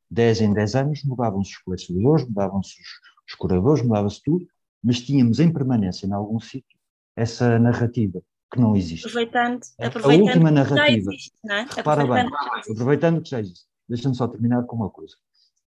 10 0.09 0.41
em 0.41 0.53
10 0.53 0.75
anos 0.75 1.03
mudavam-se 1.03 1.51
os 1.51 1.57
colecionadores, 1.59 2.27
mudavam-se 2.27 2.73
os, 2.79 2.87
os 3.27 3.35
curadores, 3.35 3.83
mudava-se 3.83 4.21
tudo, 4.23 4.45
mas 4.83 5.01
tínhamos 5.01 5.39
em 5.39 5.51
permanência, 5.51 6.05
em 6.05 6.13
algum 6.13 6.39
sítio, 6.39 6.77
essa 7.15 7.57
narrativa 7.57 8.21
que 8.51 8.59
não 8.59 8.75
existe. 8.75 9.07
Aproveitando, 9.07 9.61
aproveitando 9.79 10.27
a 10.27 10.31
última 10.31 10.51
narrativa. 10.51 11.11
Existe, 11.11 11.33
é? 11.49 11.65
Repara 11.69 12.05
bem, 12.05 12.29
aproveitando 12.71 13.21
que 13.21 13.29
já 13.29 13.39
existe. 13.39 13.65
Deixa-me 13.87 14.15
só 14.15 14.27
terminar 14.27 14.63
com 14.63 14.75
uma 14.75 14.89
coisa, 14.89 15.15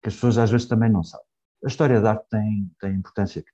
que 0.01 0.09
as 0.09 0.13
pessoas 0.15 0.37
às 0.37 0.51
vezes 0.51 0.67
também 0.67 0.89
não 0.89 1.03
sabem. 1.03 1.25
A 1.63 1.67
história 1.67 1.99
da 1.99 2.11
arte 2.11 2.25
tem, 2.29 2.71
tem 2.79 2.93
importância 2.93 3.41
que. 3.41 3.49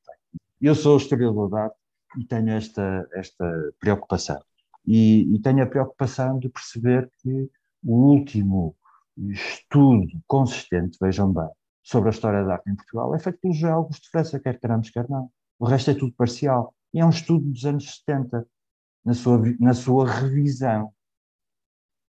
Eu 0.63 0.75
sou 0.75 0.95
historiador 0.95 1.49
de 1.49 1.57
arte 1.57 1.75
e 2.17 2.23
tenho 2.23 2.51
esta, 2.51 3.05
esta 3.11 3.73
preocupação. 3.81 4.41
E, 4.87 5.35
e 5.35 5.39
tenho 5.41 5.61
a 5.61 5.67
preocupação 5.67 6.39
de 6.39 6.47
perceber 6.47 7.11
que 7.21 7.51
o 7.83 8.13
último 8.13 8.73
estudo 9.17 10.07
consistente, 10.25 10.97
vejam 11.01 11.33
bem, 11.33 11.49
sobre 11.83 12.07
a 12.07 12.11
história 12.11 12.45
da 12.45 12.53
arte 12.53 12.69
em 12.69 12.77
Portugal 12.77 13.13
é 13.13 13.19
feito 13.19 13.39
pelo 13.41 13.53
José 13.53 13.69
Augusto 13.69 14.09
França, 14.09 14.39
quer 14.39 14.57
queramos, 14.57 14.89
quer 14.89 15.09
não. 15.09 15.29
O 15.59 15.65
resto 15.65 15.91
é 15.91 15.93
tudo 15.93 16.13
parcial. 16.13 16.73
E 16.93 17.01
é 17.01 17.05
um 17.05 17.09
estudo 17.09 17.43
dos 17.43 17.65
anos 17.65 17.97
70, 17.97 18.47
na 19.03 19.13
sua, 19.13 19.41
na 19.59 19.73
sua 19.73 20.09
revisão. 20.09 20.93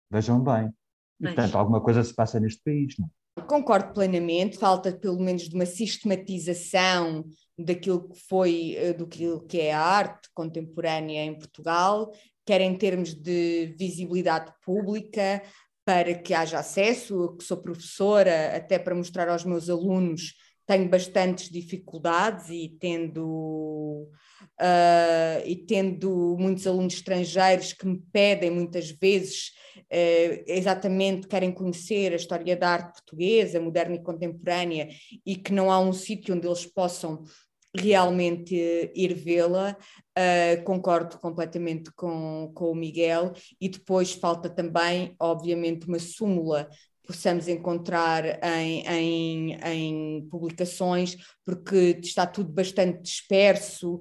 Vejam 0.09 0.41
bem. 0.41 0.73
E, 1.19 1.25
portanto, 1.25 1.59
alguma 1.59 1.81
coisa 1.81 2.05
se 2.05 2.15
passa 2.15 2.39
neste 2.39 2.63
país, 2.63 2.95
não? 3.01 3.11
Concordo 3.47 3.93
plenamente, 3.93 4.57
falta 4.57 4.93
pelo 4.93 5.21
menos 5.21 5.49
de 5.49 5.55
uma 5.55 5.67
sistematização 5.67 7.25
daquilo 7.59 8.09
que 8.09 8.19
foi, 8.29 8.75
eh, 8.77 8.93
do 8.93 9.07
que 9.07 9.61
é 9.61 9.73
a 9.73 9.81
arte 9.81 10.29
contemporânea 10.33 11.25
em 11.25 11.37
Portugal, 11.37 12.13
quer 12.47 12.61
em 12.61 12.77
termos 12.77 13.13
de 13.15 13.75
visibilidade 13.77 14.53
pública, 14.65 15.43
para 15.85 16.15
que 16.15 16.33
haja 16.33 16.59
acesso, 16.59 17.15
eu 17.15 17.37
que 17.37 17.45
sou 17.45 17.59
professora, 17.59 18.57
até 18.57 18.79
para 18.79 18.95
mostrar 18.95 19.29
aos 19.29 19.45
meus 19.45 19.69
alunos, 19.69 20.35
tenho 20.67 20.89
bastantes 20.89 21.51
dificuldades 21.51 22.49
e 22.49 22.75
tendo, 22.81 24.09
uh, 24.61 25.47
e 25.47 25.57
tendo 25.57 26.37
muitos 26.39 26.67
alunos 26.67 26.95
estrangeiros 26.95 27.73
que 27.73 27.87
me 27.87 28.03
pedem 28.13 28.51
muitas 28.51 28.91
vezes 28.91 29.53
uh, 29.77 30.45
exatamente, 30.47 31.29
querem 31.29 31.53
conhecer 31.53 32.13
a 32.13 32.17
história 32.17 32.57
da 32.57 32.71
arte 32.71 32.95
portuguesa, 32.95 33.61
moderna 33.61 33.97
e 33.97 34.03
contemporânea, 34.03 34.89
e 35.25 35.37
que 35.37 35.53
não 35.53 35.71
há 35.71 35.79
um 35.79 35.93
sítio 35.93 36.35
onde 36.35 36.47
eles 36.47 36.67
possam 36.67 37.25
realmente 37.77 38.55
ir 38.95 39.15
vê-la, 39.15 39.77
uh, 40.17 40.65
concordo 40.65 41.19
completamente 41.19 41.91
com, 41.95 42.53
com 42.55 42.71
o 42.71 42.75
Miguel, 42.75 43.33
e 43.61 43.69
depois 43.69 44.13
falta 44.13 44.49
também, 44.49 45.15
obviamente, 45.19 45.87
uma 45.87 45.99
súmula 45.99 46.69
possamos 47.07 47.49
encontrar 47.49 48.43
em, 48.43 48.87
em, 48.87 49.53
em, 49.65 50.29
publicações, 50.29 51.17
porque 51.45 51.99
está 52.03 52.27
tudo 52.27 52.53
bastante 52.53 53.03
disperso, 53.03 54.01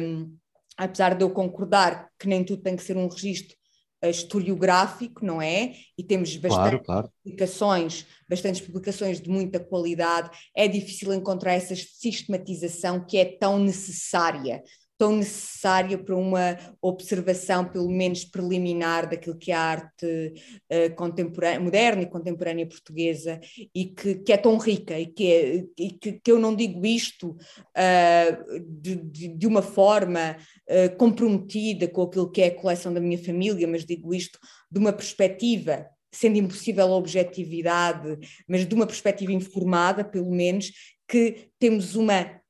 um, 0.00 0.36
apesar 0.76 1.14
de 1.14 1.24
eu 1.24 1.30
concordar 1.30 2.10
que 2.18 2.28
nem 2.28 2.44
tudo 2.44 2.62
tem 2.62 2.76
que 2.76 2.82
ser 2.82 2.96
um 2.96 3.08
registro 3.08 3.56
historiográfico, 4.04 5.24
não 5.24 5.40
é? 5.40 5.72
E 5.96 6.02
temos 6.02 6.36
bastantes 6.36 6.56
claro, 6.56 6.82
claro. 6.84 7.12
publicações, 7.24 8.06
bastantes 8.28 8.60
publicações 8.60 9.20
de 9.20 9.28
muita 9.28 9.58
qualidade. 9.58 10.30
É 10.54 10.68
difícil 10.68 11.12
encontrar 11.14 11.54
essa 11.54 11.74
sistematização 11.74 13.04
que 13.04 13.16
é 13.16 13.24
tão 13.24 13.58
necessária 13.58 14.62
tão 14.98 15.16
necessária 15.16 15.98
para 15.98 16.16
uma 16.16 16.56
observação, 16.80 17.64
pelo 17.64 17.90
menos 17.90 18.24
preliminar, 18.24 19.08
daquilo 19.08 19.36
que 19.36 19.52
é 19.52 19.54
a 19.54 19.60
arte 19.60 20.32
uh, 20.70 21.62
moderna 21.62 22.02
e 22.02 22.06
contemporânea 22.06 22.66
portuguesa 22.66 23.40
e 23.74 23.86
que, 23.86 24.16
que 24.16 24.32
é 24.32 24.36
tão 24.36 24.56
rica 24.56 24.98
e 24.98 25.06
que, 25.06 25.32
é, 25.32 25.64
e 25.78 25.90
que, 25.90 26.12
que 26.14 26.32
eu 26.32 26.38
não 26.38 26.54
digo 26.54 26.84
isto 26.86 27.30
uh, 27.30 28.60
de, 28.80 28.96
de, 28.96 29.28
de, 29.28 29.46
uma 29.46 29.62
forma 29.62 30.36
uh, 30.68 30.96
comprometida 30.96 31.88
com 31.88 32.02
aquilo 32.02 32.30
que 32.30 32.42
é 32.42 32.46
a 32.46 32.54
coleção 32.54 32.92
da 32.92 33.00
minha 33.00 33.18
família, 33.18 33.66
mas 33.66 33.84
digo 33.84 34.14
isto 34.14 34.38
de 34.70 34.78
uma 34.78 34.92
perspectiva 34.92 35.86
sendo 36.10 36.38
impossível 36.38 36.86
a 36.86 36.96
objetividade, 36.96 38.18
mas 38.48 38.66
de 38.66 38.74
uma 38.74 38.86
perspectiva 38.86 39.32
informada, 39.32 40.02
pelo 40.02 40.30
menos, 40.30 40.72
que 41.06 41.50
temos 41.58 41.94
uma 41.94 42.40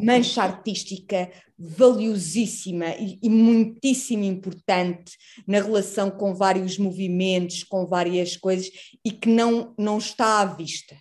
mancha 0.00 0.42
artística 0.42 1.30
valiosíssima 1.58 2.88
e, 2.96 3.18
e, 3.22 3.28
muitíssimo 3.28 4.24
importante 4.24 5.16
na 5.46 5.60
relação 5.60 6.10
com 6.10 6.34
vários 6.34 6.78
movimentos, 6.78 7.62
com 7.62 7.86
várias 7.86 8.36
coisas 8.36 8.70
e 9.04 9.10
que 9.10 9.28
não, 9.28 9.74
não 9.78 9.98
está 9.98 10.40
à 10.40 10.44
vista. 10.44 10.96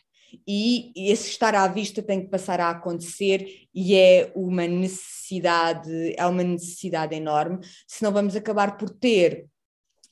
E 0.48 0.91
esse 0.96 1.30
estar 1.30 1.54
à 1.54 1.68
vista 1.68 2.02
tem 2.02 2.22
que 2.22 2.30
passar 2.30 2.60
a 2.60 2.70
acontecer 2.70 3.68
e 3.74 3.96
é 3.96 4.32
uma 4.36 4.68
necessidade, 4.68 6.16
é 6.18 6.26
uma 6.26 6.44
necessidade 6.44 7.16
enorme, 7.16 7.60
senão 7.88 8.12
vamos 8.12 8.36
acabar 8.36 8.78
por 8.78 8.89
ter 8.89 9.48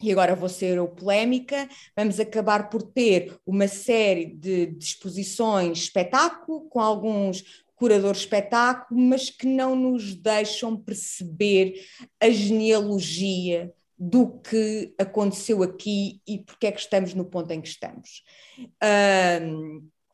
e 0.02 0.12
agora 0.12 0.36
vou 0.36 0.50
ser 0.50 0.80
o 0.80 0.88
polémica, 0.88 1.70
vamos 1.96 2.20
acabar 2.20 2.70
por 2.70 2.82
ter 2.82 3.38
uma 3.46 3.68
série 3.68 4.26
de, 4.26 4.66
de 4.68 4.84
exposições, 4.84 5.78
espetáculo, 5.78 6.68
com 6.70 6.80
alguns 6.80 7.44
curador 7.82 8.12
espetáculo, 8.12 9.02
mas 9.02 9.32
que 9.32 9.48
não 9.48 9.76
nos 9.76 10.14
deixam 10.14 10.78
perceber 10.78 11.84
a 12.20 12.30
genealogia 12.30 13.74
do 13.98 14.40
que 14.40 14.94
aconteceu 15.00 15.64
aqui 15.64 16.22
e 16.28 16.38
porque 16.38 16.68
é 16.68 16.72
que 16.72 16.80
estamos 16.80 17.16
no 17.16 17.26
ponto 17.26 17.50
em 17.50 17.60
que 17.60 17.68
estamos. 17.68 18.24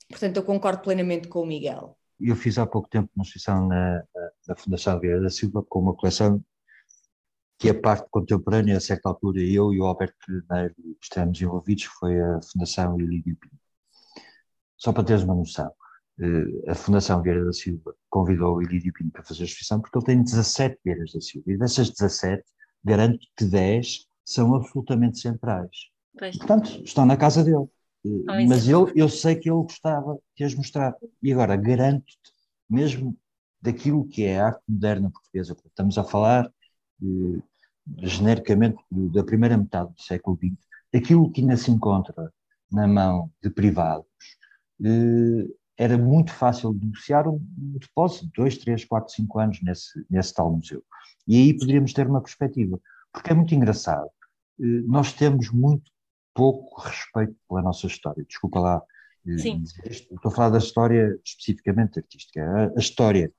Portanto, 0.09 0.37
eu 0.37 0.43
concordo 0.43 0.81
plenamente 0.81 1.27
com 1.27 1.41
o 1.41 1.45
Miguel. 1.45 1.97
eu 2.21 2.37
fiz 2.37 2.57
há 2.57 2.65
pouco 2.65 2.87
tempo 2.87 3.09
uma 3.13 3.23
exposição 3.23 3.67
na, 3.67 4.01
na 4.47 4.55
Fundação 4.55 4.97
Vieira 4.97 5.19
da 5.19 5.29
Silva 5.29 5.61
com 5.67 5.79
uma 5.79 5.93
coleção 5.93 6.41
que 7.59 7.67
é 7.67 7.73
parte 7.73 8.07
contemporânea, 8.09 8.77
a 8.77 8.79
certa 8.79 9.09
altura 9.09 9.41
eu 9.41 9.73
e 9.73 9.81
o 9.81 9.85
Alberto 9.85 10.15
estivemos 11.01 11.41
envolvidos, 11.41 11.83
foi 11.83 12.17
a 12.21 12.39
Fundação 12.41 12.97
Ilídio 12.97 13.35
Pinto. 13.35 13.57
Só 14.77 14.93
para 14.93 15.03
teres 15.03 15.23
uma 15.23 15.35
noção, 15.35 15.69
a 16.67 16.73
Fundação 16.73 17.21
Vieira 17.21 17.45
da 17.45 17.53
Silva 17.53 17.93
convidou 18.09 18.55
o 18.55 18.61
Ilídio 18.61 18.91
Pinto 18.93 19.11
para 19.11 19.23
fazer 19.23 19.43
a 19.43 19.45
exposição 19.45 19.79
porque 19.79 19.97
ele 19.97 20.05
tem 20.05 20.23
17 20.23 20.79
Vieiras 20.83 21.13
da 21.13 21.21
Silva 21.21 21.51
e 21.51 21.57
dessas 21.57 21.89
17, 21.89 22.43
garanto 22.83 23.19
que 23.35 23.45
10 23.45 24.07
são 24.25 24.55
absolutamente 24.55 25.19
centrais. 25.19 25.77
Pois. 26.17 26.37
Portanto, 26.37 26.81
estão 26.83 27.05
na 27.05 27.15
casa 27.15 27.43
dele. 27.43 27.67
Eh, 28.05 28.45
mas 28.47 28.67
eu, 28.67 28.91
eu 28.95 29.07
sei 29.07 29.35
que 29.35 29.49
ele 29.49 29.61
gostava 29.61 30.17
de 30.35 30.43
as 30.43 30.53
mostrar. 30.55 30.95
E 31.21 31.31
agora, 31.31 31.55
garanto-te, 31.55 32.31
mesmo 32.69 33.15
daquilo 33.61 34.07
que 34.07 34.23
é 34.23 34.39
a 34.39 34.47
arte 34.47 34.63
moderna 34.67 35.11
portuguesa, 35.11 35.55
estamos 35.65 35.97
a 35.97 36.03
falar 36.03 36.51
eh, 37.01 37.41
genericamente 37.99 38.77
da 38.91 39.23
primeira 39.23 39.57
metade 39.57 39.93
do 39.93 40.01
século 40.01 40.37
XX, 40.37 40.57
aquilo 40.93 41.31
que 41.31 41.41
ainda 41.41 41.57
se 41.57 41.71
encontra 41.71 42.31
na 42.71 42.87
mão 42.87 43.31
de 43.41 43.49
privados, 43.49 44.07
eh, 44.83 45.47
era 45.77 45.97
muito 45.97 46.33
fácil 46.33 46.73
negociar 46.73 47.27
um, 47.27 47.39
depósito 47.79 48.25
de 48.25 48.31
2, 48.33 48.57
3, 48.57 48.85
4, 48.85 49.13
5 49.13 49.39
anos 49.39 49.61
nesse, 49.61 50.05
nesse 50.09 50.33
tal 50.33 50.51
museu. 50.51 50.83
E 51.27 51.37
aí 51.37 51.57
poderíamos 51.57 51.93
ter 51.93 52.07
uma 52.07 52.21
perspectiva, 52.21 52.79
porque 53.13 53.31
é 53.31 53.35
muito 53.35 53.53
engraçado. 53.53 54.09
Eh, 54.59 54.81
nós 54.87 55.13
temos 55.13 55.51
muito 55.51 55.91
pouco 56.33 56.81
respeito 56.81 57.35
pela 57.47 57.61
nossa 57.61 57.85
história. 57.85 58.25
Desculpa 58.27 58.59
lá 58.59 58.81
eh, 59.27 59.37
Sim. 59.37 59.63
Estou 59.85 60.31
a 60.31 60.31
falar 60.31 60.49
da 60.49 60.57
história 60.57 61.19
especificamente 61.23 61.99
artística. 61.99 62.73
A, 62.75 62.79
história, 62.79 63.31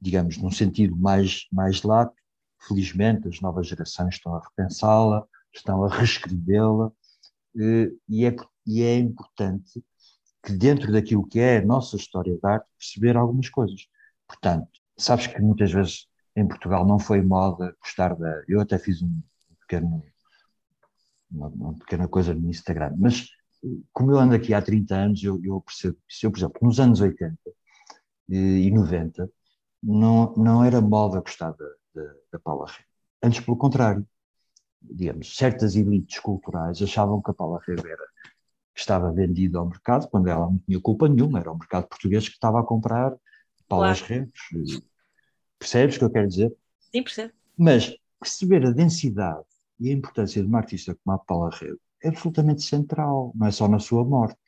digamos, 0.00 0.36
num 0.36 0.50
sentido 0.50 0.96
mais, 0.96 1.46
mais 1.50 1.82
lato, 1.82 2.14
felizmente 2.68 3.26
as 3.26 3.40
novas 3.40 3.66
gerações 3.66 4.14
estão 4.14 4.34
a 4.36 4.40
repensá-la, 4.40 5.26
estão 5.52 5.84
a 5.84 5.88
reescrevê-la, 5.88 6.92
eh, 7.58 7.90
e 8.08 8.24
é, 8.24 8.36
e 8.66 8.82
é 8.82 8.98
importante 8.98 9.82
que 10.46 10.52
dentro 10.52 10.92
daquilo 10.92 11.26
que 11.26 11.40
é 11.40 11.58
a 11.58 11.64
nossa 11.64 11.96
história 11.96 12.32
de 12.32 12.46
arte, 12.46 12.68
perceber 12.78 13.16
algumas 13.16 13.48
coisas. 13.48 13.88
Portanto, 14.28 14.68
sabes 14.96 15.26
que 15.26 15.40
muitas 15.40 15.72
vezes 15.72 16.06
em 16.36 16.46
Portugal 16.46 16.86
não 16.86 17.00
foi 17.00 17.20
moda 17.20 17.76
gostar 17.80 18.14
da... 18.14 18.44
Eu 18.46 18.60
até 18.60 18.78
fiz 18.78 19.02
um 19.02 19.20
pequeno, 19.60 20.04
uma, 21.28 21.48
uma 21.48 21.74
pequena 21.74 22.06
coisa 22.06 22.32
no 22.32 22.48
Instagram, 22.48 22.94
mas 22.96 23.26
como 23.92 24.12
eu 24.12 24.18
ando 24.20 24.36
aqui 24.36 24.54
há 24.54 24.62
30 24.62 24.94
anos, 24.94 25.24
eu, 25.24 25.40
eu 25.42 25.60
percebo 25.60 25.98
isso. 26.08 26.26
Eu, 26.26 26.30
por 26.30 26.38
exemplo, 26.38 26.58
nos 26.62 26.78
anos 26.78 27.00
80 27.00 27.36
e 28.28 28.70
90, 28.70 29.28
não, 29.82 30.32
não 30.36 30.64
era 30.64 30.80
moda 30.80 31.20
gostar 31.20 31.50
da, 31.52 31.66
da, 31.92 32.14
da 32.34 32.38
Paula 32.38 32.66
Rego. 32.66 32.88
Antes, 33.20 33.40
pelo 33.40 33.56
contrário, 33.56 34.06
digamos, 34.80 35.34
certas 35.34 35.74
elites 35.74 36.20
culturais 36.20 36.80
achavam 36.80 37.20
que 37.20 37.30
a 37.32 37.34
Paula 37.34 37.60
Rego 37.66 37.86
era 37.88 38.06
que 38.76 38.82
estava 38.82 39.10
vendida 39.10 39.58
ao 39.58 39.66
mercado, 39.66 40.06
quando 40.08 40.28
ela 40.28 40.50
não 40.50 40.58
tinha 40.58 40.78
culpa 40.78 41.08
nenhuma, 41.08 41.40
era 41.40 41.50
o 41.50 41.58
mercado 41.58 41.88
português 41.88 42.28
que 42.28 42.34
estava 42.34 42.60
a 42.60 42.62
comprar 42.62 43.16
Paulas 43.66 44.02
claro. 44.02 44.30
Percebes 45.58 45.96
o 45.96 45.98
que 45.98 46.04
eu 46.04 46.10
quero 46.10 46.28
dizer? 46.28 46.54
Sim, 46.92 47.02
percebo. 47.02 47.32
Mas 47.56 47.96
perceber 48.20 48.66
a 48.66 48.70
densidade 48.70 49.46
e 49.80 49.88
a 49.88 49.92
importância 49.94 50.42
de 50.42 50.46
uma 50.46 50.58
artista 50.58 50.94
como 51.02 51.16
a 51.16 51.18
Paula 51.18 51.48
Rego 51.50 51.80
é 52.04 52.08
absolutamente 52.08 52.62
central, 52.62 53.32
não 53.34 53.46
é 53.46 53.50
só 53.50 53.66
na 53.66 53.78
sua 53.78 54.04
morte, 54.04 54.38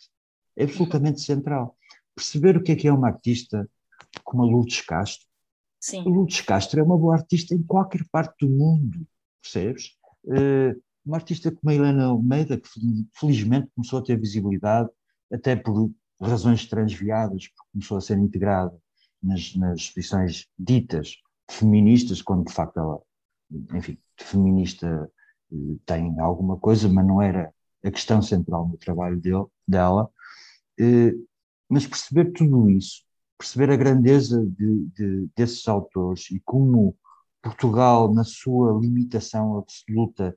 é 0.54 0.64
absolutamente 0.64 1.22
central. 1.22 1.74
Perceber 2.14 2.58
o 2.58 2.62
que 2.62 2.72
é 2.72 2.76
que 2.76 2.86
é 2.86 2.92
uma 2.92 3.08
artista 3.08 3.66
como 4.22 4.42
a 4.42 4.46
Lourdes 4.46 4.82
Castro, 4.82 5.26
Sim. 5.80 6.02
Lourdes 6.04 6.42
Castro 6.42 6.80
é 6.80 6.82
uma 6.82 6.98
boa 6.98 7.16
artista 7.16 7.54
em 7.54 7.62
qualquer 7.62 8.04
parte 8.12 8.46
do 8.46 8.50
mundo, 8.50 9.06
percebes? 9.40 9.96
Uh, 10.24 10.78
uma 11.08 11.16
artista 11.16 11.50
como 11.50 11.70
a 11.70 11.74
Helena 11.74 12.06
Almeida, 12.06 12.58
que 12.58 12.68
felizmente 13.14 13.70
começou 13.74 13.98
a 13.98 14.02
ter 14.02 14.18
visibilidade, 14.18 14.88
até 15.32 15.56
por 15.56 15.90
razões 16.20 16.66
transviadas, 16.66 17.48
porque 17.48 17.70
começou 17.72 17.96
a 17.96 18.00
ser 18.00 18.18
integrada 18.18 18.76
nas, 19.22 19.54
nas 19.56 19.80
exposições 19.80 20.46
ditas 20.58 21.16
feministas, 21.50 22.22
quando 22.22 22.46
de 22.46 22.52
facto 22.52 22.78
ela, 22.78 23.00
enfim, 23.74 23.98
feminista 24.16 25.10
eh, 25.52 25.76
tem 25.86 26.18
alguma 26.20 26.58
coisa, 26.58 26.88
mas 26.88 27.06
não 27.06 27.22
era 27.22 27.52
a 27.84 27.90
questão 27.90 28.20
central 28.20 28.68
no 28.68 28.76
trabalho 28.76 29.18
dele, 29.20 29.46
dela. 29.66 30.10
Eh, 30.78 31.14
mas 31.68 31.86
perceber 31.86 32.32
tudo 32.32 32.70
isso 32.70 33.08
perceber 33.38 33.70
a 33.70 33.76
grandeza 33.76 34.44
de, 34.44 34.86
de, 34.88 35.28
desses 35.36 35.66
autores 35.68 36.28
e 36.32 36.40
como 36.40 36.96
Portugal, 37.40 38.12
na 38.12 38.24
sua 38.24 38.78
limitação 38.78 39.56
absoluta, 39.56 40.36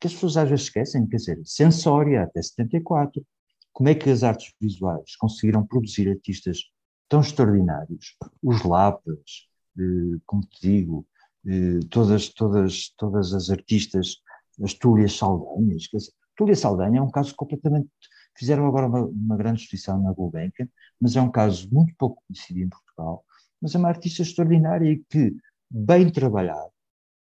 que 0.00 0.06
as 0.06 0.14
pessoas 0.14 0.36
às 0.36 0.48
vezes 0.48 0.66
esquecem, 0.66 1.06
quer 1.06 1.16
dizer, 1.16 1.40
Sensória 1.44 2.22
até 2.22 2.42
74, 2.42 3.24
como 3.72 3.88
é 3.88 3.94
que 3.94 4.10
as 4.10 4.22
artes 4.22 4.52
visuais 4.60 5.16
conseguiram 5.16 5.66
produzir 5.66 6.08
artistas 6.08 6.60
tão 7.08 7.20
extraordinários? 7.20 8.16
Os 8.42 8.62
Lapas, 8.62 9.48
eh, 9.78 10.18
como 10.26 10.42
te 10.42 10.60
digo, 10.60 11.06
eh, 11.46 11.80
todas, 11.90 12.28
todas, 12.30 12.92
todas 12.96 13.32
as 13.34 13.50
artistas, 13.50 14.16
as 14.62 14.74
Túlias 14.74 15.16
Saldanhas, 15.16 15.86
quer 15.86 15.98
dizer, 15.98 16.12
Túlia 16.36 16.56
Saldanha 16.56 16.98
é 16.98 17.02
um 17.02 17.10
caso 17.10 17.34
completamente 17.34 17.88
Fizeram 18.36 18.66
agora 18.66 18.86
uma, 18.86 19.06
uma 19.06 19.36
grande 19.36 19.62
exposição 19.62 20.00
na 20.02 20.12
Gulbenkian, 20.12 20.68
mas 21.00 21.16
é 21.16 21.20
um 21.20 21.30
caso 21.30 21.68
muito 21.72 21.94
pouco 21.96 22.22
conhecido 22.26 22.60
em 22.60 22.68
Portugal, 22.68 23.24
mas 23.60 23.74
é 23.74 23.78
uma 23.78 23.88
artista 23.88 24.22
extraordinária 24.22 24.90
e 24.90 25.02
que, 25.08 25.34
bem 25.70 26.10
trabalhado, 26.10 26.70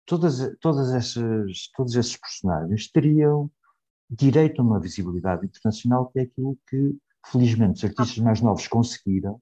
todas, 0.06 0.56
todas 0.60 0.92
essas, 0.92 1.68
todos 1.74 1.94
esses 1.94 2.16
personagens 2.16 2.90
teriam 2.90 3.50
direito 4.08 4.60
a 4.60 4.64
uma 4.64 4.80
visibilidade 4.80 5.46
internacional, 5.46 6.06
que 6.10 6.20
é 6.20 6.22
aquilo 6.22 6.58
que, 6.68 6.96
felizmente, 7.26 7.78
os 7.78 7.84
artistas 7.84 8.18
mais 8.18 8.40
novos 8.40 8.68
conseguiram. 8.68 9.40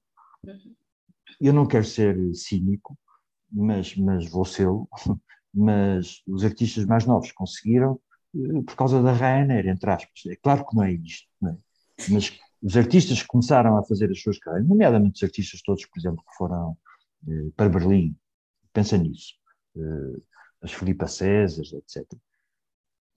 Eu 1.39 1.53
não 1.53 1.67
quero 1.67 1.85
ser 1.85 2.17
cínico, 2.33 2.97
mas, 3.51 3.95
mas 3.95 4.29
vou 4.29 4.45
ser 4.45 4.67
mas 5.53 6.21
os 6.27 6.45
artistas 6.45 6.85
mais 6.85 7.05
novos 7.05 7.31
conseguiram 7.33 7.99
eh, 8.33 8.61
por 8.65 8.75
causa 8.75 9.01
da 9.01 9.13
Ryanair, 9.13 9.67
entre 9.67 9.89
aspas. 9.89 10.25
É 10.27 10.35
claro 10.35 10.65
que 10.65 10.75
não 10.75 10.83
é 10.83 10.93
isto, 10.93 11.27
não 11.41 11.51
é? 11.51 11.57
mas 12.09 12.39
os 12.61 12.77
artistas 12.77 13.21
que 13.21 13.27
começaram 13.27 13.77
a 13.77 13.83
fazer 13.83 14.09
as 14.09 14.21
suas 14.21 14.37
carreiras, 14.39 14.67
nomeadamente 14.67 15.17
os 15.17 15.23
artistas 15.23 15.61
todos, 15.61 15.85
por 15.85 15.99
exemplo, 15.99 16.23
que 16.27 16.35
foram 16.37 16.77
eh, 17.27 17.51
para 17.55 17.69
Berlim, 17.69 18.15
pensa 18.73 18.97
nisso, 18.97 19.33
eh, 19.75 20.21
as 20.61 20.71
Filipa 20.71 21.07
César, 21.07 21.63
etc. 21.77 22.05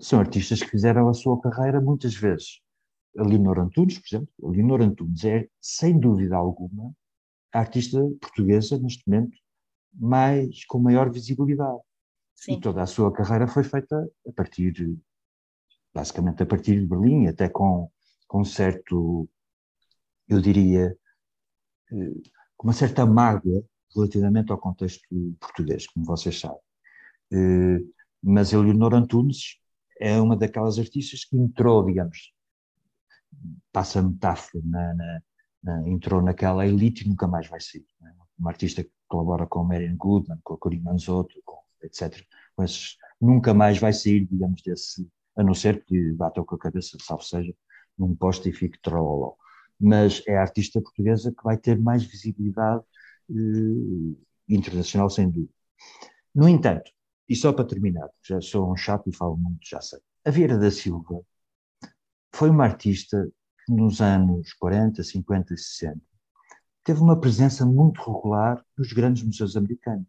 São 0.00 0.18
artistas 0.18 0.62
que 0.62 0.70
fizeram 0.70 1.08
a 1.08 1.14
sua 1.14 1.40
carreira 1.40 1.80
muitas 1.80 2.14
vezes. 2.14 2.60
A 3.16 3.22
Leonor 3.22 3.60
Antunes, 3.60 3.98
por 3.98 4.06
exemplo, 4.08 4.28
a 4.42 4.48
Leonor 4.48 4.82
Antunes 4.82 5.24
é, 5.24 5.48
sem 5.60 5.98
dúvida 5.98 6.36
alguma, 6.36 6.92
a 7.52 7.60
artista 7.60 7.98
portuguesa, 8.20 8.78
neste 8.78 9.08
momento, 9.08 9.36
mais, 9.92 10.64
com 10.66 10.80
maior 10.80 11.10
visibilidade. 11.10 11.80
Sim. 12.34 12.54
E 12.54 12.60
toda 12.60 12.82
a 12.82 12.86
sua 12.86 13.12
carreira 13.12 13.46
foi 13.46 13.62
feita 13.62 14.10
a 14.26 14.32
partir, 14.32 14.74
basicamente 15.94 16.42
a 16.42 16.46
partir 16.46 16.80
de 16.80 16.86
Berlim, 16.86 17.28
até 17.28 17.48
com, 17.48 17.88
com 18.26 18.44
certo, 18.44 19.28
eu 20.28 20.40
diria, 20.40 20.98
eh, 21.92 22.30
com 22.56 22.66
uma 22.66 22.72
certa 22.72 23.06
mágoa 23.06 23.64
relativamente 23.94 24.50
ao 24.50 24.58
contexto 24.58 25.06
português, 25.38 25.86
como 25.86 26.04
vocês 26.04 26.40
sabem. 26.40 26.58
Eh, 27.32 27.80
mas 28.22 28.54
a 28.54 28.58
Leonor 28.58 28.94
Antunes 28.94 29.58
é 30.00 30.20
uma 30.20 30.36
daquelas 30.36 30.78
artistas 30.78 31.24
que 31.24 31.36
entrou, 31.36 31.84
digamos, 31.84 32.32
passa 33.72 34.00
a 34.00 34.02
metáfora, 34.02 34.62
na, 34.64 34.94
na, 34.94 35.22
na, 35.62 35.88
entrou 35.88 36.22
naquela 36.22 36.66
elite 36.66 37.04
e 37.04 37.08
nunca 37.08 37.26
mais 37.26 37.48
vai 37.48 37.60
sair. 37.60 37.86
É? 38.02 38.12
Uma 38.38 38.50
artista 38.50 38.82
que 38.82 38.90
colabora 39.08 39.46
com 39.46 39.64
Marian 39.64 39.96
Goodman, 39.96 40.38
com 40.42 40.54
a 40.54 40.58
Corinne 40.58 40.84
Manzotto, 40.84 41.40
com 41.44 41.58
etc. 41.82 42.24
Mas 42.56 42.96
nunca 43.20 43.52
mais 43.54 43.78
vai 43.78 43.92
sair, 43.92 44.26
digamos, 44.26 44.62
desse, 44.62 45.08
a 45.36 45.42
não 45.42 45.54
ser 45.54 45.84
que 45.84 46.12
bata 46.12 46.42
com 46.42 46.54
a 46.54 46.58
cabeça, 46.58 46.96
salvo 47.00 47.22
seja, 47.22 47.54
num 47.98 48.14
posto 48.14 48.48
e 48.48 48.52
fique 48.52 48.80
trololó. 48.80 49.34
Mas 49.78 50.22
é 50.26 50.36
a 50.36 50.42
artista 50.42 50.80
portuguesa 50.80 51.32
que 51.32 51.42
vai 51.44 51.56
ter 51.58 51.78
mais 51.80 52.04
visibilidade 52.04 52.82
eh, 53.30 54.16
internacional, 54.48 55.10
sem 55.10 55.28
dúvida. 55.28 55.52
No 56.34 56.48
entanto, 56.48 56.90
e 57.28 57.34
só 57.34 57.52
para 57.52 57.64
terminar, 57.64 58.08
já 58.22 58.40
sou 58.40 58.70
um 58.70 58.76
chato 58.76 59.08
e 59.08 59.16
falo 59.16 59.36
muito, 59.36 59.66
já 59.66 59.80
sei. 59.80 60.00
A 60.24 60.30
Vieira 60.30 60.58
da 60.58 60.70
Silva 60.70 61.22
foi 62.34 62.50
uma 62.50 62.64
artista 62.64 63.28
que 63.64 63.72
nos 63.72 64.00
anos 64.00 64.52
40, 64.54 65.02
50 65.02 65.54
e 65.54 65.58
60 65.58 66.00
teve 66.82 67.00
uma 67.00 67.18
presença 67.18 67.64
muito 67.64 68.00
regular 68.02 68.62
nos 68.76 68.92
grandes 68.92 69.22
museus 69.22 69.56
americanos 69.56 70.06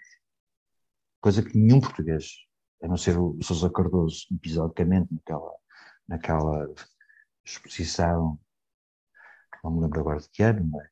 coisa 1.25 1.41
que 1.41 1.57
nenhum 1.57 1.81
português, 1.81 2.45
a 2.83 2.87
não 2.87 2.97
ser 2.97 3.17
o 3.17 3.35
Sousa 3.41 3.67
Cardoso, 3.67 4.27
episodicamente 4.31 5.11
naquela, 5.11 5.51
naquela 6.07 6.75
exposição, 7.43 8.39
não 9.63 9.71
me 9.71 9.81
lembro 9.81 10.01
agora 10.01 10.19
de 10.19 10.29
que 10.29 10.43
ano, 10.43 10.79
é? 10.79 10.89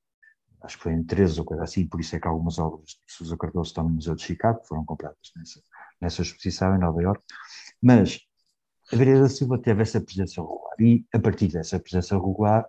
acho 0.64 0.78
que 0.78 0.84
foi 0.86 0.94
em 0.94 1.04
13 1.04 1.40
ou 1.40 1.46
coisa 1.46 1.62
assim, 1.62 1.86
por 1.88 2.00
isso 2.00 2.16
é 2.16 2.20
que 2.20 2.28
algumas 2.28 2.58
obras 2.58 2.98
de 3.06 3.14
Sousa 3.14 3.38
Cardoso 3.38 3.68
estão 3.68 3.84
no 3.84 3.92
Museu 3.92 4.16
de 4.16 4.24
Chicago, 4.24 4.66
foram 4.66 4.84
compradas 4.84 5.20
nessa, 5.36 5.62
nessa 6.04 6.22
exposição 6.22 6.76
em 6.76 6.80
Nova 6.80 7.02
Iorque, 7.02 7.24
mas 7.82 8.20
a 8.92 8.96
Vieira 8.96 9.22
da 9.22 9.30
Silva 9.30 9.58
teve 9.58 9.82
essa 9.82 10.02
presença 10.02 10.42
regular 10.42 10.76
e, 10.80 11.06
a 11.14 11.20
partir 11.20 11.48
dessa 11.48 11.80
presença 11.80 12.16
regular, 12.16 12.68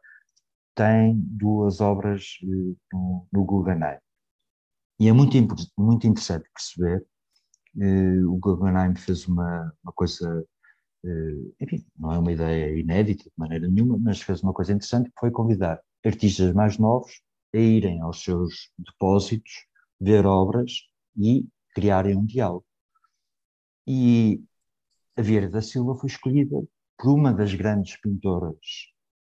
tem 0.75 1.15
duas 1.17 1.81
obras 1.81 2.39
uh, 2.43 2.77
no, 2.93 3.27
no 3.33 3.45
Guggenheim. 3.45 3.99
E 4.99 5.09
é 5.09 5.13
muito, 5.13 5.37
muito 5.77 6.07
interessante 6.07 6.49
perceber, 6.55 7.05
uh, 7.77 8.33
o 8.33 8.39
Guggenheim 8.39 8.95
fez 8.95 9.27
uma, 9.27 9.73
uma 9.83 9.93
coisa, 9.93 10.45
uh, 11.05 11.55
enfim, 11.61 11.85
não 11.97 12.13
é 12.13 12.19
uma 12.19 12.33
ideia 12.33 12.79
inédita 12.79 13.25
de 13.25 13.33
maneira 13.37 13.69
nenhuma, 13.69 13.99
mas 13.99 14.23
fez 14.23 14.43
uma 14.43 14.53
coisa 14.53 14.73
interessante 14.73 15.11
que 15.11 15.21
foi 15.21 15.31
convidar 15.31 15.81
artistas 16.05 16.53
mais 16.55 16.79
novos 16.79 17.21
a 17.55 17.59
irem 17.59 18.01
aos 18.01 18.23
seus 18.23 18.71
depósitos, 18.79 19.67
ver 20.01 20.27
obras 20.27 20.73
e 21.17 21.47
criarem 21.75 22.17
um 22.17 22.25
diálogo. 22.25 22.65
E 23.87 24.43
a 25.17 25.23
Vieira 25.23 25.49
da 25.49 25.63
Silva 25.63 25.95
foi 25.95 26.09
escolhida 26.09 26.57
por 26.99 27.13
uma 27.13 27.33
das 27.33 27.55
grandes 27.55 27.97
pintoras 28.01 28.57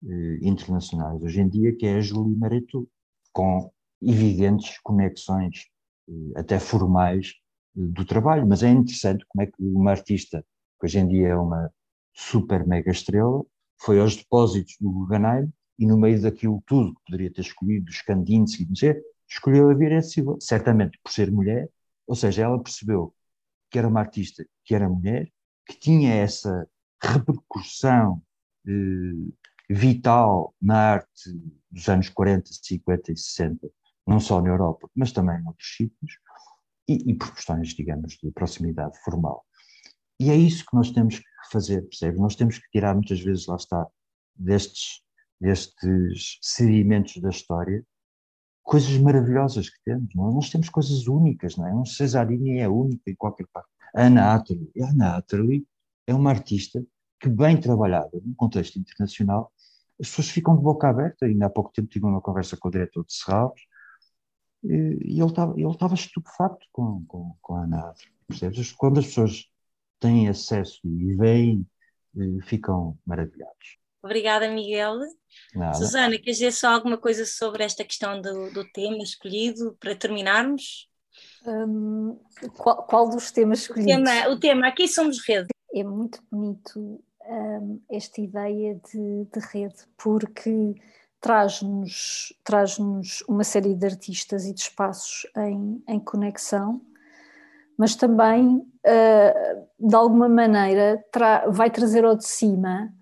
eh, 0.04 0.38
internacionais 0.42 1.22
hoje 1.22 1.40
em 1.40 1.48
dia, 1.48 1.76
que 1.76 1.86
é 1.86 1.96
a 1.96 2.00
Julie 2.00 2.36
Maretou, 2.36 2.88
com 3.32 3.70
evidentes 4.02 4.78
conexões, 4.80 5.66
eh, 6.08 6.12
até 6.40 6.58
formais, 6.58 7.34
eh, 7.76 7.80
do 7.80 8.04
trabalho. 8.04 8.46
Mas 8.46 8.62
é 8.62 8.70
interessante 8.70 9.24
como 9.28 9.42
é 9.42 9.46
que 9.46 9.62
uma 9.62 9.90
artista, 9.90 10.44
que 10.80 10.86
hoje 10.86 10.98
em 10.98 11.08
dia 11.08 11.28
é 11.28 11.36
uma 11.36 11.70
super 12.14 12.66
mega 12.66 12.90
estrela, 12.90 13.44
foi 13.78 14.00
aos 14.00 14.16
depósitos 14.16 14.76
do 14.80 14.90
Guggenheim 14.90 15.52
e 15.78 15.86
no 15.86 15.98
meio 15.98 16.20
daquilo 16.20 16.62
tudo 16.66 16.94
que 16.94 17.02
poderia 17.06 17.32
ter 17.32 17.42
escolhido, 17.42 17.90
os 17.90 18.00
Kandinsky, 18.02 18.66
escolheu 19.28 19.70
a 19.70 19.74
Vieira 19.74 20.02
Silva, 20.02 20.36
certamente 20.40 20.98
por 21.02 21.12
ser 21.12 21.30
mulher, 21.30 21.68
ou 22.06 22.14
seja, 22.14 22.42
ela 22.42 22.62
percebeu 22.62 23.14
que 23.70 23.78
era 23.78 23.88
uma 23.88 24.00
artista 24.00 24.44
que 24.64 24.74
era 24.74 24.88
mulher, 24.88 25.30
que 25.66 25.78
tinha 25.78 26.14
essa 26.14 26.68
repercussão 27.02 28.22
eh, 28.66 29.32
vital 29.68 30.54
na 30.60 30.92
arte 30.92 31.30
dos 31.70 31.88
anos 31.88 32.08
40, 32.08 32.50
50 32.52 33.12
e 33.12 33.16
60, 33.16 33.68
não 34.06 34.20
só 34.20 34.40
na 34.40 34.48
Europa, 34.48 34.88
mas 34.94 35.12
também 35.12 35.40
em 35.40 35.46
outros 35.46 35.76
sítios, 35.76 36.18
e, 36.88 37.10
e 37.10 37.14
por 37.14 37.34
questões, 37.34 37.68
digamos, 37.70 38.16
de 38.22 38.30
proximidade 38.30 38.96
formal. 39.02 39.44
E 40.20 40.30
é 40.30 40.36
isso 40.36 40.64
que 40.64 40.76
nós 40.76 40.90
temos 40.92 41.18
que 41.18 41.26
fazer, 41.50 41.82
percebe? 41.82 42.18
Nós 42.18 42.36
temos 42.36 42.58
que 42.58 42.70
tirar 42.70 42.94
muitas 42.94 43.20
vezes, 43.20 43.46
lá 43.46 43.56
está, 43.56 43.86
destes 44.34 45.04
destes 45.40 46.38
sedimentos 46.40 47.16
da 47.18 47.28
história, 47.28 47.84
coisas 48.66 48.98
maravilhosas 48.98 49.70
que 49.70 49.78
temos. 49.84 50.12
Não? 50.14 50.28
É? 50.28 50.34
Nós 50.34 50.50
temos 50.50 50.68
coisas 50.68 51.06
únicas, 51.06 51.56
não 51.56 51.66
é? 51.66 51.74
Um 51.74 51.84
Cesarini 51.84 52.58
é 52.58 52.68
única 52.68 53.08
em 53.08 53.14
qualquer 53.14 53.46
parte. 53.52 53.68
A 53.94 54.06
Anna 54.06 54.34
Atterley, 54.34 54.72
a 54.82 54.90
Anna 54.90 55.16
Atterley 55.16 55.66
é 56.06 56.12
uma 56.12 56.30
artista 56.30 56.84
que, 57.20 57.28
bem 57.28 57.58
trabalhada 57.58 58.10
num 58.12 58.34
contexto 58.34 58.78
internacional, 58.78 59.52
as 60.00 60.08
pessoas 60.08 60.28
ficam 60.28 60.56
de 60.56 60.62
boca 60.62 60.88
aberta. 60.88 61.26
Ainda 61.26 61.46
há 61.46 61.50
pouco 61.50 61.72
tempo 61.72 61.88
tive 61.88 62.04
uma 62.06 62.20
conversa 62.20 62.56
com 62.56 62.66
o 62.68 62.70
diretor 62.70 63.04
de 63.06 63.14
Serralves 63.14 63.62
e 64.64 65.20
ele 65.20 65.24
estava, 65.24 65.54
ele 65.56 65.70
estava 65.70 65.94
estupefacto 65.94 66.66
com, 66.72 67.04
com, 67.06 67.36
com 67.40 67.54
a 67.54 67.62
Ana. 67.62 67.94
Percebes? 68.26 68.72
Quando 68.72 68.98
as 68.98 69.06
pessoas 69.06 69.48
têm 70.00 70.28
acesso 70.28 70.80
e 70.84 71.14
veem, 71.14 71.64
eh, 72.16 72.42
ficam 72.42 72.98
maravilhados. 73.06 73.78
Obrigada, 74.06 74.48
Miguel. 74.48 75.00
Nada. 75.54 75.74
Susana, 75.74 76.16
queres 76.16 76.38
dizer 76.38 76.52
só 76.52 76.68
alguma 76.68 76.96
coisa 76.96 77.26
sobre 77.26 77.64
esta 77.64 77.84
questão 77.84 78.22
do, 78.22 78.52
do 78.52 78.64
tema 78.70 78.98
escolhido 78.98 79.76
para 79.80 79.96
terminarmos? 79.96 80.88
Um, 81.44 82.18
qual, 82.56 82.86
qual, 82.86 83.08
dos 83.08 83.30
temas 83.32 83.60
escolhidos? 83.60 83.92
O 83.92 84.04
tema, 84.04 84.28
o 84.28 84.40
tema, 84.40 84.68
aqui 84.68 84.86
somos 84.86 85.18
rede. 85.26 85.48
É 85.74 85.82
muito 85.82 86.22
bonito 86.30 87.02
um, 87.28 87.80
esta 87.90 88.20
ideia 88.20 88.80
de, 88.92 89.26
de 89.32 89.40
rede, 89.52 89.76
porque 89.96 90.76
traz-nos 91.20 92.32
traz 92.44 92.78
uma 93.28 93.42
série 93.42 93.74
de 93.74 93.86
artistas 93.86 94.46
e 94.46 94.54
de 94.54 94.60
espaços 94.60 95.26
em, 95.36 95.82
em 95.88 95.98
conexão, 95.98 96.80
mas 97.76 97.96
também, 97.96 98.58
uh, 98.58 99.66
de 99.78 99.94
alguma 99.94 100.28
maneira, 100.28 101.04
tra 101.10 101.48
vai 101.48 101.70
trazer 101.70 102.04
ao 102.04 102.16
de 102.16 102.26
cima 102.26 102.92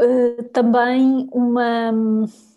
eh, 0.00 0.42
também 0.52 1.28
uma, 1.32 1.90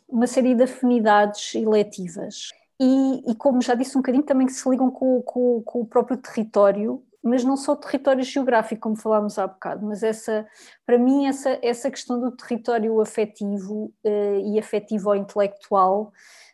uma 0.08 0.28
série 0.28 0.56
de 0.56 0.64
afinidades 0.64 1.56
eletivas. 1.56 2.50
E, 2.80 3.32
e, 3.32 3.36
como 3.36 3.62
já 3.62 3.74
disse 3.74 3.98
um 3.98 4.02
bocadinho, 4.02 4.24
também 4.24 4.48
que 4.48 4.54
se 4.54 4.70
ligam 4.70 4.92
com, 4.92 5.22
com, 5.22 5.62
com, 5.64 5.82
o 5.82 5.86
próprio 5.86 6.18
território, 6.18 7.02
mas 7.24 7.44
não 7.44 7.56
só 7.56 7.74
o 7.74 7.78
território 7.78 8.24
geográfico, 8.24 8.82
como 8.82 8.98
falámos 8.98 9.40
há 9.40 9.48
bocado, 9.48 9.86
mas 9.86 10.04
essa, 10.04 10.46
para 10.86 10.98
mim, 10.98 11.26
essa, 11.26 11.58
essa 11.62 11.90
questão 11.90 12.20
do 12.20 12.32
território 12.32 13.00
afetivo 13.02 13.94
uh, 14.06 14.40
e 14.54 14.60
afetivo 14.60 15.10
ou 15.10 15.16
intelectual, 15.16 16.12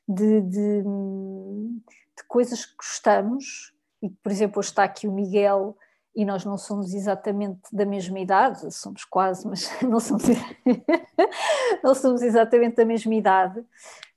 de, 0.08 0.42
de, 0.42 0.82
de, 0.84 2.24
coisas 2.28 2.66
que 2.66 2.76
gostamos, 2.78 3.74
e 4.02 4.10
por 4.10 4.32
exemplo, 4.32 4.60
hoje 4.60 4.70
está 4.70 4.84
aqui 4.84 5.08
o 5.08 5.12
Miguel 5.12 5.76
e 6.16 6.26
nós 6.26 6.44
não 6.44 6.58
somos 6.58 6.94
exatamente 6.94 7.62
da 7.72 7.86
mesma 7.86 8.20
idade, 8.20 8.72
somos 8.74 9.06
quase, 9.06 9.48
mas 9.48 9.70
não 9.82 10.00
somos, 10.00 10.24
não 11.84 11.96
somos 11.96 12.22
exatamente 12.22 12.76
da 12.76 12.86
mesma 12.86 13.16
idade, 13.16 13.64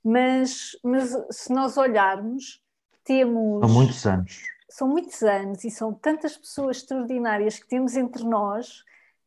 mas, 0.03 0.77
mas 0.83 1.17
se 1.31 1.51
nós 1.51 1.77
olharmos, 1.77 2.61
temos. 3.05 3.61
São 3.61 3.69
muitos 3.73 4.05
anos. 4.05 4.43
São 4.69 4.87
muitos 4.89 5.23
anos 5.23 5.63
e 5.63 5.71
são 5.71 5.93
tantas 5.93 6.35
pessoas 6.35 6.77
extraordinárias 6.77 7.57
que 7.57 7.67
temos 7.67 7.95
entre 7.95 8.23
nós, 8.23 8.83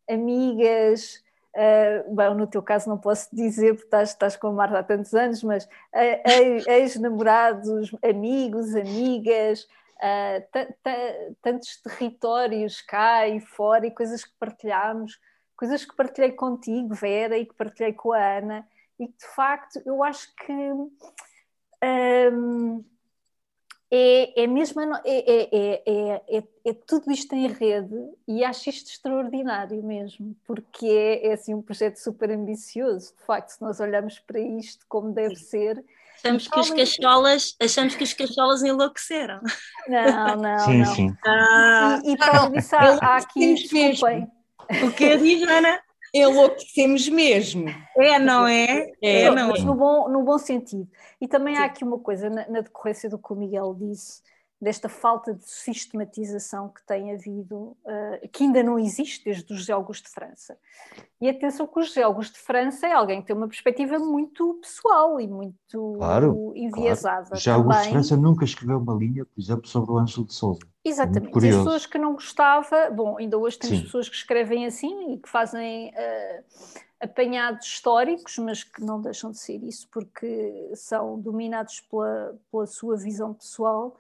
amigas. 0.09 1.23
Uh, 1.57 2.15
bem, 2.15 2.35
no 2.35 2.47
teu 2.47 2.63
caso 2.63 2.89
não 2.89 2.99
posso 2.99 3.35
dizer 3.35 3.73
porque 3.73 3.87
estás, 3.87 4.11
estás 4.11 4.37
com 4.37 4.49
a 4.49 4.53
Marta 4.53 4.79
há 4.79 4.83
tantos 4.83 5.15
anos, 5.15 5.43
mas 5.43 5.65
uh, 5.65 6.71
ex-namorados, 6.71 7.91
amigos, 8.03 8.77
amigas, 8.77 9.67
uh, 9.99 11.35
tantos 11.43 11.81
territórios 11.83 12.81
cá 12.81 13.29
e 13.29 13.41
fora 13.41 13.87
e 13.87 13.91
coisas 13.91 14.25
que 14.25 14.33
partilhámos, 14.39 15.19
coisas 15.57 15.85
que 15.85 15.97
partilhei 15.97 16.33
contigo, 16.33 16.95
Vera, 16.95 17.37
e 17.37 17.47
que 17.47 17.55
partilhei 17.55 17.93
com 17.93 18.13
a 18.13 18.39
Ana, 18.39 18.67
e 18.99 19.09
que 19.09 19.19
de 19.19 19.27
facto 19.35 19.81
eu 19.85 20.03
acho 20.03 20.35
que 20.37 20.53
um, 21.83 22.85
é, 23.91 24.43
é 24.43 24.47
mesmo 24.47 24.81
é, 24.83 25.01
é, 25.05 25.83
é, 25.87 26.43
é, 26.65 26.73
tudo 26.87 27.11
isto 27.11 27.35
em 27.35 27.49
rede 27.49 27.97
e 28.27 28.45
acho 28.45 28.69
isto 28.69 28.91
extraordinário 28.91 29.83
mesmo, 29.83 30.37
porque 30.45 30.87
é, 31.23 31.33
assim 31.33 31.55
um 31.55 31.63
projeto 31.63 31.97
super 31.97 32.31
ambicioso, 32.31 33.15
de 33.17 33.25
facto, 33.25 33.51
se 33.51 33.63
nós 33.63 33.81
olharmos 33.81 34.19
para 34.19 34.39
isto 34.39 34.85
como 34.89 35.13
deve 35.13 35.37
ser 35.37 35.83
Achamos 36.19 36.49
que, 36.49 36.59
os 36.59 36.71
cacholas, 36.71 37.57
achamos 37.63 37.95
que 37.95 38.05
os 38.05 38.13
cacholas 38.13 38.63
enlouqueceram. 38.63 39.41
Não, 39.89 40.37
não, 40.37 40.59
sim, 40.59 40.79
não. 40.79 40.95
Sim. 40.95 41.17
Ah, 41.25 42.01
e, 42.05 42.13
e 42.13 42.17
para 42.17 42.49
disso 42.49 42.77
há, 42.77 43.17
aqui, 43.17 43.55
desculpem. 43.55 44.29
O 44.85 44.93
que 44.93 45.17
diz, 45.17 45.43
Ana? 45.49 45.81
Enlouquecemos 46.13 47.09
mesmo. 47.09 47.69
É, 47.97 48.19
não 48.19 48.47
é? 48.47 48.91
É, 49.03 49.23
é 49.23 49.31
não 49.31 49.55
é. 49.55 49.61
No 49.61 49.75
bom, 49.75 50.09
no 50.09 50.23
bom 50.23 50.39
sentido. 50.39 50.89
E 51.21 51.29
também 51.29 51.55
sim. 51.55 51.63
há 51.63 51.65
aqui 51.67 51.85
uma 51.85 51.99
coisa, 51.99 52.29
na, 52.29 52.49
na 52.49 52.61
decorrência 52.61 53.09
do 53.09 53.19
que 53.19 53.33
o 53.33 53.37
Miguel 53.37 53.75
disse, 53.79 54.23
desta 54.61 54.89
falta 54.89 55.35
de 55.35 55.49
sistematização 55.49 56.69
que 56.69 56.85
tem 56.85 57.13
havido, 57.13 57.77
uh, 57.85 58.29
que 58.33 58.43
ainda 58.43 58.63
não 58.63 58.79
existe 58.79 59.25
desde 59.25 59.53
o 59.53 59.57
José 59.57 59.73
Augusto 59.73 60.07
de 60.07 60.11
França. 60.11 60.59
E 61.21 61.29
atenção 61.29 61.67
que 61.67 61.79
o 61.79 61.83
José 61.83 62.03
Augusto 62.03 62.35
de 62.35 62.41
França 62.41 62.87
é 62.87 62.93
alguém 62.93 63.21
que 63.21 63.29
tem 63.29 63.37
uma 63.37 63.47
perspectiva 63.47 63.99
muito 64.01 64.55
pessoal 64.55 65.21
e 65.21 65.29
muito 65.29 65.95
claro, 65.97 66.53
enviesada. 66.57 67.27
Claro. 67.27 67.37
José 67.37 67.51
Augusto 67.53 67.83
de 67.85 67.89
França 67.91 68.17
nunca 68.17 68.45
escreveu 68.45 68.79
uma 68.79 68.95
linha, 68.95 69.25
por 69.25 69.41
exemplo, 69.41 69.69
sobre 69.69 69.93
o 69.93 69.99
Ângelo 69.99 70.27
de 70.27 70.35
Souza. 70.35 70.61
Exatamente. 70.85 71.37
As 71.37 71.45
pessoas 71.45 71.87
que 71.87 71.99
não 71.99 72.15
gostava, 72.15 72.91
bom, 72.91 73.17
ainda 73.17 73.39
hoje 73.39 73.59
temos 73.59 73.79
Sim. 73.79 73.85
pessoas 73.85 74.09
que 74.09 74.17
escrevem 74.17 74.67
assim 74.67 75.13
e 75.13 75.19
que 75.19 75.29
fazem 75.29 75.91
uh, 75.91 76.45
apanhados 77.01 77.65
históricos, 77.65 78.39
mas 78.39 78.65
que 78.65 78.83
não 78.83 79.01
deixam 79.01 79.31
de 79.31 79.39
ser 79.39 79.63
isso 79.63 79.89
porque 79.93 80.73
são 80.75 81.21
dominados 81.21 81.81
pela, 81.81 82.37
pela 82.51 82.67
sua 82.67 82.97
visão 82.97 83.33
pessoal 83.33 83.97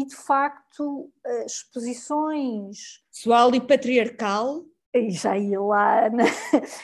e 0.00 0.06
de 0.06 0.16
facto 0.16 1.10
exposições 1.44 3.02
pessoal 3.12 3.54
e 3.54 3.60
patriarcal 3.60 4.64
e 4.94 5.10
já 5.10 5.36
ia 5.36 5.60
lá 5.60 6.08
né? 6.08 6.24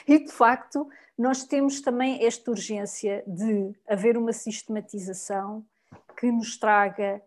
e 0.07 0.19
de 0.19 0.31
facto 0.31 0.87
nós 1.17 1.43
temos 1.43 1.81
também 1.81 2.23
esta 2.23 2.51
urgência 2.51 3.23
de 3.25 3.73
haver 3.87 4.17
uma 4.17 4.31
sistematização 4.31 5.65
que 6.19 6.31
nos 6.31 6.57
traga 6.57 7.21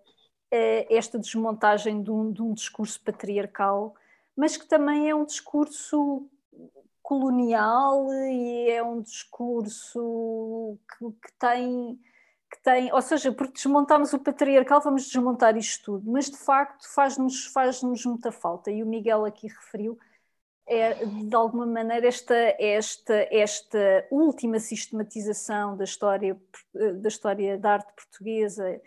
eh, 0.50 0.86
esta 0.88 1.18
desmontagem 1.18 2.02
de 2.02 2.10
um, 2.10 2.32
de 2.32 2.42
um 2.42 2.54
discurso 2.54 3.00
patriarcal 3.02 3.94
mas 4.36 4.56
que 4.56 4.66
também 4.66 5.10
é 5.10 5.14
um 5.14 5.24
discurso 5.24 6.28
colonial 7.02 8.06
e 8.12 8.70
é 8.70 8.82
um 8.82 9.00
discurso 9.00 10.78
que, 10.88 11.04
que 11.10 11.32
tem 11.38 11.98
que 12.50 12.62
tem, 12.62 12.92
ou 12.92 13.00
seja, 13.00 13.32
porque 13.32 13.54
desmontamos 13.54 14.12
o 14.12 14.18
patriarcal, 14.18 14.80
vamos 14.80 15.06
desmontar 15.06 15.56
isto 15.56 15.84
tudo, 15.84 16.10
mas 16.10 16.30
de 16.30 16.36
facto 16.36 16.88
faz-nos 16.92 17.46
faz 17.46 17.82
-nos 17.82 18.04
muita 18.04 18.32
falta, 18.32 18.70
e 18.70 18.82
o 18.82 18.86
Miguel 18.86 19.24
aqui 19.24 19.46
referiu, 19.48 19.98
é, 20.66 21.04
de 21.04 21.34
alguma 21.34 21.66
maneira, 21.66 22.06
esta, 22.06 22.34
esta, 22.58 23.14
esta 23.30 24.06
última 24.10 24.58
sistematização 24.58 25.76
da 25.76 25.84
história, 25.84 26.40
da 27.00 27.08
história 27.08 27.58
da 27.58 27.72
arte 27.74 27.92
portuguesa 27.94 28.80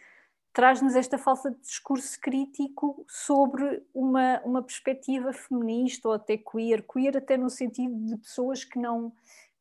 traz-nos 0.53 0.95
esta 0.95 1.17
falta 1.17 1.49
de 1.49 1.59
discurso 1.59 2.17
crítico 2.21 3.03
sobre 3.09 3.83
uma, 3.93 4.39
uma 4.45 4.61
perspectiva 4.61 5.33
feminista 5.33 6.07
ou 6.07 6.13
até 6.13 6.37
queer, 6.37 6.83
queer 6.83 7.17
até 7.17 7.35
no 7.35 7.49
sentido 7.49 7.95
de 8.05 8.15
pessoas 8.17 8.63
que 8.63 8.77
não, 8.77 9.11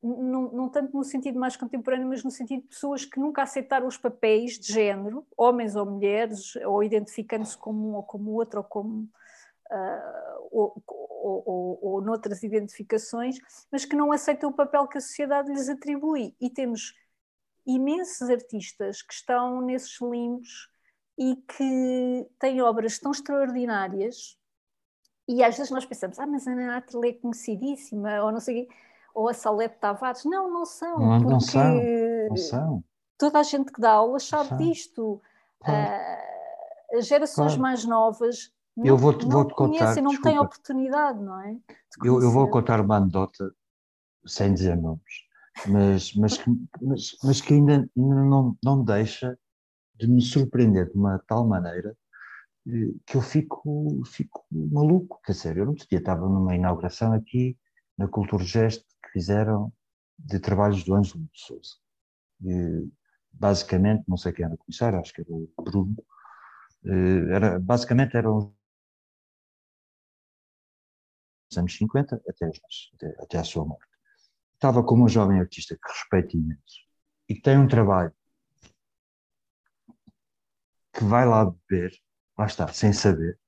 não, 0.03 0.51
não 0.53 0.69
tanto 0.69 0.97
no 0.97 1.05
sentido 1.05 1.39
mais 1.39 1.57
contemporâneo, 1.57 2.09
mas 2.09 2.25
no 2.25 2.31
sentido 2.31 2.63
de 2.63 2.69
pessoas 2.69 3.05
que 3.05 3.21
nunca 3.21 3.43
aceitaram 3.43 3.87
os 3.87 3.97
papéis 3.97 4.59
de 4.59 4.73
género, 4.73 5.27
homens 5.37 5.77
ou 5.77 5.87
mulheres, 5.87 6.57
ou 6.57 6.83
identificando-se 6.83 7.57
como 7.57 7.91
um 7.91 7.95
ou 7.95 8.03
como 8.03 8.33
outro, 8.33 8.59
ou 8.59 8.65
como 8.65 9.09
uh, 9.71 10.49
ou, 10.51 10.83
ou, 10.87 11.43
ou, 11.47 11.79
ou 11.83 12.01
noutras 12.01 12.43
identificações, 12.43 13.39
mas 13.71 13.85
que 13.85 13.97
não 13.97 14.11
aceitam 14.11 14.51
o 14.51 14.55
papel 14.55 14.89
que 14.89 14.99
a 14.99 15.01
sociedade 15.01 15.51
lhes 15.53 15.69
atribui. 15.69 16.35
E 16.41 16.51
temos 16.51 16.95
imensos 17.67 18.29
artistas 18.29 19.03
que 19.03 19.15
estão 19.15 19.61
nesses 19.61 20.01
limbos 20.01 20.69
e 21.17 21.37
que 21.37 22.27
têm 22.39 22.61
obras 22.61 22.99
tão 22.99 23.13
extraordinárias 23.13 24.37
e 25.29 25.43
às 25.43 25.57
vezes 25.57 25.71
nós 25.71 25.87
pensamos, 25.87 26.19
ah, 26.19 26.27
mas 26.27 26.47
a 26.47 26.53
Ana 26.53 26.77
Atle 26.77 27.09
é 27.09 27.13
conhecidíssima, 27.13 28.23
ou 28.25 28.33
não 28.33 28.41
sei 28.41 28.69
ou 29.15 29.29
a 29.29 29.35
Salete 29.35 29.79
Tavares. 29.79 30.25
Não, 30.25 30.51
não 30.51 30.65
são. 30.65 30.99
Não, 30.99 31.19
não 31.21 31.41
são, 31.41 31.75
não 32.29 32.37
são. 32.37 32.85
Toda 33.19 33.41
a 33.41 33.43
gente 33.43 33.73
que 33.73 33.81
dá 33.81 33.93
aula 33.93 34.19
sabe 34.19 34.57
disto. 34.57 35.21
Claro. 35.61 35.91
Uh, 35.91 36.99
as 36.99 37.07
gerações 37.07 37.55
claro. 37.55 37.63
mais 37.63 37.85
novas 37.85 38.53
não, 38.77 38.87
eu 38.87 38.97
vou 38.97 39.13
-te, 39.13 39.27
vou 39.27 39.45
-te 39.45 39.55
contar, 39.55 39.79
conhecem, 39.79 40.03
não 40.03 40.21
têm 40.21 40.39
oportunidade, 40.39 41.21
não 41.21 41.41
é? 41.41 41.57
Eu, 42.03 42.23
eu, 42.23 42.31
vou 42.31 42.49
contar 42.49 42.81
uma 42.81 42.97
anedota, 42.97 43.55
sem 44.27 44.55
dizer 44.55 44.77
nomes, 44.77 45.03
mas, 45.69 46.15
mas, 46.15 46.39
que, 46.39 46.51
mas, 46.81 47.17
mas 47.23 47.41
que 47.41 47.53
ainda, 47.53 47.89
ainda 47.97 48.25
não, 48.25 48.57
não 48.65 48.83
deixa 48.83 49.39
de 49.95 50.09
me 50.09 50.23
surpreender 50.23 50.91
de 50.91 50.97
uma 50.97 51.23
tal 51.27 51.47
maneira 51.47 51.95
eh, 52.67 52.95
que 53.07 53.17
eu 53.17 53.21
fico, 53.21 54.03
fico 54.07 54.45
maluco. 54.51 55.21
Quer 55.25 55.33
dizer, 55.33 55.57
eu 55.59 55.67
não 55.67 55.75
dia 55.75 55.99
estava 55.99 56.27
numa 56.27 56.55
inauguração 56.55 57.13
aqui 57.13 57.57
na 57.99 58.09
Cultura 58.09 58.43
Gesto 58.43 58.85
que 58.85 58.92
fizeram 59.13 59.73
de 60.19 60.39
trabalhos 60.41 60.85
do 60.85 60.95
Ângelo 60.95 61.25
de 61.25 61.41
Souza. 61.41 61.77
E, 62.43 62.91
basicamente, 63.33 64.05
não 64.09 64.17
sei 64.17 64.33
quem 64.33 64.45
era 64.45 64.55
o 64.55 64.59
comissário, 64.59 64.99
acho 64.99 65.13
que 65.13 65.21
era 65.21 65.31
o 65.31 65.49
Bruno, 65.63 65.97
eh, 66.85 67.35
era, 67.35 67.59
basicamente 67.61 68.17
eram 68.17 68.55
os 71.51 71.59
anos 71.59 71.77
50 71.77 72.17
até, 72.29 72.47
até, 72.47 73.23
até 73.23 73.39
a 73.39 73.45
sua 73.45 73.65
morte. 73.65 73.87
Estava 74.55 74.83
como 74.83 75.05
um 75.05 75.09
jovem 75.09 75.41
artista 75.41 75.77
que 75.77 75.89
respeito 75.89 76.37
imenso 76.37 76.87
e 77.29 77.35
que 77.35 77.43
tem 77.43 77.59
um 77.59 77.69
trabalho 77.69 78.15
que 80.93 81.05
vai 81.05 81.27
lá 81.27 81.47
beber, 81.47 81.93
lá 82.39 82.47
está, 82.47 82.69
sem 82.69 82.93
saber, 82.93 83.39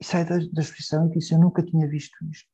e 0.00 0.04
sai 0.04 0.24
da, 0.24 0.36
da 0.36 0.62
exposição 0.62 1.06
e 1.06 1.12
diz: 1.12 1.30
Eu 1.30 1.38
nunca 1.38 1.62
tinha 1.62 1.86
visto 1.86 2.16
isto. 2.28 2.51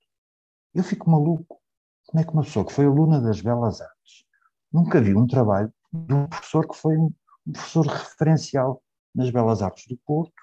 Eu 0.78 0.84
fico 0.84 1.10
maluco. 1.10 1.60
Como 2.06 2.20
é 2.20 2.24
que 2.24 2.32
uma 2.32 2.44
pessoa 2.44 2.64
que 2.64 2.72
foi 2.72 2.84
aluna 2.86 3.20
das 3.20 3.40
Belas 3.40 3.80
Artes 3.80 4.24
nunca 4.72 5.00
viu 5.00 5.18
um 5.18 5.26
trabalho 5.26 5.74
de 5.92 6.14
um 6.14 6.28
professor 6.28 6.68
que 6.68 6.76
foi 6.76 6.96
um 6.96 7.12
professor 7.52 7.84
referencial 7.84 8.80
nas 9.12 9.28
Belas 9.28 9.60
Artes 9.60 9.88
do 9.88 9.96
Porto? 10.06 10.40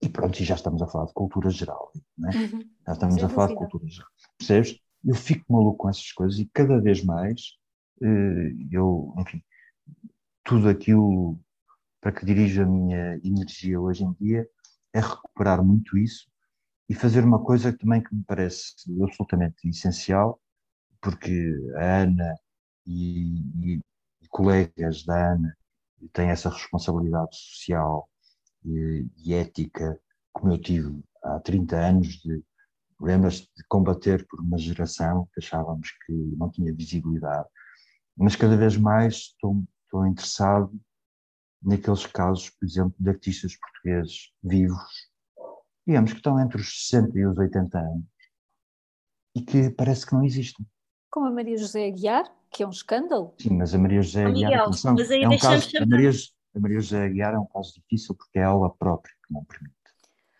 E 0.00 0.08
pronto, 0.08 0.38
e 0.40 0.44
já 0.44 0.54
estamos 0.54 0.80
a 0.80 0.86
falar 0.86 1.06
de 1.06 1.12
cultura 1.12 1.50
geral. 1.50 1.90
É? 2.32 2.38
Uhum. 2.38 2.70
Já 2.86 2.92
estamos 2.92 3.14
Sem 3.16 3.24
a 3.24 3.28
falar 3.28 3.48
dúvida. 3.48 3.64
de 3.66 3.70
cultura 3.70 3.90
geral. 3.92 4.10
Percebes? 4.38 4.80
Eu 5.04 5.14
fico 5.16 5.52
maluco 5.52 5.78
com 5.78 5.88
essas 5.90 6.12
coisas 6.12 6.38
e 6.38 6.46
cada 6.54 6.80
vez 6.80 7.04
mais 7.04 7.58
eh, 8.00 8.52
eu, 8.70 9.12
enfim, 9.18 9.42
tudo 10.44 10.68
aquilo 10.68 11.36
para 12.00 12.12
que 12.12 12.24
dirijo 12.24 12.62
a 12.62 12.66
minha 12.66 13.16
energia 13.24 13.80
hoje 13.80 14.04
em 14.04 14.12
dia 14.20 14.48
é 14.92 15.00
recuperar 15.00 15.64
muito 15.64 15.98
isso 15.98 16.30
e 16.88 16.94
fazer 16.94 17.24
uma 17.24 17.42
coisa 17.42 17.72
também 17.72 18.02
que 18.02 18.14
me 18.14 18.24
parece 18.24 18.74
absolutamente 19.02 19.68
essencial, 19.68 20.40
porque 21.00 21.54
a 21.76 22.02
Ana 22.02 22.36
e, 22.86 23.38
e, 23.56 23.80
e 24.20 24.28
colegas 24.28 25.04
da 25.04 25.32
Ana 25.32 25.56
têm 26.12 26.30
essa 26.30 26.50
responsabilidade 26.50 27.36
social 27.36 28.08
e, 28.64 29.06
e, 29.24 29.34
ética, 29.34 29.98
como 30.32 30.52
eu 30.52 30.60
tive 30.60 31.02
há 31.22 31.40
30 31.40 31.76
anos, 31.76 32.08
de, 32.20 32.42
lembras 33.00 33.40
de 33.40 33.64
combater 33.68 34.26
por 34.26 34.40
uma 34.40 34.58
geração 34.58 35.28
que 35.32 35.40
achávamos 35.40 35.90
que 36.06 36.12
não 36.12 36.50
tinha 36.50 36.74
visibilidade, 36.74 37.48
mas 38.16 38.36
cada 38.36 38.56
vez 38.56 38.76
mais 38.76 39.14
estou, 39.14 39.64
estou 39.84 40.06
interessado 40.06 40.72
naqueles 41.62 42.06
casos, 42.06 42.50
por 42.50 42.66
exemplo, 42.66 42.94
de 42.98 43.08
artistas 43.08 43.56
portugueses 43.56 44.32
vivos, 44.42 45.11
digamos 45.86 46.12
que 46.12 46.18
estão 46.18 46.38
entre 46.40 46.60
os 46.60 46.88
60 46.88 47.18
e 47.18 47.26
os 47.26 47.36
80 47.36 47.78
anos, 47.78 48.04
e 49.34 49.42
que 49.42 49.70
parece 49.70 50.06
que 50.06 50.12
não 50.12 50.24
existem. 50.24 50.66
Como 51.10 51.26
a 51.26 51.30
Maria 51.30 51.56
José 51.56 51.86
Aguiar, 51.86 52.24
que 52.50 52.62
é 52.62 52.66
um 52.66 52.70
escândalo. 52.70 53.34
Sim, 53.38 53.56
mas 53.56 53.74
a 53.74 53.78
Maria 53.78 54.02
José 54.02 54.24
Aguiar, 54.24 54.50
Miguel, 54.50 54.64
atenção, 54.64 54.96
é 54.98 55.28
um 55.28 55.38
caso, 55.38 55.76
a 55.76 55.86
Maria, 55.86 56.10
a 56.54 56.60
Maria 56.60 56.80
José 56.80 57.04
Aguiar 57.04 57.34
é 57.34 57.38
um 57.38 57.46
caso 57.46 57.74
difícil 57.74 58.14
porque 58.14 58.38
é 58.38 58.42
ela 58.42 58.70
própria 58.70 59.12
que 59.26 59.32
não 59.32 59.44
permite. 59.44 59.74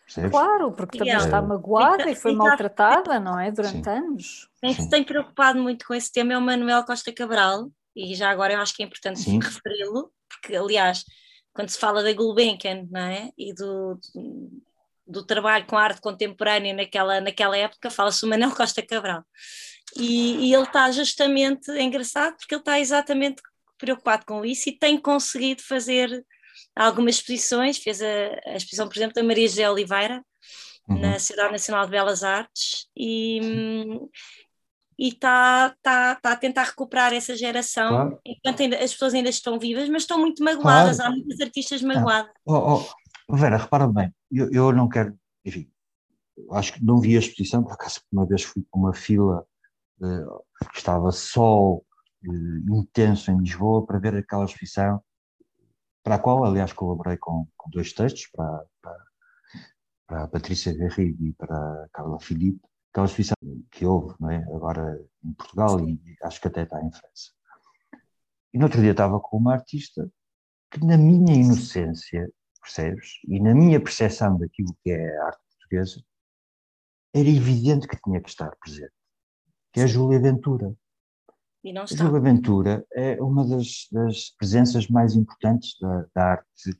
Percebes? 0.05 0.31
Claro, 0.31 0.71
porque 0.73 0.97
também 0.97 1.15
está 1.15 1.41
magoada 1.41 2.09
e 2.09 2.15
foi 2.15 2.35
maltratada, 2.35 3.19
não 3.19 3.39
é? 3.39 3.51
Durante 3.51 3.83
Sim. 3.83 3.89
anos. 3.89 4.49
Quem 4.59 4.73
se 4.73 4.89
tem 4.89 5.03
preocupado 5.03 5.61
muito 5.61 5.87
com 5.87 5.93
esse 5.93 6.11
tema 6.11 6.33
é 6.33 6.37
o 6.37 6.41
Manuel 6.41 6.85
Costa 6.85 7.11
Cabral, 7.11 7.71
e 7.95 8.13
já 8.13 8.29
agora 8.29 8.53
eu 8.53 8.59
acho 8.59 8.75
que 8.75 8.83
é 8.83 8.85
importante 8.85 9.29
referi-lo, 9.39 10.11
porque 10.29 10.55
aliás, 10.55 11.03
quando 11.53 11.69
se 11.69 11.79
fala 11.79 12.03
da 12.03 12.13
Gulbenkian, 12.13 12.87
não 12.91 13.01
é? 13.01 13.31
E 13.37 13.53
do, 13.53 13.99
do 14.13 14.63
trabalho 15.25 15.65
com 15.65 15.77
a 15.77 15.83
arte 15.83 16.01
contemporânea 16.01 16.73
naquela, 16.73 17.19
naquela 17.19 17.57
época, 17.57 17.89
fala-se 17.89 18.25
o 18.25 18.29
Manuel 18.29 18.55
Costa 18.55 18.81
Cabral. 18.81 19.23
E, 19.95 20.47
e 20.47 20.53
ele 20.53 20.63
está 20.63 20.89
justamente, 20.91 21.69
é 21.71 21.81
engraçado, 21.81 22.35
porque 22.37 22.55
ele 22.55 22.61
está 22.61 22.79
exatamente 22.79 23.41
preocupado 23.77 24.25
com 24.25 24.45
isso 24.45 24.69
e 24.69 24.77
tem 24.77 24.97
conseguido 24.97 25.61
fazer 25.61 26.25
algumas 26.75 27.15
exposições, 27.15 27.77
fez 27.77 28.01
a, 28.01 28.05
a 28.47 28.55
exposição, 28.55 28.87
por 28.87 28.97
exemplo, 28.97 29.13
da 29.13 29.23
Maria 29.23 29.47
José 29.47 29.69
Oliveira, 29.69 30.23
uhum. 30.87 30.99
na 30.99 31.19
Cidade 31.19 31.51
Nacional 31.51 31.85
de 31.85 31.91
Belas 31.91 32.23
Artes, 32.23 32.87
e, 32.95 33.39
e 34.97 35.09
está 35.09 35.75
tá, 35.81 36.15
tá 36.15 36.31
a 36.31 36.35
tentar 36.35 36.63
recuperar 36.63 37.13
essa 37.13 37.35
geração, 37.35 37.89
claro. 37.89 38.19
enquanto 38.25 38.61
ainda, 38.61 38.77
as 38.77 38.93
pessoas 38.93 39.13
ainda 39.13 39.29
estão 39.29 39.59
vivas, 39.59 39.89
mas 39.89 40.03
estão 40.03 40.19
muito 40.19 40.43
magoadas, 40.43 40.97
claro. 40.97 41.11
há 41.11 41.15
muitos 41.15 41.39
artistas 41.41 41.81
magoados. 41.81 42.31
Oh, 42.45 42.85
oh, 43.29 43.35
Vera, 43.35 43.57
repara 43.57 43.87
bem, 43.87 44.11
eu, 44.37 44.51
eu 44.51 44.71
não 44.73 44.87
quero, 44.89 45.17
enfim, 45.45 45.69
acho 46.51 46.73
que 46.73 46.83
não 46.83 46.99
vi 46.99 47.15
a 47.15 47.19
exposição, 47.19 47.63
por 47.63 47.73
acaso 47.73 48.01
uma 48.11 48.25
vez 48.25 48.43
fui 48.43 48.63
para 48.63 48.79
uma 48.79 48.93
fila, 48.93 49.45
uh, 50.01 50.43
estava 50.75 51.11
sol 51.11 51.85
uh, 52.25 52.75
intenso 52.77 53.31
em 53.31 53.37
Lisboa 53.37 53.85
para 53.85 53.99
ver 53.99 54.15
aquela 54.15 54.45
exposição, 54.45 55.01
para 56.03 56.15
a 56.15 56.19
qual, 56.19 56.43
aliás, 56.43 56.73
colaborei 56.73 57.17
com, 57.17 57.47
com 57.55 57.69
dois 57.69 57.93
textos, 57.93 58.27
para, 58.27 58.65
para, 58.81 59.05
para 60.07 60.23
a 60.23 60.27
Patrícia 60.27 60.75
Garrido 60.75 61.25
e 61.25 61.33
para 61.33 61.55
a 61.55 61.87
Carla 61.93 62.19
Filipe, 62.19 62.61
aquela 62.91 63.07
exposição 63.07 63.35
que 63.71 63.85
houve 63.85 64.15
não 64.19 64.29
é? 64.29 64.37
agora 64.53 65.03
em 65.23 65.33
Portugal 65.33 65.79
e 65.79 65.99
acho 66.23 66.41
que 66.41 66.47
até 66.47 66.63
está 66.63 66.77
em 66.83 66.91
França. 66.91 67.31
E 68.53 68.57
no 68.57 68.65
outro 68.65 68.81
dia 68.81 68.91
estava 68.91 69.19
com 69.19 69.37
uma 69.37 69.53
artista 69.53 70.07
que, 70.69 70.85
na 70.85 70.97
minha 70.97 71.33
inocência, 71.33 72.29
percebes? 72.63 73.19
E 73.27 73.39
na 73.39 73.53
minha 73.53 73.79
percepção 73.79 74.37
daquilo 74.37 74.75
que 74.83 74.91
é 74.91 75.17
a 75.17 75.25
arte 75.27 75.41
portuguesa, 75.51 76.03
era 77.13 77.29
evidente 77.29 77.87
que 77.87 78.01
tinha 78.01 78.21
que 78.21 78.29
estar 78.29 78.55
presente, 78.55 78.93
que 79.71 79.79
é 79.79 79.83
a 79.83 79.87
Júlia 79.87 80.19
Ventura. 80.19 80.75
E 81.63 81.71
não 81.71 81.83
está. 81.83 82.03
A 82.03 82.07
Júlia 82.07 82.21
Ventura 82.21 82.87
é 82.91 83.21
uma 83.21 83.47
das, 83.47 83.87
das 83.91 84.31
presenças 84.31 84.87
mais 84.87 85.15
importantes 85.15 85.77
da, 85.79 86.05
da 86.15 86.23
arte 86.31 86.79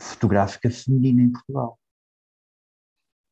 fotográfica 0.00 0.70
feminina 0.70 1.22
em 1.22 1.32
Portugal. 1.32 1.78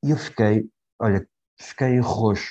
E 0.04 0.10
eu 0.10 0.16
fiquei, 0.16 0.68
olha, 0.98 1.28
fiquei 1.56 1.98
roxo 2.00 2.50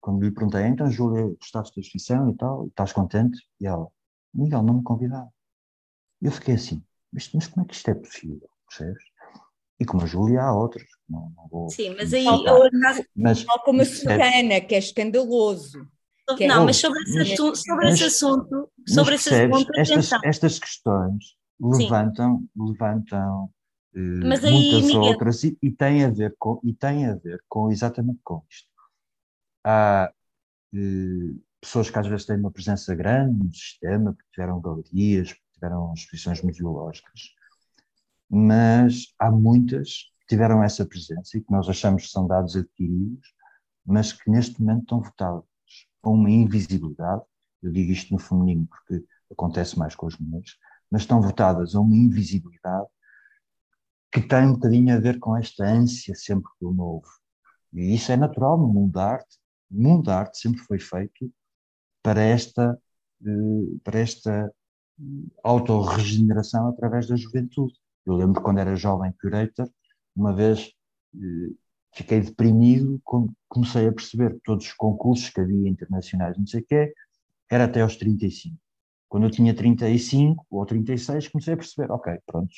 quando 0.00 0.22
lhe 0.22 0.30
perguntei, 0.30 0.62
então 0.66 0.90
Júlia, 0.90 1.22
gostaste 1.40 1.74
da 1.76 1.80
exposição 1.80 2.30
e 2.30 2.36
tal, 2.36 2.66
estás 2.66 2.92
contente? 2.92 3.38
E 3.58 3.66
ela, 3.66 3.88
Miguel, 4.34 4.62
não 4.62 4.74
me 4.74 4.82
convidaram. 4.82 5.32
Eu 6.20 6.30
fiquei 6.30 6.56
assim, 6.56 6.84
mas, 7.14 7.30
mas 7.32 7.46
como 7.46 7.64
é 7.64 7.68
que 7.68 7.74
isto 7.74 7.88
é 7.88 7.94
possível, 7.94 8.48
percebes? 8.68 9.02
E 9.80 9.84
como 9.84 10.02
a 10.02 10.06
Júlia 10.06 10.42
há 10.42 10.52
outras, 10.52 10.86
não, 11.08 11.32
não 11.36 11.48
vou... 11.48 11.70
Sim, 11.70 11.94
mas 11.96 12.12
aí, 12.12 12.26
ou, 12.26 12.68
mas, 13.16 13.44
tal 13.44 13.62
como 13.62 13.82
a 13.82 13.84
Susana, 13.84 14.60
que 14.60 14.74
é 14.74 14.78
escandaloso, 14.78 15.86
Que 16.36 16.44
é 16.44 16.48
não, 16.48 16.64
mas 16.64 16.76
sobre 16.76 17.00
esse, 17.02 17.32
assunto, 17.32 17.56
sobre 17.56 17.88
esse 17.88 18.04
assunto, 18.04 18.72
sobre 18.88 19.14
esse 19.14 19.34
assunto, 19.34 19.70
estas, 19.76 20.10
estas 20.24 20.58
questões 20.58 21.36
levantam, 21.60 22.44
levantam 22.56 23.50
uh, 23.94 23.98
muitas 23.98 24.82
Miguel... 24.82 25.02
outras 25.02 25.44
e, 25.44 25.58
e 25.62 25.70
têm 25.70 26.04
a 26.04 26.10
ver 26.10 26.34
com 26.38 26.60
e 26.64 26.72
têm 26.72 27.06
a 27.06 27.14
ver 27.14 27.42
com 27.48 27.70
exatamente 27.70 28.20
com 28.24 28.42
isto. 28.50 28.68
Há 29.64 30.12
uh, 30.74 31.42
pessoas 31.60 31.90
que 31.90 31.98
às 31.98 32.06
vezes 32.06 32.26
têm 32.26 32.38
uma 32.38 32.50
presença 32.50 32.94
grande 32.94 33.44
no 33.44 33.52
sistema, 33.52 34.14
que 34.14 34.24
tiveram 34.32 34.60
galerias, 34.60 35.34
tiveram 35.64 35.92
exposições 35.94 36.42
museológicas, 36.42 37.34
mas 38.28 39.14
há 39.18 39.30
muitas 39.30 40.10
que 40.20 40.26
tiveram 40.28 40.62
essa 40.62 40.84
presença 40.84 41.36
e 41.36 41.40
que 41.40 41.50
nós 41.50 41.68
achamos 41.68 42.04
que 42.04 42.10
são 42.10 42.26
dados 42.26 42.56
adquiridos, 42.56 43.34
mas 43.84 44.12
que 44.12 44.30
neste 44.30 44.60
momento 44.60 44.82
estão 44.82 45.00
votadas 45.00 45.44
com 46.00 46.14
uma 46.14 46.30
invisibilidade, 46.30 47.22
eu 47.62 47.72
digo 47.72 47.92
isto 47.92 48.12
no 48.12 48.18
feminino 48.18 48.66
porque 48.66 49.04
acontece 49.30 49.78
mais 49.78 49.94
com 49.94 50.06
as 50.06 50.16
mulheres, 50.18 50.56
mas 50.90 51.02
estão 51.02 51.20
votadas 51.20 51.74
a 51.74 51.80
uma 51.80 51.96
invisibilidade 51.96 52.88
que 54.12 54.20
tem 54.20 54.46
um 54.46 54.52
bocadinho 54.52 54.94
a 54.94 55.00
ver 55.00 55.18
com 55.18 55.36
esta 55.36 55.64
ânsia 55.64 56.14
sempre 56.14 56.50
do 56.60 56.72
novo. 56.72 57.08
E 57.72 57.94
isso 57.94 58.12
é 58.12 58.16
natural 58.16 58.56
no 58.56 58.68
mundo 58.68 58.92
da 58.92 59.12
arte. 59.12 59.38
O 59.70 59.82
mundo 59.82 60.04
da 60.04 60.20
arte 60.20 60.38
sempre 60.38 60.60
foi 60.60 60.78
feito 60.78 61.32
para 62.00 62.22
esta, 62.22 62.80
eh, 63.26 63.78
para 63.82 63.98
esta 63.98 64.54
autorregeneração 65.42 66.68
através 66.68 67.06
da 67.06 67.16
juventude. 67.16 67.74
Eu 68.06 68.14
lembro 68.14 68.42
quando 68.42 68.58
era 68.58 68.76
jovem 68.76 69.12
curator, 69.20 69.68
uma 70.14 70.32
vez 70.32 70.72
eh, 71.14 71.54
fiquei 71.94 72.20
deprimido 72.20 73.00
quando 73.04 73.32
comecei 73.48 73.88
a 73.88 73.92
perceber 73.92 74.34
que 74.34 74.40
todos 74.44 74.66
os 74.66 74.72
concursos 74.72 75.30
que 75.30 75.40
havia 75.40 75.68
internacionais, 75.68 76.36
não 76.36 76.46
sei 76.46 76.60
o 76.60 76.66
quê, 76.66 76.92
era 77.50 77.64
até 77.64 77.80
aos 77.80 77.96
35. 77.96 78.56
Quando 79.08 79.24
eu 79.24 79.30
tinha 79.30 79.54
35 79.54 80.44
ou 80.50 80.66
36, 80.66 81.28
comecei 81.28 81.54
a 81.54 81.56
perceber, 81.56 81.90
ok, 81.90 82.18
pronto, 82.26 82.50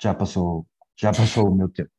já 0.00 0.14
passou, 0.14 0.66
já 0.96 1.12
passou 1.12 1.48
o 1.48 1.54
meu 1.54 1.68
tempo. 1.68 1.90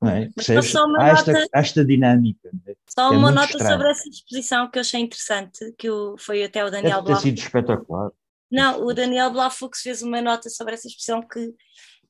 Não 0.00 0.10
é? 0.10 0.30
Percebes? 0.30 0.74
Há 0.76 1.08
esta, 1.08 1.32
nota, 1.32 1.46
esta 1.52 1.84
dinâmica. 1.84 2.50
É? 2.66 2.74
Só 2.88 3.12
é 3.12 3.16
uma 3.16 3.32
nota 3.32 3.50
estranho. 3.50 3.72
sobre 3.72 3.90
essa 3.90 4.08
exposição 4.08 4.70
que 4.70 4.78
eu 4.78 4.80
achei 4.80 5.00
interessante, 5.00 5.74
que 5.76 5.88
foi 6.18 6.44
até 6.44 6.64
o 6.64 6.70
Daniel 6.70 7.02
Deve 7.02 7.16
ter 7.16 7.22
sido 7.22 7.38
espetacular. 7.38 8.12
Não, 8.50 8.84
o 8.84 8.94
Daniel 8.94 9.30
Blafux 9.30 9.80
fez 9.80 10.02
uma 10.02 10.22
nota 10.22 10.48
sobre 10.48 10.74
essa 10.74 10.86
exposição 10.86 11.20
que, 11.20 11.52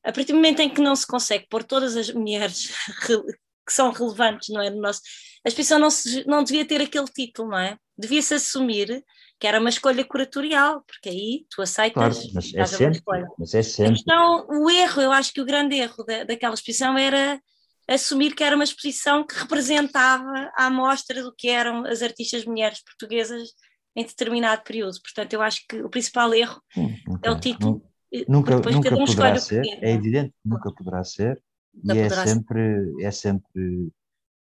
a 0.05 0.13
partir 0.13 0.33
do 0.33 0.37
momento 0.37 0.61
em 0.61 0.71
que 0.71 0.81
não 0.81 0.95
se 0.95 1.07
consegue 1.07 1.47
pôr 1.49 1.65
todas 1.65 1.97
as 1.97 2.11
mulheres 2.11 2.71
que 3.07 3.73
são 3.73 3.91
relevantes, 3.91 4.49
não 4.49 4.63
é? 4.63 4.71
No 4.71 4.81
nosso, 4.81 5.01
a 5.45 5.49
exposição 5.49 5.79
não, 5.79 5.91
se, 5.91 6.27
não 6.27 6.43
devia 6.43 6.65
ter 6.65 6.81
aquele 6.81 7.07
título, 7.07 7.51
não 7.51 7.59
é? 7.59 7.77
Devia-se 7.97 8.35
assumir 8.35 9.05
que 9.41 9.47
era 9.47 9.61
uma 9.61 9.69
escolha 9.69 10.05
curatorial, 10.05 10.83
porque 10.87 11.09
aí 11.09 11.47
tu 11.51 11.63
aceitas. 11.63 11.95
Claro, 11.95 12.31
mas 12.35 12.55
é 12.55 12.67
sempre. 12.67 13.03
Mas 13.39 13.55
é 13.55 13.63
sempre. 13.63 13.93
A 13.93 13.95
questão, 13.95 14.47
o 14.49 14.71
erro, 14.71 15.03
eu 15.03 15.13
acho 15.13 15.33
que 15.33 15.41
o 15.41 15.45
grande 15.45 15.77
erro 15.77 16.05
da, 16.05 16.25
daquela 16.25 16.55
exposição 16.55 16.99
era 16.99 17.41
assumir 17.89 18.35
que 18.35 18.45
era 18.45 18.55
uma 18.55 18.65
exposição 18.65 19.27
que 19.27 19.35
representava 19.35 20.51
a 20.57 20.67
amostra 20.67 21.23
do 21.23 21.35
que 21.35 21.49
eram 21.49 21.87
as 21.87 22.03
artistas 22.03 22.45
mulheres 22.45 22.83
portuguesas 22.83 23.51
em 23.99 24.05
determinado 24.05 24.63
período. 24.63 24.95
Portanto, 25.03 25.33
eu 25.33 25.43
acho 25.43 25.67
que 25.69 25.83
o 25.83 25.89
principal 25.89 26.33
erro 26.33 26.63
okay. 26.71 27.19
é 27.23 27.31
o 27.31 27.41
título. 27.41 27.83
Nunca, 28.29 28.57
nunca 28.57 28.97
poderá 28.97 29.37
ser, 29.37 29.67
é, 29.67 29.91
é 29.91 29.93
evidente 29.93 30.31
que 30.31 30.49
nunca 30.49 30.73
poderá 30.73 31.05
ser, 31.05 31.43
e 31.85 31.99
é 31.99 32.09
sempre, 32.09 32.95
é 33.03 33.11
sempre 33.11 33.93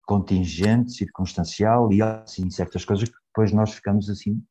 contingente, 0.06 0.92
circunstancial 0.92 1.92
e 1.94 2.02
assim 2.02 2.50
certas 2.50 2.84
coisas 2.84 3.08
que 3.08 3.16
depois 3.28 3.52
nós 3.52 3.74
ficamos 3.74 4.10
assim 4.10 4.42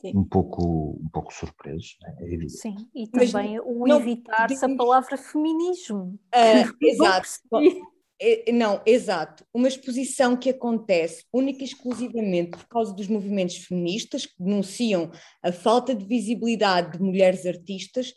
Sim. 0.00 0.16
um 0.16 0.24
pouco 0.24 0.98
um 1.02 1.08
pouco 1.10 1.32
surpresos 1.32 1.96
né? 2.02 2.16
é 2.20 2.24
evidente. 2.26 2.52
sim 2.52 2.76
e 2.94 3.06
também 3.06 3.58
Mas, 3.58 3.66
o 3.66 3.88
evitar-se 3.88 4.64
a 4.64 4.76
palavra 4.76 5.16
feminismo 5.16 6.18
uh, 6.34 6.76
exato 6.82 7.28
é, 7.54 7.99
não, 8.52 8.82
exato. 8.84 9.46
Uma 9.52 9.68
exposição 9.68 10.36
que 10.36 10.50
acontece 10.50 11.24
única 11.32 11.62
e 11.62 11.66
exclusivamente 11.66 12.50
por 12.50 12.68
causa 12.68 12.94
dos 12.94 13.08
movimentos 13.08 13.56
feministas 13.56 14.26
que 14.26 14.34
denunciam 14.38 15.10
a 15.42 15.50
falta 15.50 15.94
de 15.94 16.04
visibilidade 16.04 16.98
de 16.98 17.02
mulheres 17.02 17.46
artistas, 17.46 18.12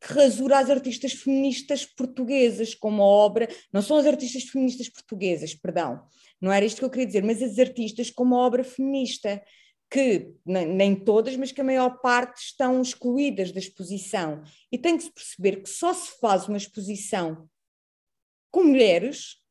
que 0.00 0.12
rasura 0.12 0.58
as 0.58 0.68
artistas 0.68 1.12
feministas 1.12 1.86
portuguesas, 1.86 2.74
como 2.74 3.02
a 3.02 3.06
obra, 3.06 3.48
não 3.72 3.80
são 3.80 3.96
as 3.96 4.06
artistas 4.06 4.42
feministas 4.44 4.88
portuguesas, 4.88 5.54
perdão, 5.54 6.02
não 6.40 6.52
era 6.52 6.66
isto 6.66 6.78
que 6.78 6.84
eu 6.84 6.90
queria 6.90 7.06
dizer, 7.06 7.22
mas 7.22 7.42
as 7.42 7.58
artistas 7.58 8.10
como 8.10 8.34
a 8.34 8.38
obra 8.46 8.64
feminista, 8.64 9.40
que 9.90 10.34
nem 10.44 10.94
todas, 10.94 11.36
mas 11.36 11.52
que 11.52 11.60
a 11.60 11.64
maior 11.64 12.00
parte 12.00 12.38
estão 12.38 12.82
excluídas 12.82 13.52
da 13.52 13.60
exposição. 13.60 14.42
E 14.72 14.76
tem 14.76 14.96
que 14.96 15.04
se 15.04 15.12
perceber 15.12 15.62
que 15.62 15.68
só 15.70 15.94
se 15.94 16.18
faz 16.20 16.48
uma 16.48 16.58
exposição 16.58 17.48
com 18.54 18.62
mulheres 18.62 19.42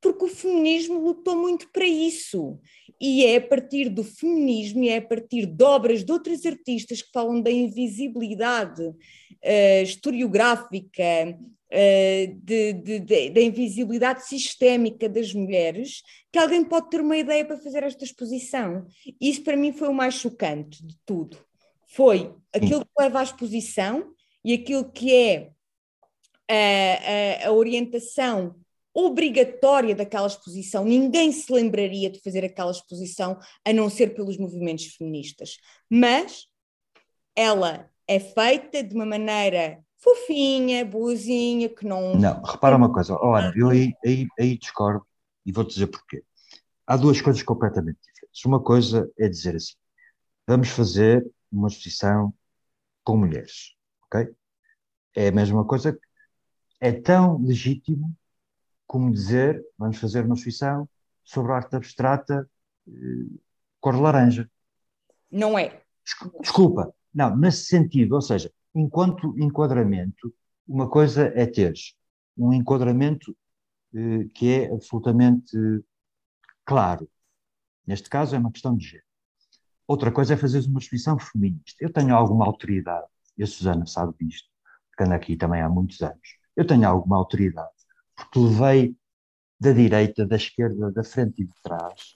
porque 0.00 0.26
o 0.26 0.28
feminismo 0.28 1.00
lutou 1.00 1.34
muito 1.34 1.68
para 1.72 1.86
isso. 1.86 2.60
E 3.00 3.24
é 3.24 3.36
a 3.36 3.40
partir 3.40 3.88
do 3.88 4.04
feminismo 4.04 4.84
e 4.84 4.90
é 4.90 4.98
a 4.98 5.02
partir 5.02 5.46
de 5.46 5.64
obras 5.64 6.04
de 6.04 6.12
outras 6.12 6.46
artistas 6.46 7.02
que 7.02 7.10
falam 7.10 7.40
da 7.40 7.50
invisibilidade 7.50 8.82
uh, 8.82 9.82
historiográfica, 9.82 11.36
uh, 11.36 12.34
de, 12.36 12.74
de, 12.74 13.00
de, 13.00 13.30
da 13.30 13.40
invisibilidade 13.40 14.26
sistémica 14.26 15.08
das 15.08 15.32
mulheres, 15.32 16.02
que 16.30 16.38
alguém 16.38 16.62
pode 16.62 16.90
ter 16.90 17.00
uma 17.00 17.16
ideia 17.16 17.44
para 17.44 17.56
fazer 17.56 17.82
esta 17.82 18.04
exposição. 18.04 18.86
Isso 19.20 19.42
para 19.42 19.56
mim 19.56 19.72
foi 19.72 19.88
o 19.88 19.94
mais 19.94 20.14
chocante 20.14 20.84
de 20.84 20.96
tudo. 21.04 21.38
Foi 21.88 22.32
aquilo 22.52 22.84
que 22.84 23.02
leva 23.02 23.20
à 23.20 23.22
exposição 23.22 24.12
e 24.44 24.52
aquilo 24.52 24.92
que 24.92 25.12
é 25.12 25.50
a, 26.50 27.44
a, 27.44 27.48
a 27.48 27.52
orientação 27.52 28.54
obrigatória 28.94 29.94
daquela 29.94 30.28
exposição, 30.28 30.84
ninguém 30.84 31.32
se 31.32 31.52
lembraria 31.52 32.08
de 32.08 32.20
fazer 32.20 32.44
aquela 32.44 32.70
exposição 32.70 33.38
a 33.64 33.72
não 33.72 33.90
ser 33.90 34.14
pelos 34.14 34.38
movimentos 34.38 34.86
feministas. 34.86 35.56
Mas 35.90 36.46
ela 37.34 37.90
é 38.06 38.20
feita 38.20 38.82
de 38.82 38.94
uma 38.94 39.04
maneira 39.04 39.82
fofinha, 39.98 40.84
boazinha, 40.84 41.68
que 41.68 41.84
não. 41.84 42.14
Não, 42.14 42.42
repara 42.42 42.76
uma 42.76 42.92
coisa, 42.92 43.14
ora, 43.14 43.52
eu 43.56 43.70
aí, 43.70 43.92
aí, 44.04 44.28
aí 44.38 44.58
discordo 44.58 45.04
e 45.44 45.50
vou 45.50 45.64
dizer 45.64 45.88
porquê. 45.88 46.22
Há 46.86 46.96
duas 46.96 47.20
coisas 47.20 47.42
completamente 47.42 47.98
diferentes. 48.00 48.44
Uma 48.44 48.62
coisa 48.62 49.10
é 49.18 49.28
dizer 49.28 49.56
assim: 49.56 49.74
vamos 50.46 50.68
fazer 50.68 51.26
uma 51.50 51.68
exposição 51.68 52.32
com 53.02 53.16
mulheres, 53.16 53.74
ok? 54.04 54.28
É 55.16 55.28
a 55.28 55.32
mesma 55.32 55.64
coisa, 55.64 55.98
é 56.84 56.92
tão 56.92 57.38
legítimo 57.42 58.14
como 58.86 59.10
dizer, 59.10 59.64
vamos 59.78 59.96
fazer 59.96 60.26
uma 60.26 60.34
exposição 60.34 60.86
sobre 61.24 61.50
a 61.50 61.56
arte 61.56 61.74
abstrata 61.74 62.46
eh, 62.86 62.92
cor 63.80 63.94
de 63.94 64.02
laranja. 64.02 64.50
Não 65.30 65.58
é. 65.58 65.80
Desculpa, 66.42 66.94
não, 67.12 67.34
nesse 67.34 67.64
sentido, 67.64 68.14
ou 68.14 68.20
seja, 68.20 68.52
enquanto 68.74 69.34
enquadramento, 69.38 70.32
uma 70.68 70.86
coisa 70.86 71.32
é 71.34 71.46
teres 71.46 71.94
um 72.36 72.52
enquadramento 72.52 73.34
eh, 73.94 74.28
que 74.34 74.52
é 74.52 74.70
absolutamente 74.70 75.56
claro. 76.66 77.08
Neste 77.86 78.10
caso 78.10 78.36
é 78.36 78.38
uma 78.38 78.52
questão 78.52 78.76
de 78.76 78.84
género. 78.84 79.06
Outra 79.88 80.12
coisa 80.12 80.34
é 80.34 80.36
fazer 80.36 80.60
uma 80.68 80.80
exposição 80.80 81.18
feminista. 81.18 81.82
Eu 81.82 81.90
tenho 81.90 82.14
alguma 82.14 82.44
autoridade, 82.44 83.06
e 83.38 83.42
a 83.42 83.46
Susana 83.46 83.86
sabe 83.86 84.14
disto, 84.20 84.50
porque 84.90 85.04
anda 85.04 85.14
aqui 85.14 85.34
também 85.34 85.62
há 85.62 85.68
muitos 85.70 86.02
anos. 86.02 86.43
Eu 86.56 86.66
tenho 86.66 86.88
alguma 86.88 87.16
autoridade 87.16 87.74
porque 88.16 88.38
levei 88.38 88.96
da 89.58 89.72
direita, 89.72 90.26
da 90.26 90.36
esquerda, 90.36 90.92
da 90.92 91.02
frente 91.02 91.42
e 91.42 91.46
de 91.46 91.62
trás, 91.62 92.14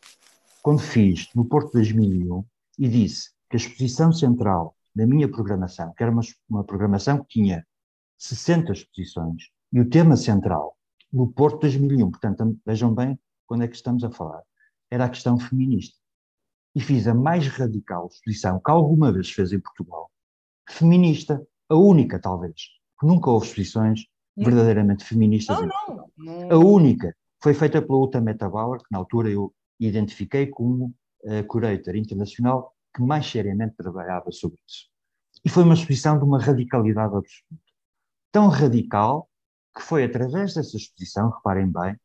quando 0.62 0.80
fiz 0.80 1.28
no 1.34 1.44
Porto 1.44 1.72
2001 1.72 2.44
e 2.78 2.88
disse 2.88 3.30
que 3.48 3.56
a 3.56 3.58
exposição 3.58 4.12
central 4.12 4.76
da 4.94 5.06
minha 5.06 5.28
programação, 5.28 5.92
que 5.94 6.02
era 6.02 6.12
uma, 6.12 6.22
uma 6.48 6.64
programação 6.64 7.18
que 7.18 7.40
tinha 7.40 7.66
60 8.18 8.72
exposições, 8.72 9.44
e 9.72 9.80
o 9.80 9.88
tema 9.88 10.16
central 10.16 10.76
no 11.12 11.30
Porto 11.32 11.60
2001, 11.60 12.10
portanto, 12.10 12.58
vejam 12.66 12.94
bem 12.94 13.18
quando 13.46 13.64
é 13.64 13.68
que 13.68 13.76
estamos 13.76 14.04
a 14.04 14.10
falar, 14.10 14.42
era 14.90 15.04
a 15.04 15.08
questão 15.08 15.38
feminista. 15.38 15.96
E 16.74 16.80
fiz 16.80 17.06
a 17.06 17.14
mais 17.14 17.46
radical 17.48 18.08
exposição 18.08 18.60
que 18.60 18.70
alguma 18.70 19.10
vez 19.10 19.30
fez 19.30 19.52
em 19.52 19.60
Portugal, 19.60 20.10
feminista, 20.68 21.42
a 21.68 21.74
única 21.74 22.20
talvez, 22.20 22.62
porque 22.94 23.12
nunca 23.12 23.30
houve 23.30 23.46
exposições 23.46 24.04
verdadeiramente 24.44 25.04
feministas. 25.04 25.58
Não, 25.60 26.10
não, 26.16 26.50
A 26.50 26.56
única 26.58 27.14
foi 27.42 27.54
feita 27.54 27.80
pela 27.80 27.98
Uta 27.98 28.20
Metabauer, 28.20 28.78
que 28.78 28.90
na 28.90 28.98
altura 28.98 29.30
eu 29.30 29.52
identifiquei 29.78 30.46
como 30.46 30.94
a 31.24 31.42
curator 31.44 31.96
internacional 31.96 32.74
que 32.94 33.02
mais 33.02 33.30
seriamente 33.30 33.76
trabalhava 33.76 34.30
sobre 34.30 34.58
isso. 34.66 34.88
E 35.44 35.48
foi 35.48 35.62
uma 35.62 35.74
exposição 35.74 36.18
de 36.18 36.24
uma 36.24 36.40
radicalidade 36.40 37.14
absoluta. 37.14 37.72
Tão 38.32 38.48
radical 38.48 39.28
que 39.74 39.82
foi 39.82 40.04
através 40.04 40.54
dessa 40.54 40.76
exposição, 40.76 41.30
reparem 41.30 41.70
bem, 41.70 41.96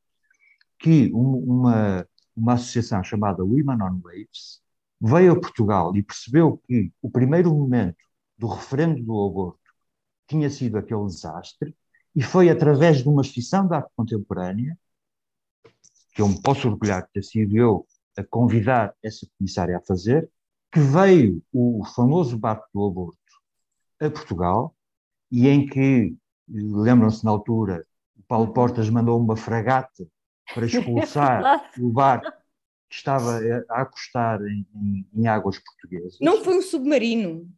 que 0.80 1.11
uma, 1.14 2.07
uma 2.35 2.53
associação 2.53 3.03
chamada 3.03 3.43
Women 3.43 3.81
on 3.81 3.99
Waves 4.03 4.61
veio 5.01 5.34
a 5.34 5.39
Portugal 5.39 5.95
e 5.95 6.03
percebeu 6.03 6.61
que 6.68 6.91
o 7.01 7.10
primeiro 7.10 7.53
momento 7.53 7.97
do 8.38 8.47
referendo 8.47 9.03
do 9.03 9.26
aborto 9.26 9.60
tinha 10.27 10.49
sido 10.49 10.77
aquele 10.77 11.05
desastre, 11.05 11.76
e 12.15 12.22
foi 12.22 12.49
através 12.49 12.98
de 12.98 13.10
uma 13.10 13.22
exposição 13.22 13.68
de 13.68 13.76
arte 13.76 13.91
contemporânea, 13.95 14.77
que 16.14 16.22
eu 16.22 16.27
me 16.27 16.41
posso 16.41 16.68
orgulhar 16.68 17.03
de 17.03 17.11
ter 17.14 17.23
sido 17.23 17.57
eu 17.57 17.88
a 18.18 18.23
convidar 18.23 18.94
essa 19.03 19.27
comissária 19.38 19.77
a 19.77 19.81
fazer, 19.81 20.30
que 20.72 20.80
veio 20.80 21.41
o 21.52 21.84
famoso 21.95 22.38
barco 22.38 22.68
do 22.73 22.85
aborto 22.85 23.19
a 23.99 24.10
Portugal, 24.10 24.76
e 25.31 25.48
em 25.48 25.65
que, 25.65 26.15
lembram-se 26.48 27.23
na 27.26 27.31
altura, 27.31 27.84
o 28.15 28.23
Paulo 28.27 28.48
uhum. 28.48 28.53
Portas 28.53 28.90
mandou 28.90 29.19
uma 29.19 29.35
fragata 29.35 30.07
para 30.53 30.65
expulsar 30.68 31.72
o 31.80 31.90
barco 31.90 32.31
que 32.90 32.95
estava 32.95 33.40
a 33.69 33.81
acostar 33.81 34.40
em, 34.45 34.68
em, 34.76 35.07
em 35.15 35.27
águas 35.27 35.57
portuguesas. 35.57 36.18
Não 36.22 36.44
foi 36.44 36.57
um 36.57 36.61
submarino. 36.61 37.49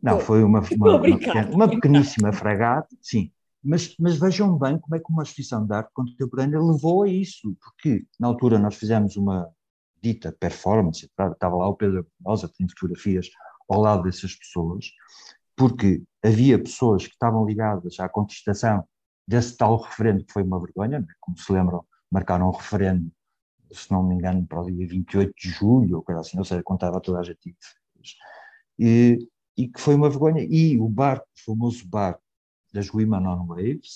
Não, 0.00 0.20
foi 0.20 0.44
uma, 0.44 0.60
uma, 0.70 0.96
uma, 0.96 1.02
pequena, 1.02 1.50
uma 1.50 1.68
pequeníssima 1.68 2.32
fragata, 2.32 2.88
sim. 3.00 3.32
Mas, 3.64 3.94
mas, 3.98 4.16
vejam 4.16 4.58
bem 4.58 4.78
como 4.78 4.96
é 4.96 4.98
que 4.98 5.10
uma 5.10 5.22
exposição 5.22 5.64
de 5.64 5.72
arte 5.72 5.90
contemporânea 5.94 6.60
levou 6.60 7.04
a 7.04 7.08
isso, 7.08 7.56
porque 7.60 8.04
na 8.18 8.26
altura 8.26 8.58
nós 8.58 8.74
fizemos 8.74 9.16
uma 9.16 9.48
dita 10.02 10.32
performance, 10.32 11.06
estava 11.06 11.56
lá 11.56 11.68
o 11.68 11.76
Pedro 11.76 12.04
Rosa, 12.24 12.48
tem 12.48 12.68
fotografias 12.68 13.30
ao 13.68 13.80
lado 13.80 14.02
dessas 14.02 14.34
pessoas, 14.34 14.90
porque 15.56 16.02
havia 16.24 16.58
pessoas 16.58 17.06
que 17.06 17.12
estavam 17.12 17.46
ligadas 17.46 18.00
à 18.00 18.08
contestação 18.08 18.84
desse 19.26 19.56
tal 19.56 19.80
referendo, 19.80 20.24
que 20.24 20.32
foi 20.32 20.42
uma 20.42 20.60
vergonha, 20.60 20.98
né? 20.98 21.06
como 21.20 21.38
se 21.38 21.52
lembram, 21.52 21.84
marcaram 22.10 22.48
um 22.48 22.50
referendo, 22.50 23.10
se 23.70 23.90
não 23.92 24.02
me 24.02 24.16
engano, 24.16 24.44
para 24.44 24.60
o 24.60 24.70
dia 24.70 24.86
28 24.86 25.32
de 25.36 25.48
julho, 25.50 25.96
ou 25.98 26.02
coisa 26.02 26.20
assim, 26.20 26.36
ou 26.36 26.44
seja, 26.44 26.62
contava 26.64 27.00
toda 27.00 27.20
a 27.20 27.22
gente. 27.22 27.56
E, 28.78 29.18
e 29.56 29.68
que 29.68 29.80
foi 29.80 29.94
uma 29.94 30.10
vergonha. 30.10 30.42
E 30.42 30.78
o 30.78 30.88
barco, 30.88 31.26
o 31.38 31.44
famoso 31.44 31.86
barco 31.86 32.22
das 32.72 32.92
Women 32.92 33.26
on 33.26 33.46
Waves, 33.46 33.94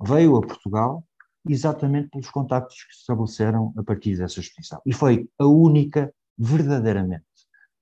veio 0.00 0.36
a 0.36 0.40
Portugal 0.40 1.04
exatamente 1.48 2.08
pelos 2.10 2.30
contactos 2.30 2.82
que 2.84 2.94
se 2.94 3.00
estabeleceram 3.00 3.72
a 3.76 3.82
partir 3.82 4.16
dessa 4.16 4.40
exposição. 4.40 4.80
E 4.84 4.92
foi 4.92 5.28
a 5.38 5.46
única, 5.46 6.12
verdadeiramente, 6.36 7.24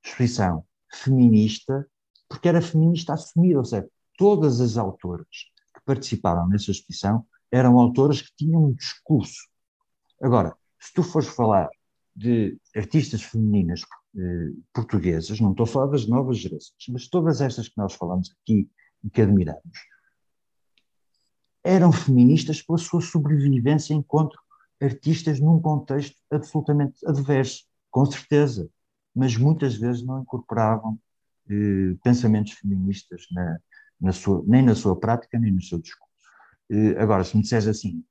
exposição 0.05 0.65
feminista, 0.93 1.86
porque 2.28 2.48
era 2.48 2.62
feminista 2.62 3.15
assumida, 3.15 3.59
ou 3.59 3.65
seja, 3.65 3.89
todas 4.16 4.60
as 4.60 4.77
autoras 4.77 5.27
que 5.74 5.81
participaram 5.85 6.48
nessa 6.48 6.70
exposição 6.70 7.27
eram 7.51 7.78
autoras 7.78 8.23
que 8.23 8.31
tinham 8.36 8.66
um 8.66 8.73
discurso. 8.73 9.48
Agora, 10.23 10.55
se 10.78 10.93
tu 10.93 11.02
fores 11.02 11.28
falar 11.28 11.69
de 12.15 12.59
artistas 12.77 13.23
femininas 13.23 13.82
eh, 14.16 14.51
portuguesas, 14.73 15.40
não 15.40 15.52
estou 15.52 15.65
a 15.65 15.66
falar 15.66 15.86
das 15.86 16.06
novas 16.06 16.39
gerações, 16.39 16.86
mas 16.89 17.09
todas 17.09 17.40
estas 17.40 17.69
que 17.69 17.78
nós 17.78 17.94
falamos 17.94 18.31
aqui 18.43 18.69
e 19.05 19.10
que 19.10 19.23
admiramos, 19.23 19.78
eram 21.64 21.93
feministas 21.93 22.62
pela 22.62 22.78
sua 22.78 23.01
sobrevivência 23.01 23.94
enquanto 23.94 24.39
artistas 24.80 25.40
num 25.40 25.60
contexto 25.60 26.16
absolutamente 26.30 27.05
adverso, 27.06 27.64
com 27.90 28.06
certeza, 28.06 28.70
mas 29.14 29.36
muitas 29.36 29.74
vezes 29.74 30.05
não 30.05 30.22
incorporavam 30.22 30.98
eh, 31.51 31.97
pensamentos 32.02 32.52
feministas 32.52 33.26
na, 33.32 33.59
na 34.01 34.12
sua, 34.12 34.43
nem 34.47 34.62
na 34.62 34.74
sua 34.74 34.98
prática, 34.98 35.39
nem 35.39 35.52
no 35.52 35.62
seu 35.62 35.78
discurso. 35.78 36.14
Eh, 36.70 37.01
agora, 37.01 37.24
se 37.24 37.36
me 37.36 37.43
disseres 37.43 37.66
assim, 37.66 38.05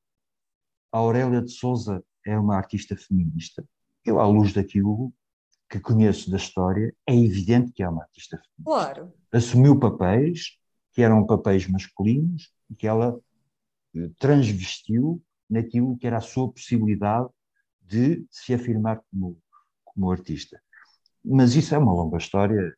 a 0.91 0.98
Aurélia 0.98 1.41
de 1.41 1.52
Souza 1.52 2.03
é 2.26 2.38
uma 2.38 2.57
artista 2.57 2.95
feminista, 2.95 3.64
eu, 4.03 4.19
à 4.19 4.28
luz 4.28 4.53
daquilo 4.53 5.14
que 5.69 5.80
conheço 5.80 6.32
da 6.32 6.38
história, 6.38 6.94
é 7.06 7.15
evidente 7.15 7.72
que 7.72 7.84
é 7.84 7.90
uma 7.90 8.03
artista 8.03 8.38
feminista. 8.38 8.64
Claro. 8.64 9.14
Assumiu 9.32 9.78
papéis 9.80 10.57
que 10.94 11.02
eram 11.02 11.26
papéis 11.26 11.68
masculinos 11.68 12.52
e 12.69 12.76
que 12.76 12.88
ela 12.88 13.19
transvestiu 14.19 15.22
naquilo 15.49 15.98
que 15.98 16.07
era 16.07 16.18
a 16.18 16.22
sua 16.22 16.52
possibilidade 16.52 17.30
de 17.82 18.26
se 18.30 18.53
afirmar 18.53 19.02
como, 19.10 19.38
como 19.86 20.11
artista. 20.11 20.61
Mas 21.24 21.56
isso 21.56 21.74
é 21.74 21.78
uma 21.78 21.94
longa 21.94 22.18
história, 22.18 22.76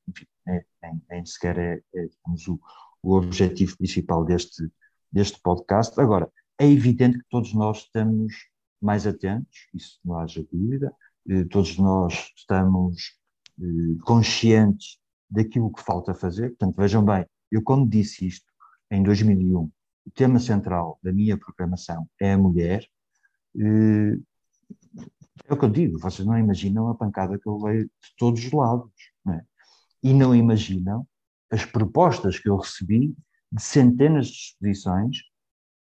nem 1.09 1.25
sequer 1.25 1.57
é, 1.57 1.81
é 1.93 2.07
digamos, 2.07 2.47
o, 2.47 2.59
o 3.03 3.15
objetivo 3.15 3.77
principal 3.77 4.23
deste, 4.25 4.69
deste 5.11 5.39
podcast. 5.41 5.99
Agora, 5.99 6.31
é 6.57 6.67
evidente 6.67 7.19
que 7.19 7.29
todos 7.29 7.53
nós 7.53 7.79
estamos 7.79 8.33
mais 8.81 9.05
atentos, 9.05 9.67
isso 9.73 9.99
não 10.03 10.17
haja 10.19 10.45
dúvida, 10.51 10.93
eh, 11.29 11.43
todos 11.45 11.77
nós 11.77 12.31
estamos 12.35 13.17
eh, 13.59 14.01
conscientes 14.03 14.97
daquilo 15.29 15.71
que 15.71 15.83
falta 15.83 16.13
fazer. 16.13 16.49
Portanto, 16.49 16.75
vejam 16.77 17.03
bem, 17.03 17.25
eu 17.51 17.61
quando 17.61 17.89
disse 17.89 18.25
isto 18.25 18.45
em 18.91 19.03
2001, 19.03 19.69
o 20.09 20.11
tema 20.11 20.39
central 20.39 20.99
da 21.03 21.13
minha 21.13 21.37
programação 21.37 22.09
é 22.19 22.33
a 22.33 22.37
mulher, 22.37 22.83
eh, 23.55 24.17
é 25.47 25.53
o 25.53 25.57
que 25.57 25.65
eu 25.65 25.69
digo, 25.69 25.99
vocês 25.99 26.27
não 26.27 26.37
imaginam 26.37 26.89
a 26.89 26.95
pancada 26.95 27.37
que 27.37 27.47
eu 27.47 27.57
leio 27.57 27.85
de 27.85 28.15
todos 28.17 28.43
os 28.43 28.51
lados, 28.51 28.91
não 29.23 29.35
é? 29.35 29.43
e 30.01 30.13
não 30.13 30.35
imaginam 30.35 31.07
as 31.51 31.63
propostas 31.63 32.39
que 32.39 32.49
eu 32.49 32.57
recebi 32.57 33.15
de 33.51 33.61
centenas 33.61 34.27
de 34.27 34.33
exposições 34.33 35.17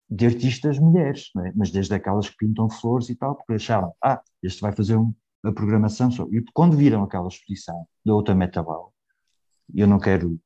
de 0.10 0.26
artistas 0.26 0.80
mulheres, 0.80 1.30
é? 1.46 1.52
mas 1.56 1.70
desde 1.70 1.94
aquelas 1.94 2.30
que 2.30 2.38
pintam 2.38 2.70
flores 2.70 3.10
e 3.10 3.16
tal, 3.16 3.36
porque 3.36 3.54
acharam, 3.54 3.94
ah, 4.04 4.22
este 4.42 4.62
vai 4.62 4.72
fazer 4.72 4.98
um, 4.98 5.14
uma 5.44 5.54
programação 5.54 6.10
só. 6.10 6.28
E 6.32 6.44
quando 6.52 6.76
viram 6.76 7.04
aquela 7.04 7.28
exposição 7.28 7.88
da 8.04 8.14
outra 8.14 8.34
Metabal, 8.34 8.92
eu 9.74 9.86
não 9.86 10.00
quero 10.00 10.40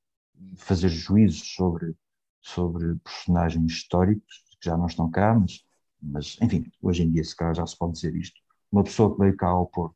fazer 0.57 0.89
juízos 0.89 1.53
sobre, 1.55 1.95
sobre 2.43 2.95
personagens 2.95 3.71
históricos 3.71 4.43
que 4.59 4.69
já 4.69 4.77
não 4.77 4.85
estão 4.85 5.09
cá, 5.09 5.33
mas, 5.33 5.65
mas 6.01 6.37
enfim, 6.41 6.69
hoje 6.81 7.03
em 7.03 7.11
dia 7.11 7.23
se 7.23 7.35
calhar 7.35 7.55
já 7.55 7.65
se 7.65 7.77
pode 7.77 7.93
dizer 7.93 8.15
isto. 8.15 8.39
Uma 8.71 8.83
pessoa 8.83 9.13
que 9.13 9.21
veio 9.21 9.35
cá 9.35 9.47
ao 9.47 9.65
Porto 9.65 9.95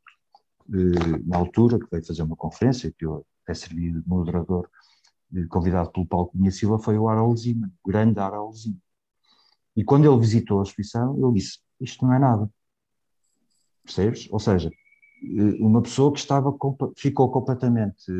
eh, 0.72 1.18
na 1.26 1.36
altura, 1.36 1.78
que 1.78 1.86
veio 1.90 2.04
fazer 2.04 2.22
uma 2.22 2.36
conferência, 2.36 2.92
que 2.96 3.04
eu 3.04 3.24
até 3.42 3.54
servi 3.54 3.92
de 3.92 4.02
moderador, 4.08 4.68
eh, 5.34 5.44
convidado 5.48 5.90
pelo 5.90 6.06
Paulo 6.06 6.28
Cunha 6.28 6.50
Silva, 6.50 6.78
foi 6.78 6.96
o 6.98 7.08
Harold 7.08 7.38
Zima, 7.38 7.70
o 7.84 7.88
grande 7.88 8.18
Harold 8.18 8.58
Zima. 8.58 8.78
E 9.76 9.84
quando 9.84 10.10
ele 10.10 10.20
visitou 10.20 10.60
a 10.60 10.62
exposição, 10.62 11.16
ele 11.16 11.34
disse: 11.34 11.58
Isto 11.80 12.06
não 12.06 12.14
é 12.14 12.18
nada. 12.18 12.50
Percebes? 13.84 14.26
Ou 14.30 14.38
seja, 14.38 14.70
eh, 14.70 15.56
uma 15.60 15.82
pessoa 15.82 16.12
que 16.12 16.18
estava, 16.18 16.56
ficou 16.96 17.30
completamente, 17.30 18.10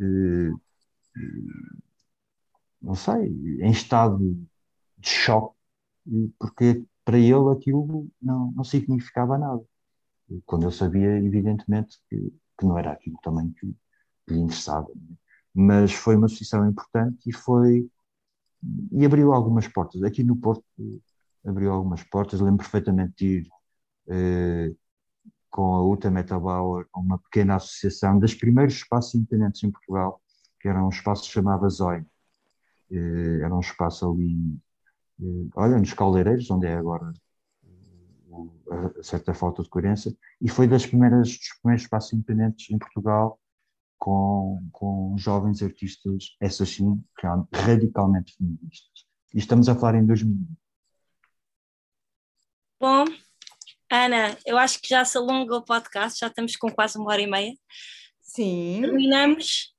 eh, 0.00 0.50
não 2.82 2.94
sei, 2.94 3.28
em 3.60 3.70
estado 3.70 4.18
de 4.98 5.08
choque, 5.08 5.56
porque 6.38 6.84
para 7.04 7.18
ele 7.18 7.50
aquilo 7.52 8.08
não, 8.20 8.52
não 8.52 8.64
significava 8.64 9.38
nada. 9.38 9.62
Quando 10.46 10.64
eu 10.64 10.70
sabia, 10.70 11.18
evidentemente, 11.18 11.98
que, 12.08 12.32
que 12.58 12.66
não 12.66 12.78
era 12.78 12.92
aquilo 12.92 13.18
também 13.22 13.52
que, 13.52 13.74
lhe 14.28 14.38
interessava. 14.38 14.88
Mas 15.54 15.92
foi 15.92 16.16
uma 16.16 16.26
exposição 16.26 16.68
importante 16.68 17.28
e 17.28 17.32
foi 17.32 17.88
e 18.92 19.04
abriu 19.04 19.32
algumas 19.32 19.66
portas. 19.68 20.02
Aqui 20.02 20.22
no 20.22 20.36
Porto 20.36 20.64
abriu 21.44 21.72
algumas 21.72 22.02
portas. 22.04 22.40
Lembro 22.40 22.58
perfeitamente 22.58 23.14
de 23.16 23.26
ir 23.26 23.48
eh, 24.08 24.74
com 25.50 25.74
a 25.74 25.84
Uta 25.84 26.10
Metabauer, 26.10 26.86
uma 26.94 27.18
pequena 27.18 27.56
associação 27.56 28.18
das 28.18 28.34
primeiros 28.34 28.74
espaços 28.74 29.14
independentes 29.14 29.62
em 29.64 29.70
Portugal, 29.70 30.20
que 30.60 30.68
era 30.68 30.84
um 30.84 30.88
espaço 30.88 31.24
que 31.24 31.32
chamava 31.32 31.68
Zoi. 31.68 32.04
Eh, 32.92 33.40
era 33.42 33.54
um 33.54 33.60
espaço 33.60 34.10
ali, 34.10 34.60
eh, 35.20 35.48
olha, 35.56 35.78
nos 35.78 35.94
Caldeireiros, 35.94 36.50
onde 36.50 36.66
é 36.66 36.74
agora 36.74 37.12
eh, 38.70 39.00
a 39.00 39.02
certa 39.02 39.32
falta 39.32 39.62
de 39.62 39.68
coerência, 39.70 40.14
e 40.40 40.48
foi 40.48 40.68
das 40.68 40.84
primeiras, 40.84 41.28
dos 41.28 41.58
primeiros 41.60 41.84
espaços 41.84 42.12
independentes 42.12 42.70
em 42.70 42.78
Portugal 42.78 43.40
com, 43.98 44.68
com 44.72 45.14
jovens 45.16 45.62
artistas, 45.62 46.36
essas 46.40 46.68
sim, 46.68 47.02
radicalmente 47.52 48.36
feministas. 48.36 49.06
E 49.32 49.38
estamos 49.38 49.68
a 49.68 49.74
falar 49.74 49.94
em 49.94 50.04
2000. 50.04 50.46
Bom, 52.78 53.04
Ana, 53.90 54.36
eu 54.44 54.58
acho 54.58 54.82
que 54.82 54.88
já 54.88 55.04
se 55.04 55.16
alonga 55.16 55.56
o 55.56 55.64
podcast, 55.64 56.18
já 56.18 56.26
estamos 56.26 56.56
com 56.56 56.70
quase 56.70 56.98
uma 56.98 57.10
hora 57.10 57.22
e 57.22 57.26
meia. 57.26 57.54
Sim. 58.20 58.80
Terminamos. 58.82 59.71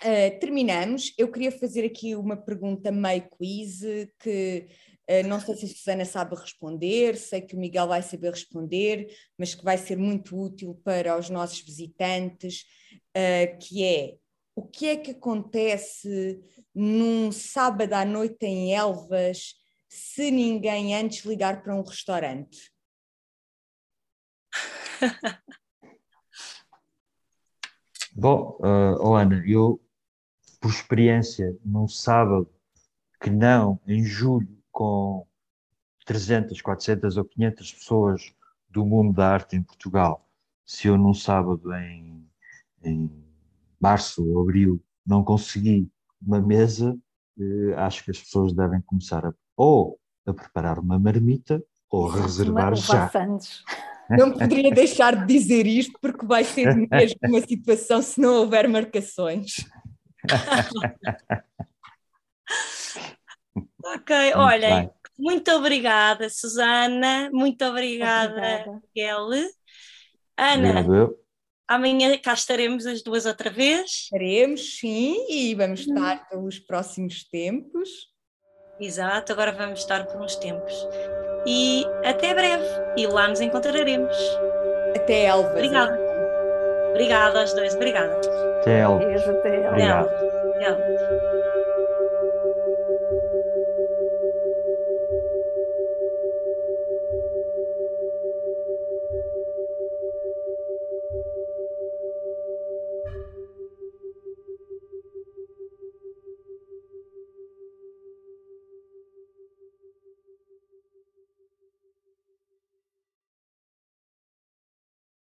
Uh, 0.00 0.38
terminamos. 0.38 1.12
Eu 1.18 1.30
queria 1.30 1.50
fazer 1.50 1.84
aqui 1.84 2.14
uma 2.14 2.36
pergunta 2.36 2.92
meio 2.92 3.28
quiz 3.30 3.80
que 4.20 4.68
uh, 5.10 5.26
não 5.26 5.40
sei 5.40 5.56
se 5.56 5.64
a 5.64 5.68
Susana 5.68 6.04
sabe 6.04 6.36
responder, 6.36 7.16
sei 7.16 7.40
que 7.40 7.56
o 7.56 7.58
Miguel 7.58 7.88
vai 7.88 8.00
saber 8.02 8.30
responder, 8.30 9.08
mas 9.36 9.56
que 9.56 9.64
vai 9.64 9.76
ser 9.76 9.96
muito 9.96 10.38
útil 10.38 10.80
para 10.84 11.18
os 11.18 11.28
nossos 11.28 11.60
visitantes 11.60 12.64
uh, 13.16 13.58
que 13.58 13.84
é 13.84 14.16
o 14.54 14.62
que 14.66 14.86
é 14.88 14.96
que 14.96 15.12
acontece 15.12 16.40
num 16.74 17.30
sábado 17.30 17.92
à 17.92 18.04
noite 18.04 18.44
em 18.44 18.74
Elvas 18.74 19.54
se 19.88 20.30
ninguém 20.30 20.94
antes 20.96 21.24
ligar 21.24 21.62
para 21.62 21.74
um 21.74 21.82
restaurante? 21.82 22.70
Bom, 28.12 28.58
uh, 28.60 28.98
oh 29.00 29.14
Ana, 29.14 29.44
eu, 29.46 29.80
por 30.60 30.70
experiência, 30.70 31.56
num 31.64 31.88
sábado 31.88 32.48
que 33.20 33.30
não, 33.30 33.80
em 33.86 34.04
julho, 34.04 34.48
com 34.70 35.26
300, 36.04 36.60
400 36.60 37.16
ou 37.16 37.24
500 37.24 37.72
pessoas 37.72 38.34
do 38.68 38.84
mundo 38.84 39.12
da 39.14 39.28
arte 39.28 39.56
em 39.56 39.62
Portugal, 39.62 40.26
se 40.64 40.88
eu 40.88 40.96
num 40.96 41.14
sábado 41.14 41.72
em, 41.74 42.26
em 42.82 43.10
março 43.80 44.26
ou 44.26 44.42
abril 44.42 44.82
não 45.06 45.24
consegui 45.24 45.90
uma 46.20 46.40
mesa, 46.40 46.96
eh, 47.40 47.74
acho 47.76 48.04
que 48.04 48.10
as 48.10 48.18
pessoas 48.18 48.52
devem 48.52 48.80
começar 48.82 49.24
a, 49.24 49.32
ou 49.56 49.98
a 50.26 50.34
preparar 50.34 50.78
uma 50.78 50.98
marmita 50.98 51.62
ou 51.90 52.10
a 52.10 52.22
reservar 52.22 52.74
já. 52.74 53.10
Não 54.10 54.32
poderia 54.32 54.70
deixar 54.74 55.26
de 55.26 55.32
dizer 55.32 55.66
isto 55.66 55.98
porque 56.00 56.26
vai 56.26 56.44
ser 56.44 56.74
mesmo 56.74 57.18
uma 57.24 57.40
situação 57.40 58.02
se 58.02 58.20
não 58.20 58.34
houver 58.34 58.68
marcações. 58.68 59.66
ok, 63.84 64.34
olhem, 64.34 64.90
muito 65.18 65.50
obrigada, 65.52 66.28
Susana, 66.30 67.28
muito 67.32 67.64
obrigada, 67.64 68.64
Miguel. 68.94 69.28
Ana, 70.36 70.80
Obrigado. 70.80 71.16
amanhã 71.66 72.16
cá 72.18 72.32
estaremos 72.32 72.86
as 72.86 73.02
duas 73.02 73.26
outra 73.26 73.50
vez. 73.50 73.90
Estaremos, 74.04 74.78
sim, 74.78 75.26
e 75.28 75.54
vamos 75.56 75.80
estar 75.80 76.28
pelos 76.28 76.60
próximos 76.60 77.24
tempos. 77.24 77.88
Exato, 78.80 79.32
agora 79.32 79.50
vamos 79.50 79.80
estar 79.80 80.06
por 80.06 80.20
uns 80.20 80.36
tempos. 80.36 80.72
E 81.44 81.84
até 82.04 82.32
breve, 82.32 82.64
e 82.96 83.06
lá 83.06 83.26
nos 83.26 83.40
encontraremos. 83.40 84.16
Até 84.94 85.24
Elva. 85.24 85.50
Obrigada. 85.50 85.98
Obrigada 86.90 87.40
aos 87.40 87.52
dois, 87.52 87.74
obrigada. 87.74 88.20
Até, 88.60 88.86
Beijo, 88.98 89.30
até. 89.30 89.68
Obrigado. 89.68 90.10
Obrigada. 90.44 91.27